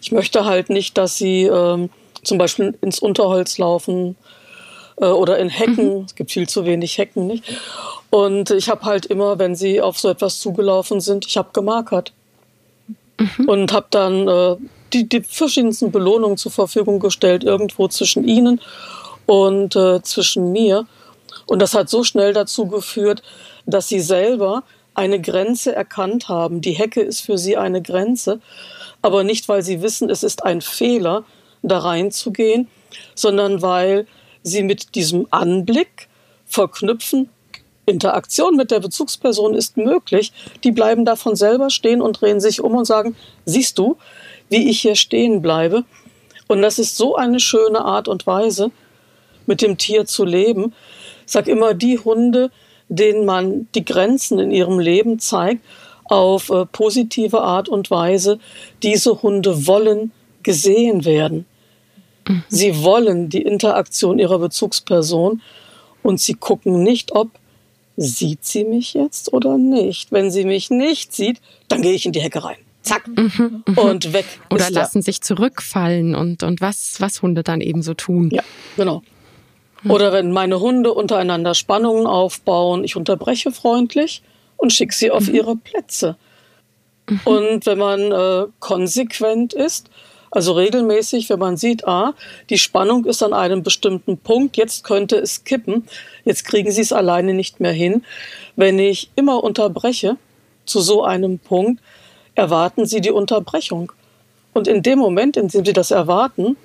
Ich 0.00 0.12
möchte 0.12 0.44
halt 0.44 0.70
nicht, 0.70 0.96
dass 0.96 1.16
sie 1.16 1.44
ähm, 1.44 1.90
zum 2.22 2.38
Beispiel 2.38 2.76
ins 2.80 2.98
Unterholz 2.98 3.58
laufen 3.58 4.16
äh, 5.00 5.06
oder 5.06 5.38
in 5.38 5.48
Hecken. 5.48 5.98
Mhm. 5.98 6.04
Es 6.04 6.14
gibt 6.14 6.30
viel 6.30 6.48
zu 6.48 6.64
wenig 6.64 6.98
Hecken, 6.98 7.26
nicht? 7.26 7.44
Und 8.10 8.50
ich 8.50 8.68
habe 8.68 8.84
halt 8.84 9.06
immer, 9.06 9.38
wenn 9.38 9.54
sie 9.54 9.80
auf 9.80 9.98
so 9.98 10.08
etwas 10.08 10.40
zugelaufen 10.40 11.00
sind, 11.00 11.26
ich 11.26 11.36
habe 11.36 11.50
gemarkert. 11.52 12.12
Mhm. 13.18 13.48
Und 13.48 13.72
habe 13.72 13.86
dann 13.90 14.28
äh, 14.28 14.56
die, 14.92 15.08
die 15.08 15.22
verschiedensten 15.22 15.92
Belohnungen 15.92 16.36
zur 16.36 16.52
Verfügung 16.52 16.98
gestellt, 16.98 17.44
irgendwo 17.44 17.88
zwischen 17.88 18.26
ihnen 18.26 18.60
und 19.26 19.76
äh, 19.76 20.02
zwischen 20.02 20.52
mir. 20.52 20.86
Und 21.46 21.60
das 21.60 21.74
hat 21.74 21.88
so 21.88 22.04
schnell 22.04 22.32
dazu 22.32 22.66
geführt, 22.66 23.22
dass 23.66 23.88
sie 23.88 24.00
selber 24.00 24.64
eine 24.94 25.20
Grenze 25.20 25.74
erkannt 25.74 26.28
haben. 26.28 26.60
Die 26.60 26.72
Hecke 26.72 27.00
ist 27.00 27.20
für 27.20 27.38
sie 27.38 27.56
eine 27.56 27.80
Grenze, 27.82 28.40
aber 29.02 29.24
nicht, 29.24 29.48
weil 29.48 29.62
sie 29.62 29.82
wissen, 29.82 30.10
es 30.10 30.22
ist 30.22 30.44
ein 30.44 30.60
Fehler, 30.60 31.24
da 31.62 31.78
reinzugehen, 31.78 32.68
sondern 33.14 33.62
weil 33.62 34.06
sie 34.42 34.62
mit 34.62 34.94
diesem 34.94 35.26
Anblick 35.30 36.08
verknüpfen, 36.46 37.28
Interaktion 37.86 38.56
mit 38.56 38.70
der 38.70 38.80
Bezugsperson 38.80 39.54
ist 39.54 39.76
möglich. 39.76 40.32
Die 40.64 40.70
bleiben 40.70 41.04
davon 41.04 41.36
selber 41.36 41.70
stehen 41.70 42.00
und 42.00 42.20
drehen 42.20 42.40
sich 42.40 42.60
um 42.60 42.74
und 42.74 42.84
sagen, 42.84 43.16
siehst 43.44 43.78
du, 43.78 43.96
wie 44.48 44.70
ich 44.70 44.80
hier 44.80 44.94
stehen 44.94 45.42
bleibe? 45.42 45.84
Und 46.46 46.62
das 46.62 46.78
ist 46.78 46.96
so 46.96 47.16
eine 47.16 47.40
schöne 47.40 47.84
Art 47.84 48.08
und 48.08 48.26
Weise, 48.26 48.70
mit 49.46 49.62
dem 49.62 49.78
Tier 49.78 50.06
zu 50.06 50.24
leben. 50.24 50.72
Ich 51.26 51.32
sage 51.32 51.50
immer, 51.50 51.74
die 51.74 51.98
Hunde, 51.98 52.50
denen 52.88 53.24
man 53.24 53.68
die 53.74 53.84
Grenzen 53.84 54.38
in 54.38 54.50
ihrem 54.50 54.78
Leben 54.78 55.18
zeigt, 55.18 55.64
auf 56.10 56.50
äh, 56.50 56.66
positive 56.66 57.40
Art 57.40 57.68
und 57.68 57.90
Weise, 57.90 58.38
diese 58.82 59.22
Hunde 59.22 59.66
wollen 59.66 60.12
gesehen 60.42 61.04
werden. 61.04 61.46
Mhm. 62.28 62.42
Sie 62.48 62.82
wollen 62.82 63.28
die 63.28 63.42
Interaktion 63.42 64.18
ihrer 64.18 64.38
Bezugsperson 64.38 65.40
und 66.02 66.20
sie 66.20 66.34
gucken 66.34 66.82
nicht, 66.82 67.12
ob 67.12 67.30
sieht 67.96 68.44
sie 68.44 68.64
mich 68.64 68.94
jetzt 68.94 69.32
oder 69.32 69.58
nicht. 69.58 70.10
Wenn 70.10 70.30
sie 70.30 70.44
mich 70.44 70.70
nicht 70.70 71.12
sieht, 71.12 71.40
dann 71.68 71.82
gehe 71.82 71.92
ich 71.92 72.06
in 72.06 72.12
die 72.12 72.20
Hecke 72.20 72.42
rein. 72.42 72.56
Zack. 72.82 73.06
Mhm, 73.06 73.62
mhm. 73.66 73.78
und 73.78 74.12
weg. 74.12 74.24
Oder 74.50 74.70
lassen 74.70 75.02
sich 75.02 75.20
zurückfallen 75.20 76.14
und, 76.14 76.42
und 76.42 76.60
was, 76.60 77.00
was 77.00 77.20
Hunde 77.20 77.42
dann 77.42 77.60
eben 77.60 77.82
so 77.82 77.94
tun. 77.94 78.30
Ja, 78.32 78.42
genau. 78.76 79.02
Oder 79.86 80.12
wenn 80.12 80.32
meine 80.32 80.60
Hunde 80.60 80.92
untereinander 80.92 81.54
Spannungen 81.54 82.06
aufbauen, 82.06 82.84
ich 82.84 82.96
unterbreche 82.96 83.52
freundlich 83.52 84.22
und 84.60 84.72
schicke 84.72 84.94
sie 84.94 85.10
auf 85.10 85.28
mhm. 85.28 85.34
ihre 85.34 85.56
Plätze. 85.56 86.16
Mhm. 87.08 87.20
Und 87.24 87.66
wenn 87.66 87.78
man 87.78 88.12
äh, 88.12 88.46
konsequent 88.60 89.52
ist, 89.52 89.90
also 90.30 90.52
regelmäßig, 90.52 91.28
wenn 91.28 91.40
man 91.40 91.56
sieht, 91.56 91.88
ah, 91.88 92.14
die 92.50 92.58
Spannung 92.58 93.04
ist 93.04 93.22
an 93.22 93.32
einem 93.32 93.64
bestimmten 93.64 94.16
Punkt, 94.16 94.56
jetzt 94.56 94.84
könnte 94.84 95.16
es 95.16 95.42
kippen, 95.42 95.88
jetzt 96.24 96.44
kriegen 96.44 96.70
sie 96.70 96.82
es 96.82 96.92
alleine 96.92 97.34
nicht 97.34 97.58
mehr 97.58 97.72
hin. 97.72 98.04
Wenn 98.54 98.78
ich 98.78 99.10
immer 99.16 99.42
unterbreche 99.42 100.16
zu 100.66 100.80
so 100.80 101.02
einem 101.02 101.40
Punkt, 101.40 101.82
erwarten 102.36 102.86
sie 102.86 103.00
die 103.00 103.10
Unterbrechung. 103.10 103.90
Und 104.52 104.68
in 104.68 104.82
dem 104.82 105.00
Moment, 105.00 105.36
in 105.36 105.48
dem 105.48 105.64
sie 105.64 105.72
das 105.72 105.90
erwarten, 105.90 106.56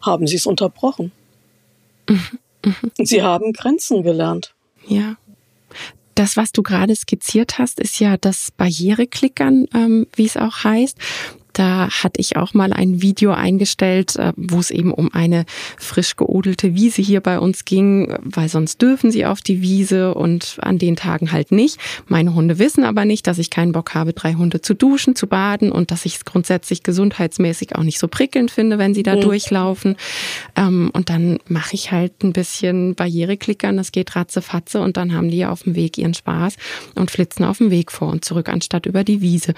haben 0.00 0.28
sie 0.28 0.36
es 0.36 0.46
unterbrochen. 0.46 1.10
Sie 2.98 3.22
haben 3.22 3.52
Grenzen 3.52 4.02
gelernt. 4.02 4.54
Ja. 4.86 5.16
Das, 6.16 6.36
was 6.36 6.50
du 6.50 6.62
gerade 6.62 6.96
skizziert 6.96 7.58
hast, 7.58 7.78
ist 7.78 8.00
ja 8.00 8.16
das 8.16 8.50
Barriereklickern, 8.50 9.66
ähm, 9.74 10.06
wie 10.16 10.24
es 10.24 10.38
auch 10.38 10.64
heißt. 10.64 10.96
Da 11.56 11.88
hatte 11.88 12.20
ich 12.20 12.36
auch 12.36 12.52
mal 12.52 12.74
ein 12.74 13.00
Video 13.00 13.32
eingestellt, 13.32 14.16
äh, 14.16 14.34
wo 14.36 14.58
es 14.58 14.70
eben 14.70 14.92
um 14.92 15.10
eine 15.14 15.46
frisch 15.78 16.16
geodelte 16.16 16.74
Wiese 16.74 17.00
hier 17.00 17.22
bei 17.22 17.38
uns 17.38 17.64
ging, 17.64 18.14
weil 18.22 18.50
sonst 18.50 18.82
dürfen 18.82 19.10
sie 19.10 19.24
auf 19.24 19.40
die 19.40 19.62
Wiese 19.62 20.12
und 20.12 20.58
an 20.60 20.76
den 20.76 20.96
Tagen 20.96 21.32
halt 21.32 21.52
nicht. 21.52 21.78
Meine 22.08 22.34
Hunde 22.34 22.58
wissen 22.58 22.84
aber 22.84 23.06
nicht, 23.06 23.26
dass 23.26 23.38
ich 23.38 23.48
keinen 23.48 23.72
Bock 23.72 23.94
habe, 23.94 24.12
drei 24.12 24.34
Hunde 24.34 24.60
zu 24.60 24.74
duschen, 24.74 25.16
zu 25.16 25.28
baden 25.28 25.72
und 25.72 25.90
dass 25.90 26.04
ich 26.04 26.16
es 26.16 26.24
grundsätzlich 26.26 26.82
gesundheitsmäßig 26.82 27.74
auch 27.74 27.84
nicht 27.84 27.98
so 27.98 28.06
prickelnd 28.06 28.50
finde, 28.50 28.76
wenn 28.76 28.92
sie 28.92 29.02
da 29.02 29.16
mhm. 29.16 29.22
durchlaufen. 29.22 29.96
Ähm, 30.56 30.90
und 30.92 31.08
dann 31.08 31.38
mache 31.48 31.72
ich 31.72 31.90
halt 31.90 32.22
ein 32.22 32.34
bisschen 32.34 32.94
Barriereklickern, 32.96 33.78
das 33.78 33.92
geht 33.92 34.14
ratzefatze 34.14 34.78
und 34.82 34.98
dann 34.98 35.14
haben 35.14 35.30
die 35.30 35.46
auf 35.46 35.62
dem 35.62 35.74
Weg 35.74 35.96
ihren 35.96 36.12
Spaß 36.12 36.56
und 36.96 37.10
flitzen 37.10 37.46
auf 37.46 37.58
dem 37.58 37.70
Weg 37.70 37.92
vor 37.92 38.08
und 38.08 38.26
zurück, 38.26 38.50
anstatt 38.50 38.84
über 38.84 39.04
die 39.04 39.22
Wiese. 39.22 39.54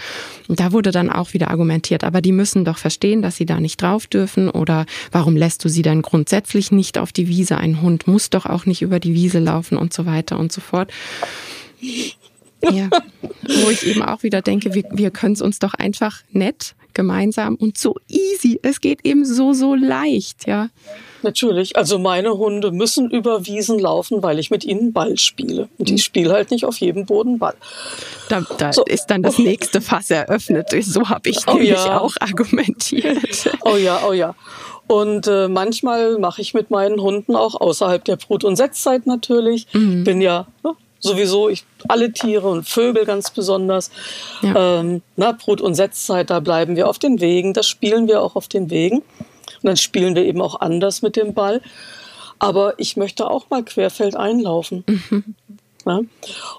Und 0.47 0.61
da 0.61 0.71
wurde 0.71 0.93
dann 0.93 1.11
auch 1.11 1.33
wieder 1.33 1.51
argumentiert, 1.51 1.88
argumentiert, 1.89 2.05
aber 2.05 2.21
die 2.21 2.33
müssen 2.33 2.65
doch 2.65 2.79
verstehen, 2.79 3.23
dass 3.23 3.37
sie 3.37 3.47
da 3.47 3.61
nicht 3.61 3.81
drauf 3.81 4.07
dürfen 4.07 4.49
oder 4.51 4.87
warum 5.13 5.37
lässt 5.37 5.65
du 5.65 5.69
sie 5.69 5.83
dann 5.83 6.03
grundsätzlich 6.03 6.71
nicht 6.71 6.99
auf 6.99 7.13
die 7.13 7.29
Wiese? 7.29 7.57
Ein 7.57 7.83
Hund 7.83 8.07
muss 8.07 8.31
doch 8.31 8.47
auch 8.47 8.67
nicht 8.67 8.83
über 8.83 9.01
die 9.01 9.15
Wiese 9.15 9.39
laufen 9.39 9.79
und 9.79 9.93
so 9.93 10.07
weiter 10.07 10.39
und 10.39 10.53
so 10.53 10.61
fort. 10.61 10.91
Ja, 12.63 12.91
wo 13.63 13.71
ich 13.71 13.87
eben 13.87 14.03
auch 14.03 14.23
wieder 14.23 14.43
denke, 14.43 14.75
wir, 14.75 14.85
wir 14.91 15.11
können 15.11 15.35
es 15.35 15.43
uns 15.43 15.59
doch 15.59 15.75
einfach 15.75 16.23
nett 16.33 16.75
gemeinsam 16.93 17.55
und 17.55 17.79
so 17.79 17.97
easy. 18.09 18.59
Es 18.63 18.81
geht 18.81 19.05
eben 19.05 19.25
so, 19.25 19.53
so 19.53 19.75
leicht, 19.75 20.47
ja. 20.47 20.69
Natürlich. 21.23 21.77
Also 21.77 21.99
meine 21.99 22.39
Hunde 22.39 22.71
müssen 22.71 23.11
über 23.11 23.47
Wiesen 23.47 23.79
laufen, 23.79 24.23
weil 24.23 24.39
ich 24.39 24.51
mit 24.51 24.65
ihnen 24.65 24.93
Ball 24.93 25.17
spiele. 25.19 25.69
Und 25.79 25.89
ich 25.89 25.93
mhm. 25.93 25.99
spiele 25.99 26.33
halt 26.33 26.51
nicht 26.51 26.65
auf 26.65 26.79
jedem 26.79 27.07
Boden 27.07 27.39
Ball. 27.39 27.55
Da, 28.29 28.45
da 28.59 28.73
so. 28.73 28.85
ist 28.85 29.07
dann 29.07 29.23
das 29.23 29.39
nächste 29.39 29.81
Fass 29.81 30.11
eröffnet. 30.11 30.69
So 30.83 31.09
habe 31.09 31.29
ich 31.31 31.39
oh, 31.47 31.55
nämlich 31.55 31.71
ja. 31.71 32.01
auch 32.01 32.15
argumentiert. 32.21 33.19
Oh 33.65 33.77
ja, 33.77 34.03
oh 34.07 34.13
ja. 34.13 34.35
Und 34.87 35.27
äh, 35.27 35.49
manchmal 35.49 36.19
mache 36.19 36.41
ich 36.41 36.55
mit 36.55 36.71
meinen 36.71 37.01
Hunden 37.01 37.37
auch 37.37 37.61
außerhalb 37.61 38.05
der 38.05 38.17
Brut- 38.17 38.45
und 38.45 38.57
Setzzeit 38.57 39.07
natürlich. 39.07 39.67
Mhm. 39.75 40.05
Bin 40.05 40.21
ja 40.21 40.47
ne, 40.65 40.75
sowieso 40.99 41.49
ich, 41.49 41.65
alle 41.89 42.13
Tiere 42.13 42.49
und 42.49 42.67
Vögel 42.67 43.05
ganz 43.05 43.31
besonders. 43.31 43.91
Ja. 44.43 44.81
Ähm, 44.81 45.03
na, 45.17 45.33
Brut- 45.33 45.61
und 45.61 45.75
Setzzeit, 45.75 46.31
da 46.31 46.41
bleiben 46.41 46.77
wir 46.77 46.89
auf 46.89 46.99
den 46.99 47.21
Wegen. 47.21 47.53
Das 47.53 47.67
spielen 47.67 48.09
wir 48.09 48.23
auch 48.23 48.35
auf 48.35 48.49
den 48.49 48.71
Wegen. 48.71 49.03
Und 49.63 49.67
dann 49.67 49.77
spielen 49.77 50.15
wir 50.15 50.25
eben 50.25 50.41
auch 50.41 50.61
anders 50.61 51.03
mit 51.03 51.17
dem 51.17 51.35
Ball. 51.35 51.61
Aber 52.39 52.75
ich 52.79 52.97
möchte 52.97 53.29
auch 53.29 53.51
mal 53.51 53.65
querfeld 53.65 54.17
einlaufen. 54.17 54.85
Mhm. 54.87 55.35
Ja? 55.87 56.01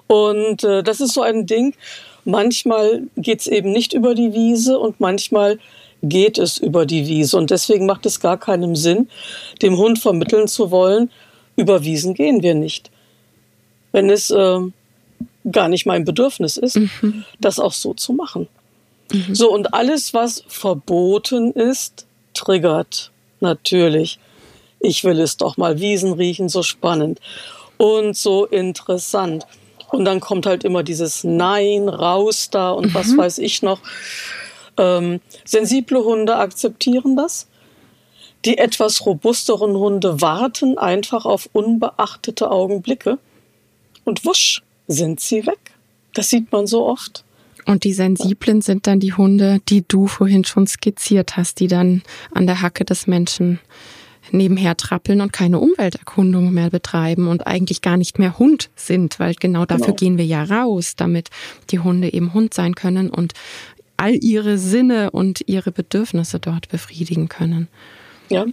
Und 0.06 0.64
äh, 0.64 0.82
das 0.82 1.00
ist 1.00 1.14
so 1.14 1.22
ein 1.22 1.46
Ding. 1.46 1.74
Manchmal 2.24 3.04
geht 3.16 3.40
es 3.40 3.46
eben 3.46 3.72
nicht 3.72 3.92
über 3.92 4.14
die 4.14 4.34
Wiese 4.34 4.78
und 4.78 5.00
manchmal 5.00 5.58
geht 6.02 6.38
es 6.38 6.58
über 6.58 6.86
die 6.86 7.06
Wiese. 7.06 7.36
Und 7.36 7.50
deswegen 7.50 7.86
macht 7.86 8.06
es 8.06 8.20
gar 8.20 8.38
keinen 8.38 8.76
Sinn, 8.76 9.08
dem 9.62 9.76
Hund 9.76 9.98
vermitteln 9.98 10.48
zu 10.48 10.70
wollen, 10.70 11.10
über 11.56 11.84
Wiesen 11.84 12.14
gehen 12.14 12.42
wir 12.42 12.54
nicht. 12.54 12.90
Wenn 13.92 14.08
es 14.08 14.30
äh, 14.30 14.58
gar 15.50 15.68
nicht 15.68 15.86
mein 15.86 16.04
Bedürfnis 16.04 16.56
ist, 16.56 16.76
mhm. 16.76 17.24
das 17.40 17.58
auch 17.58 17.72
so 17.72 17.94
zu 17.94 18.12
machen. 18.12 18.48
Mhm. 19.12 19.34
So, 19.34 19.52
und 19.52 19.74
alles, 19.74 20.14
was 20.14 20.44
verboten 20.46 21.52
ist, 21.52 22.06
triggert 22.34 23.10
natürlich. 23.40 24.18
Ich 24.80 25.04
will 25.04 25.20
es 25.20 25.36
doch 25.36 25.56
mal 25.56 25.80
Wiesen 25.80 26.12
riechen, 26.12 26.48
so 26.48 26.62
spannend 26.62 27.20
und 27.76 28.16
so 28.16 28.46
interessant. 28.46 29.46
Und 29.90 30.04
dann 30.04 30.20
kommt 30.20 30.46
halt 30.46 30.64
immer 30.64 30.82
dieses 30.82 31.24
Nein, 31.24 31.88
raus 31.88 32.50
da 32.50 32.70
und 32.70 32.86
mhm. 32.86 32.94
was 32.94 33.16
weiß 33.16 33.38
ich 33.38 33.62
noch. 33.62 33.80
Ähm, 34.76 35.20
sensible 35.44 36.04
Hunde 36.04 36.36
akzeptieren 36.36 37.16
das. 37.16 37.46
Die 38.44 38.56
etwas 38.56 39.04
robusteren 39.04 39.76
Hunde 39.76 40.20
warten 40.20 40.78
einfach 40.78 41.26
auf 41.26 41.48
unbeachtete 41.52 42.50
Augenblicke. 42.50 43.18
Und 44.04 44.24
wusch, 44.24 44.62
sind 44.88 45.20
sie 45.20 45.46
weg. 45.46 45.72
Das 46.14 46.30
sieht 46.30 46.50
man 46.52 46.66
so 46.66 46.86
oft. 46.86 47.24
Und 47.70 47.84
die 47.84 47.92
sensiblen 47.92 48.62
sind 48.62 48.88
dann 48.88 48.98
die 48.98 49.14
Hunde, 49.14 49.60
die 49.68 49.84
du 49.86 50.08
vorhin 50.08 50.44
schon 50.44 50.66
skizziert 50.66 51.36
hast, 51.36 51.60
die 51.60 51.68
dann 51.68 52.02
an 52.32 52.48
der 52.48 52.62
Hacke 52.62 52.84
des 52.84 53.06
Menschen 53.06 53.60
nebenher 54.32 54.76
trappeln 54.76 55.20
und 55.20 55.32
keine 55.32 55.60
Umwelterkundung 55.60 56.52
mehr 56.52 56.70
betreiben 56.70 57.28
und 57.28 57.46
eigentlich 57.46 57.80
gar 57.80 57.96
nicht 57.96 58.18
mehr 58.18 58.40
Hund 58.40 58.70
sind, 58.74 59.20
weil 59.20 59.34
genau 59.34 59.66
dafür 59.66 59.86
genau. 59.86 59.96
gehen 59.96 60.18
wir 60.18 60.24
ja 60.24 60.42
raus, 60.42 60.94
damit 60.96 61.30
die 61.70 61.78
Hunde 61.78 62.12
eben 62.12 62.34
Hund 62.34 62.54
sein 62.54 62.74
können 62.74 63.08
und 63.08 63.34
all 63.96 64.16
ihre 64.16 64.58
Sinne 64.58 65.12
und 65.12 65.42
ihre 65.46 65.70
Bedürfnisse 65.70 66.40
dort 66.40 66.68
befriedigen 66.70 67.28
können. 67.28 67.68
Ja, 68.30 68.46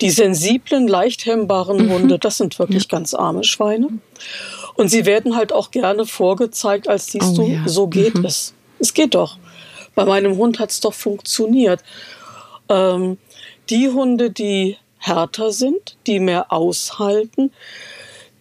die 0.00 0.10
sensiblen, 0.10 0.88
leicht 0.88 1.26
hemmbaren 1.26 1.86
mhm. 1.86 1.90
Hunde, 1.90 2.18
das 2.18 2.36
sind 2.38 2.58
wirklich 2.58 2.84
ja. 2.84 2.88
ganz 2.88 3.14
arme 3.14 3.44
Schweine. 3.44 3.88
Und 4.76 4.88
sie 4.88 5.06
werden 5.06 5.36
halt 5.36 5.52
auch 5.52 5.70
gerne 5.70 6.06
vorgezeigt, 6.06 6.88
als 6.88 7.06
siehst 7.06 7.32
oh, 7.32 7.36
du, 7.36 7.48
ja. 7.48 7.62
so 7.66 7.86
geht 7.86 8.14
mhm. 8.16 8.26
es. 8.26 8.54
Es 8.78 8.92
geht 8.92 9.14
doch. 9.14 9.38
Bei 9.94 10.04
meinem 10.04 10.36
Hund 10.36 10.58
hat 10.58 10.70
es 10.70 10.80
doch 10.80 10.92
funktioniert. 10.92 11.82
Ähm, 12.68 13.18
die 13.70 13.88
Hunde, 13.88 14.30
die 14.30 14.76
härter 14.98 15.52
sind, 15.52 15.96
die 16.06 16.20
mehr 16.20 16.52
aushalten, 16.52 17.52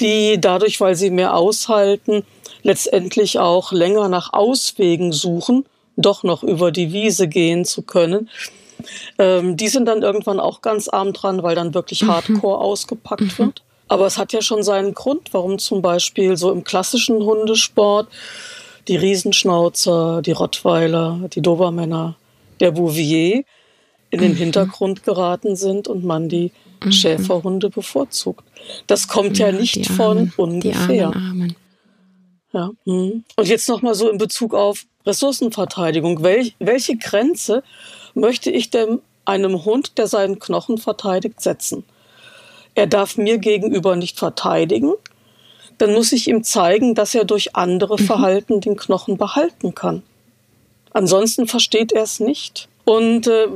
die 0.02 0.40
dadurch, 0.40 0.82
weil 0.82 0.96
sie 0.96 1.10
mehr 1.10 1.36
aushalten, 1.36 2.24
letztendlich 2.64 3.40
auch 3.40 3.72
länger 3.72 4.10
nach 4.10 4.34
Auswegen 4.34 5.14
suchen, 5.14 5.66
doch 5.96 6.24
noch 6.24 6.44
über 6.44 6.72
die 6.72 6.92
Wiese 6.92 7.28
gehen 7.28 7.64
zu 7.64 7.84
können. 7.84 8.30
Ähm, 9.18 9.56
die 9.56 9.70
sind 9.70 9.86
dann 9.86 10.02
irgendwann 10.02 10.40
auch 10.40 10.62
ganz 10.62 10.90
arm 10.90 11.14
dran, 11.14 11.44
weil 11.44 11.56
dann 11.56 11.74
wirklich 11.74 12.04
mhm. 12.04 12.08
Hardcore 12.08 12.60
ausgepackt 12.60 13.22
mhm. 13.22 13.38
wird. 13.38 13.64
Aber 13.88 14.06
es 14.06 14.18
hat 14.18 14.34
ja 14.34 14.42
schon 14.42 14.64
seinen 14.64 14.94
Grund, 14.94 15.34
warum 15.34 15.60
zum 15.60 15.82
Beispiel 15.82 16.38
so 16.38 16.52
im 16.52 16.64
klassischen 16.64 17.24
Hundesport 17.24 18.08
die 18.88 18.96
Riesenschnauzer, 18.96 20.22
die 20.22 20.32
Rottweiler, 20.32 21.30
die 21.34 21.42
Dobermänner, 21.42 22.16
der 22.60 22.72
Bouvier 22.72 23.44
in 24.10 24.22
den 24.22 24.32
mhm. 24.32 24.38
Hintergrund 24.38 25.04
geraten 25.04 25.56
sind 25.56 25.88
und 25.88 26.04
man 26.04 26.30
die 26.30 26.52
mhm. 26.84 26.92
Schäferhunde 26.92 27.70
bevorzugt. 27.70 28.44
Das 28.88 29.08
kommt 29.08 29.38
ja, 29.38 29.50
ja 29.50 29.60
nicht 29.60 29.88
von 29.88 30.32
ungefähr. 30.38 30.88
Die 30.88 31.02
Armen, 31.02 31.16
Armen. 31.16 31.56
Ja. 32.54 32.72
Mhm. 32.86 33.24
Und 33.36 33.48
jetzt 33.48 33.68
noch 33.68 33.82
mal 33.82 33.96
so 33.96 34.10
in 34.10 34.18
Bezug 34.18 34.54
auf 34.54 34.86
Ressourcenverteidigung. 35.06 36.24
Welch, 36.24 36.56
welche 36.60 36.98
Grenze 36.98 37.64
möchte 38.14 38.50
ich 38.50 38.70
denn 38.70 39.00
einem 39.26 39.66
Hund, 39.66 39.98
der 39.98 40.08
seinen 40.08 40.40
Knochen 40.40 40.78
verteidigt, 40.78 41.42
setzen? 41.42 41.84
Er 42.76 42.88
darf 42.88 43.17
mir 43.17 43.38
gegenüber 43.38 43.95
nicht 43.95 44.19
verteidigen. 44.19 44.93
Dann 45.78 45.93
muss 45.93 46.11
ich 46.11 46.28
ihm 46.28 46.43
zeigen, 46.43 46.95
dass 46.95 47.15
er 47.15 47.26
durch 47.26 47.55
andere 47.55 47.99
mhm. 47.99 48.05
Verhalten 48.05 48.61
den 48.61 48.76
Knochen 48.76 49.17
behalten 49.17 49.76
kann. 49.76 50.03
Ansonsten 50.91 51.47
versteht 51.47 51.91
er 51.91 52.03
es 52.03 52.19
nicht. 52.19 52.69
Und 52.86 53.28
äh, 53.28 53.47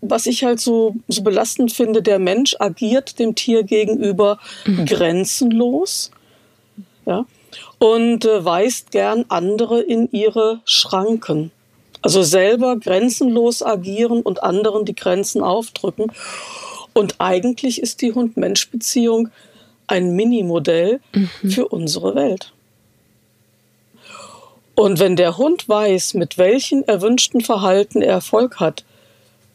was 0.00 0.26
ich 0.26 0.44
halt 0.44 0.60
so, 0.60 0.96
so 1.08 1.22
belastend 1.22 1.72
finde, 1.72 2.02
der 2.02 2.18
Mensch 2.18 2.56
agiert 2.58 3.18
dem 3.18 3.34
Tier 3.34 3.62
gegenüber 3.62 4.38
mhm. 4.66 4.86
grenzenlos 4.86 6.10
ja, 7.06 7.24
und 7.78 8.24
äh, 8.24 8.44
weist 8.44 8.90
gern 8.90 9.24
andere 9.28 9.80
in 9.80 10.10
ihre 10.10 10.60
Schranken. 10.64 11.52
Also 12.02 12.22
selber 12.22 12.76
grenzenlos 12.76 13.62
agieren 13.62 14.22
und 14.22 14.42
anderen 14.42 14.84
die 14.84 14.96
Grenzen 14.96 15.42
aufdrücken. 15.42 16.10
Und 16.92 17.16
eigentlich 17.20 17.80
ist 17.80 18.02
die 18.02 18.12
Hund-Mensch-Beziehung 18.12 19.28
ein 19.86 20.14
Minimodell 20.14 21.00
mhm. 21.14 21.50
für 21.50 21.68
unsere 21.68 22.14
Welt. 22.14 22.52
Und 24.74 24.98
wenn 24.98 25.16
der 25.16 25.36
Hund 25.36 25.68
weiß, 25.68 26.14
mit 26.14 26.38
welchen 26.38 26.86
erwünschten 26.88 27.40
Verhalten 27.40 28.00
er 28.02 28.14
Erfolg 28.14 28.58
hat, 28.58 28.84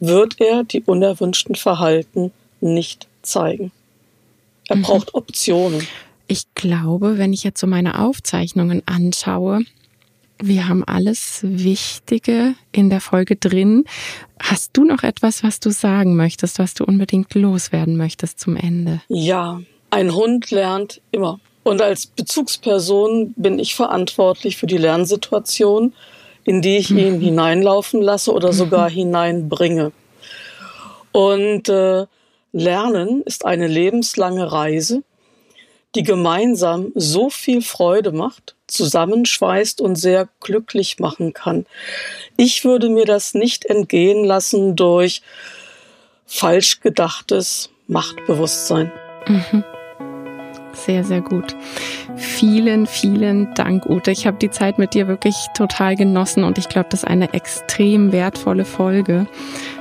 wird 0.00 0.40
er 0.40 0.64
die 0.64 0.82
unerwünschten 0.82 1.56
Verhalten 1.56 2.30
nicht 2.60 3.08
zeigen. 3.22 3.72
Er 4.68 4.76
mhm. 4.76 4.82
braucht 4.82 5.14
Optionen. 5.14 5.86
Ich 6.28 6.44
glaube, 6.54 7.18
wenn 7.18 7.32
ich 7.32 7.42
jetzt 7.42 7.60
so 7.60 7.66
meine 7.66 8.00
Aufzeichnungen 8.00 8.82
anschaue, 8.86 9.62
wir 10.40 10.68
haben 10.68 10.84
alles 10.84 11.40
Wichtige 11.42 12.54
in 12.72 12.90
der 12.90 13.00
Folge 13.00 13.36
drin. 13.36 13.84
Hast 14.40 14.76
du 14.76 14.84
noch 14.84 15.02
etwas, 15.02 15.42
was 15.42 15.60
du 15.60 15.70
sagen 15.70 16.16
möchtest, 16.16 16.58
was 16.58 16.74
du 16.74 16.84
unbedingt 16.84 17.34
loswerden 17.34 17.96
möchtest 17.96 18.40
zum 18.40 18.56
Ende? 18.56 19.00
Ja, 19.08 19.60
ein 19.90 20.14
Hund 20.14 20.50
lernt 20.50 21.00
immer. 21.10 21.40
Und 21.64 21.82
als 21.82 22.06
Bezugsperson 22.06 23.34
bin 23.36 23.58
ich 23.58 23.74
verantwortlich 23.74 24.56
für 24.56 24.66
die 24.66 24.78
Lernsituation, 24.78 25.92
in 26.44 26.62
die 26.62 26.78
ich 26.78 26.90
ihn 26.90 27.16
mhm. 27.16 27.20
hineinlaufen 27.20 28.00
lasse 28.00 28.32
oder 28.32 28.52
sogar 28.52 28.88
mhm. 28.90 28.94
hineinbringe. 28.94 29.92
Und 31.12 31.68
äh, 31.68 32.06
Lernen 32.52 33.22
ist 33.22 33.44
eine 33.44 33.66
lebenslange 33.66 34.50
Reise, 34.50 35.02
die 35.98 36.04
gemeinsam 36.04 36.92
so 36.94 37.28
viel 37.28 37.60
Freude 37.60 38.12
macht, 38.12 38.54
zusammenschweißt 38.68 39.80
und 39.80 39.96
sehr 39.96 40.28
glücklich 40.38 41.00
machen 41.00 41.32
kann. 41.32 41.66
Ich 42.36 42.64
würde 42.64 42.88
mir 42.88 43.04
das 43.04 43.34
nicht 43.34 43.64
entgehen 43.64 44.24
lassen 44.24 44.76
durch 44.76 45.22
falsch 46.24 46.78
gedachtes 46.80 47.70
Machtbewusstsein. 47.88 48.92
Mhm. 49.26 49.64
Sehr, 50.72 51.02
sehr 51.02 51.20
gut. 51.20 51.56
Vielen, 52.14 52.86
vielen 52.86 53.52
Dank, 53.54 53.86
Ute. 53.86 54.12
Ich 54.12 54.24
habe 54.24 54.38
die 54.38 54.50
Zeit 54.50 54.78
mit 54.78 54.94
dir 54.94 55.08
wirklich 55.08 55.34
total 55.56 55.96
genossen 55.96 56.44
und 56.44 56.58
ich 56.58 56.68
glaube, 56.68 56.90
das 56.90 57.02
ist 57.02 57.08
eine 57.08 57.34
extrem 57.34 58.12
wertvolle 58.12 58.64
Folge. 58.64 59.26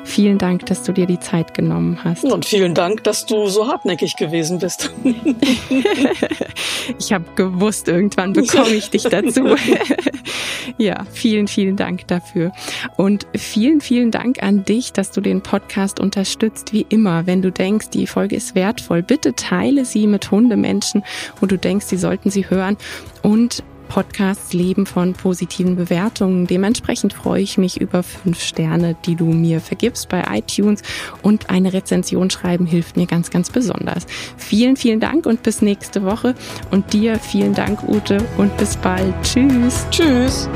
Vielen 0.08 0.38
Dank, 0.38 0.66
dass 0.68 0.84
du 0.84 0.94
dir 0.94 1.06
die 1.06 1.20
Zeit 1.20 1.54
genommen 1.54 2.00
hast. 2.02 2.24
Und 2.24 2.46
vielen 2.46 2.74
Dank, 2.74 3.04
dass 3.04 3.26
du 3.26 3.48
so 3.48 3.68
hartnäckig 3.68 4.16
gewesen 4.16 4.58
bist. 4.58 4.90
ich 6.98 7.12
habe 7.12 7.26
gewusst, 7.36 7.90
irgendwann 7.90 8.32
bekomme 8.32 8.74
ich 8.74 8.90
dich 8.90 9.04
dazu. 9.04 9.56
ja, 10.78 11.06
vielen, 11.12 11.50
vielen 11.50 11.76
Dank 11.76 12.08
dafür. 12.08 12.54
Und 12.96 13.28
vielen, 13.36 13.82
vielen 13.82 14.10
Dank 14.10 14.42
an 14.42 14.64
dich, 14.64 14.94
dass 14.94 15.12
du 15.12 15.20
den 15.20 15.42
Podcast 15.42 16.00
unterstützt, 16.00 16.72
wie 16.72 16.86
immer. 16.88 17.28
Wenn 17.28 17.42
du 17.42 17.52
denkst, 17.52 17.90
die 17.90 18.08
Folge 18.08 18.38
ist 18.38 18.56
wertvoll, 18.56 19.04
bitte 19.04 19.36
teile 19.36 19.84
sie 19.84 20.08
mit 20.08 20.32
Hundemenschen, 20.32 21.04
wo 21.42 21.48
du 21.48 21.58
denkst, 21.58 21.88
sie 21.88 21.98
sollten 21.98 22.30
sie 22.30 22.50
hören. 22.50 22.78
Und 23.24 23.62
Podcasts 23.88 24.54
leben 24.54 24.86
von 24.86 25.14
positiven 25.14 25.76
Bewertungen. 25.76 26.48
Dementsprechend 26.48 27.14
freue 27.14 27.42
ich 27.42 27.58
mich 27.58 27.80
über 27.80 28.04
fünf 28.04 28.42
Sterne, 28.42 28.96
die 29.06 29.16
du 29.16 29.26
mir 29.26 29.60
vergibst 29.60 30.10
bei 30.10 30.24
iTunes 30.30 30.82
und 31.22 31.50
eine 31.50 31.74
Rezension 31.74 32.30
schreiben 32.30 32.66
hilft 32.66 32.98
mir 32.98 33.08
ganz, 33.08 33.30
ganz 33.30 33.50
besonders. 33.50 34.06
Vielen, 34.38 34.76
vielen 34.76 35.00
Dank 35.00 35.26
und 35.26 35.44
bis 35.44 35.62
nächste 35.62 36.04
Woche 36.04 36.36
und 36.72 36.94
dir 36.94 37.20
vielen 37.20 37.54
Dank, 37.54 37.84
Ute, 37.88 38.18
und 38.38 38.56
bis 38.58 38.76
bald. 38.78 39.14
Tschüss. 39.24 39.86
Tschüss. 39.92 40.50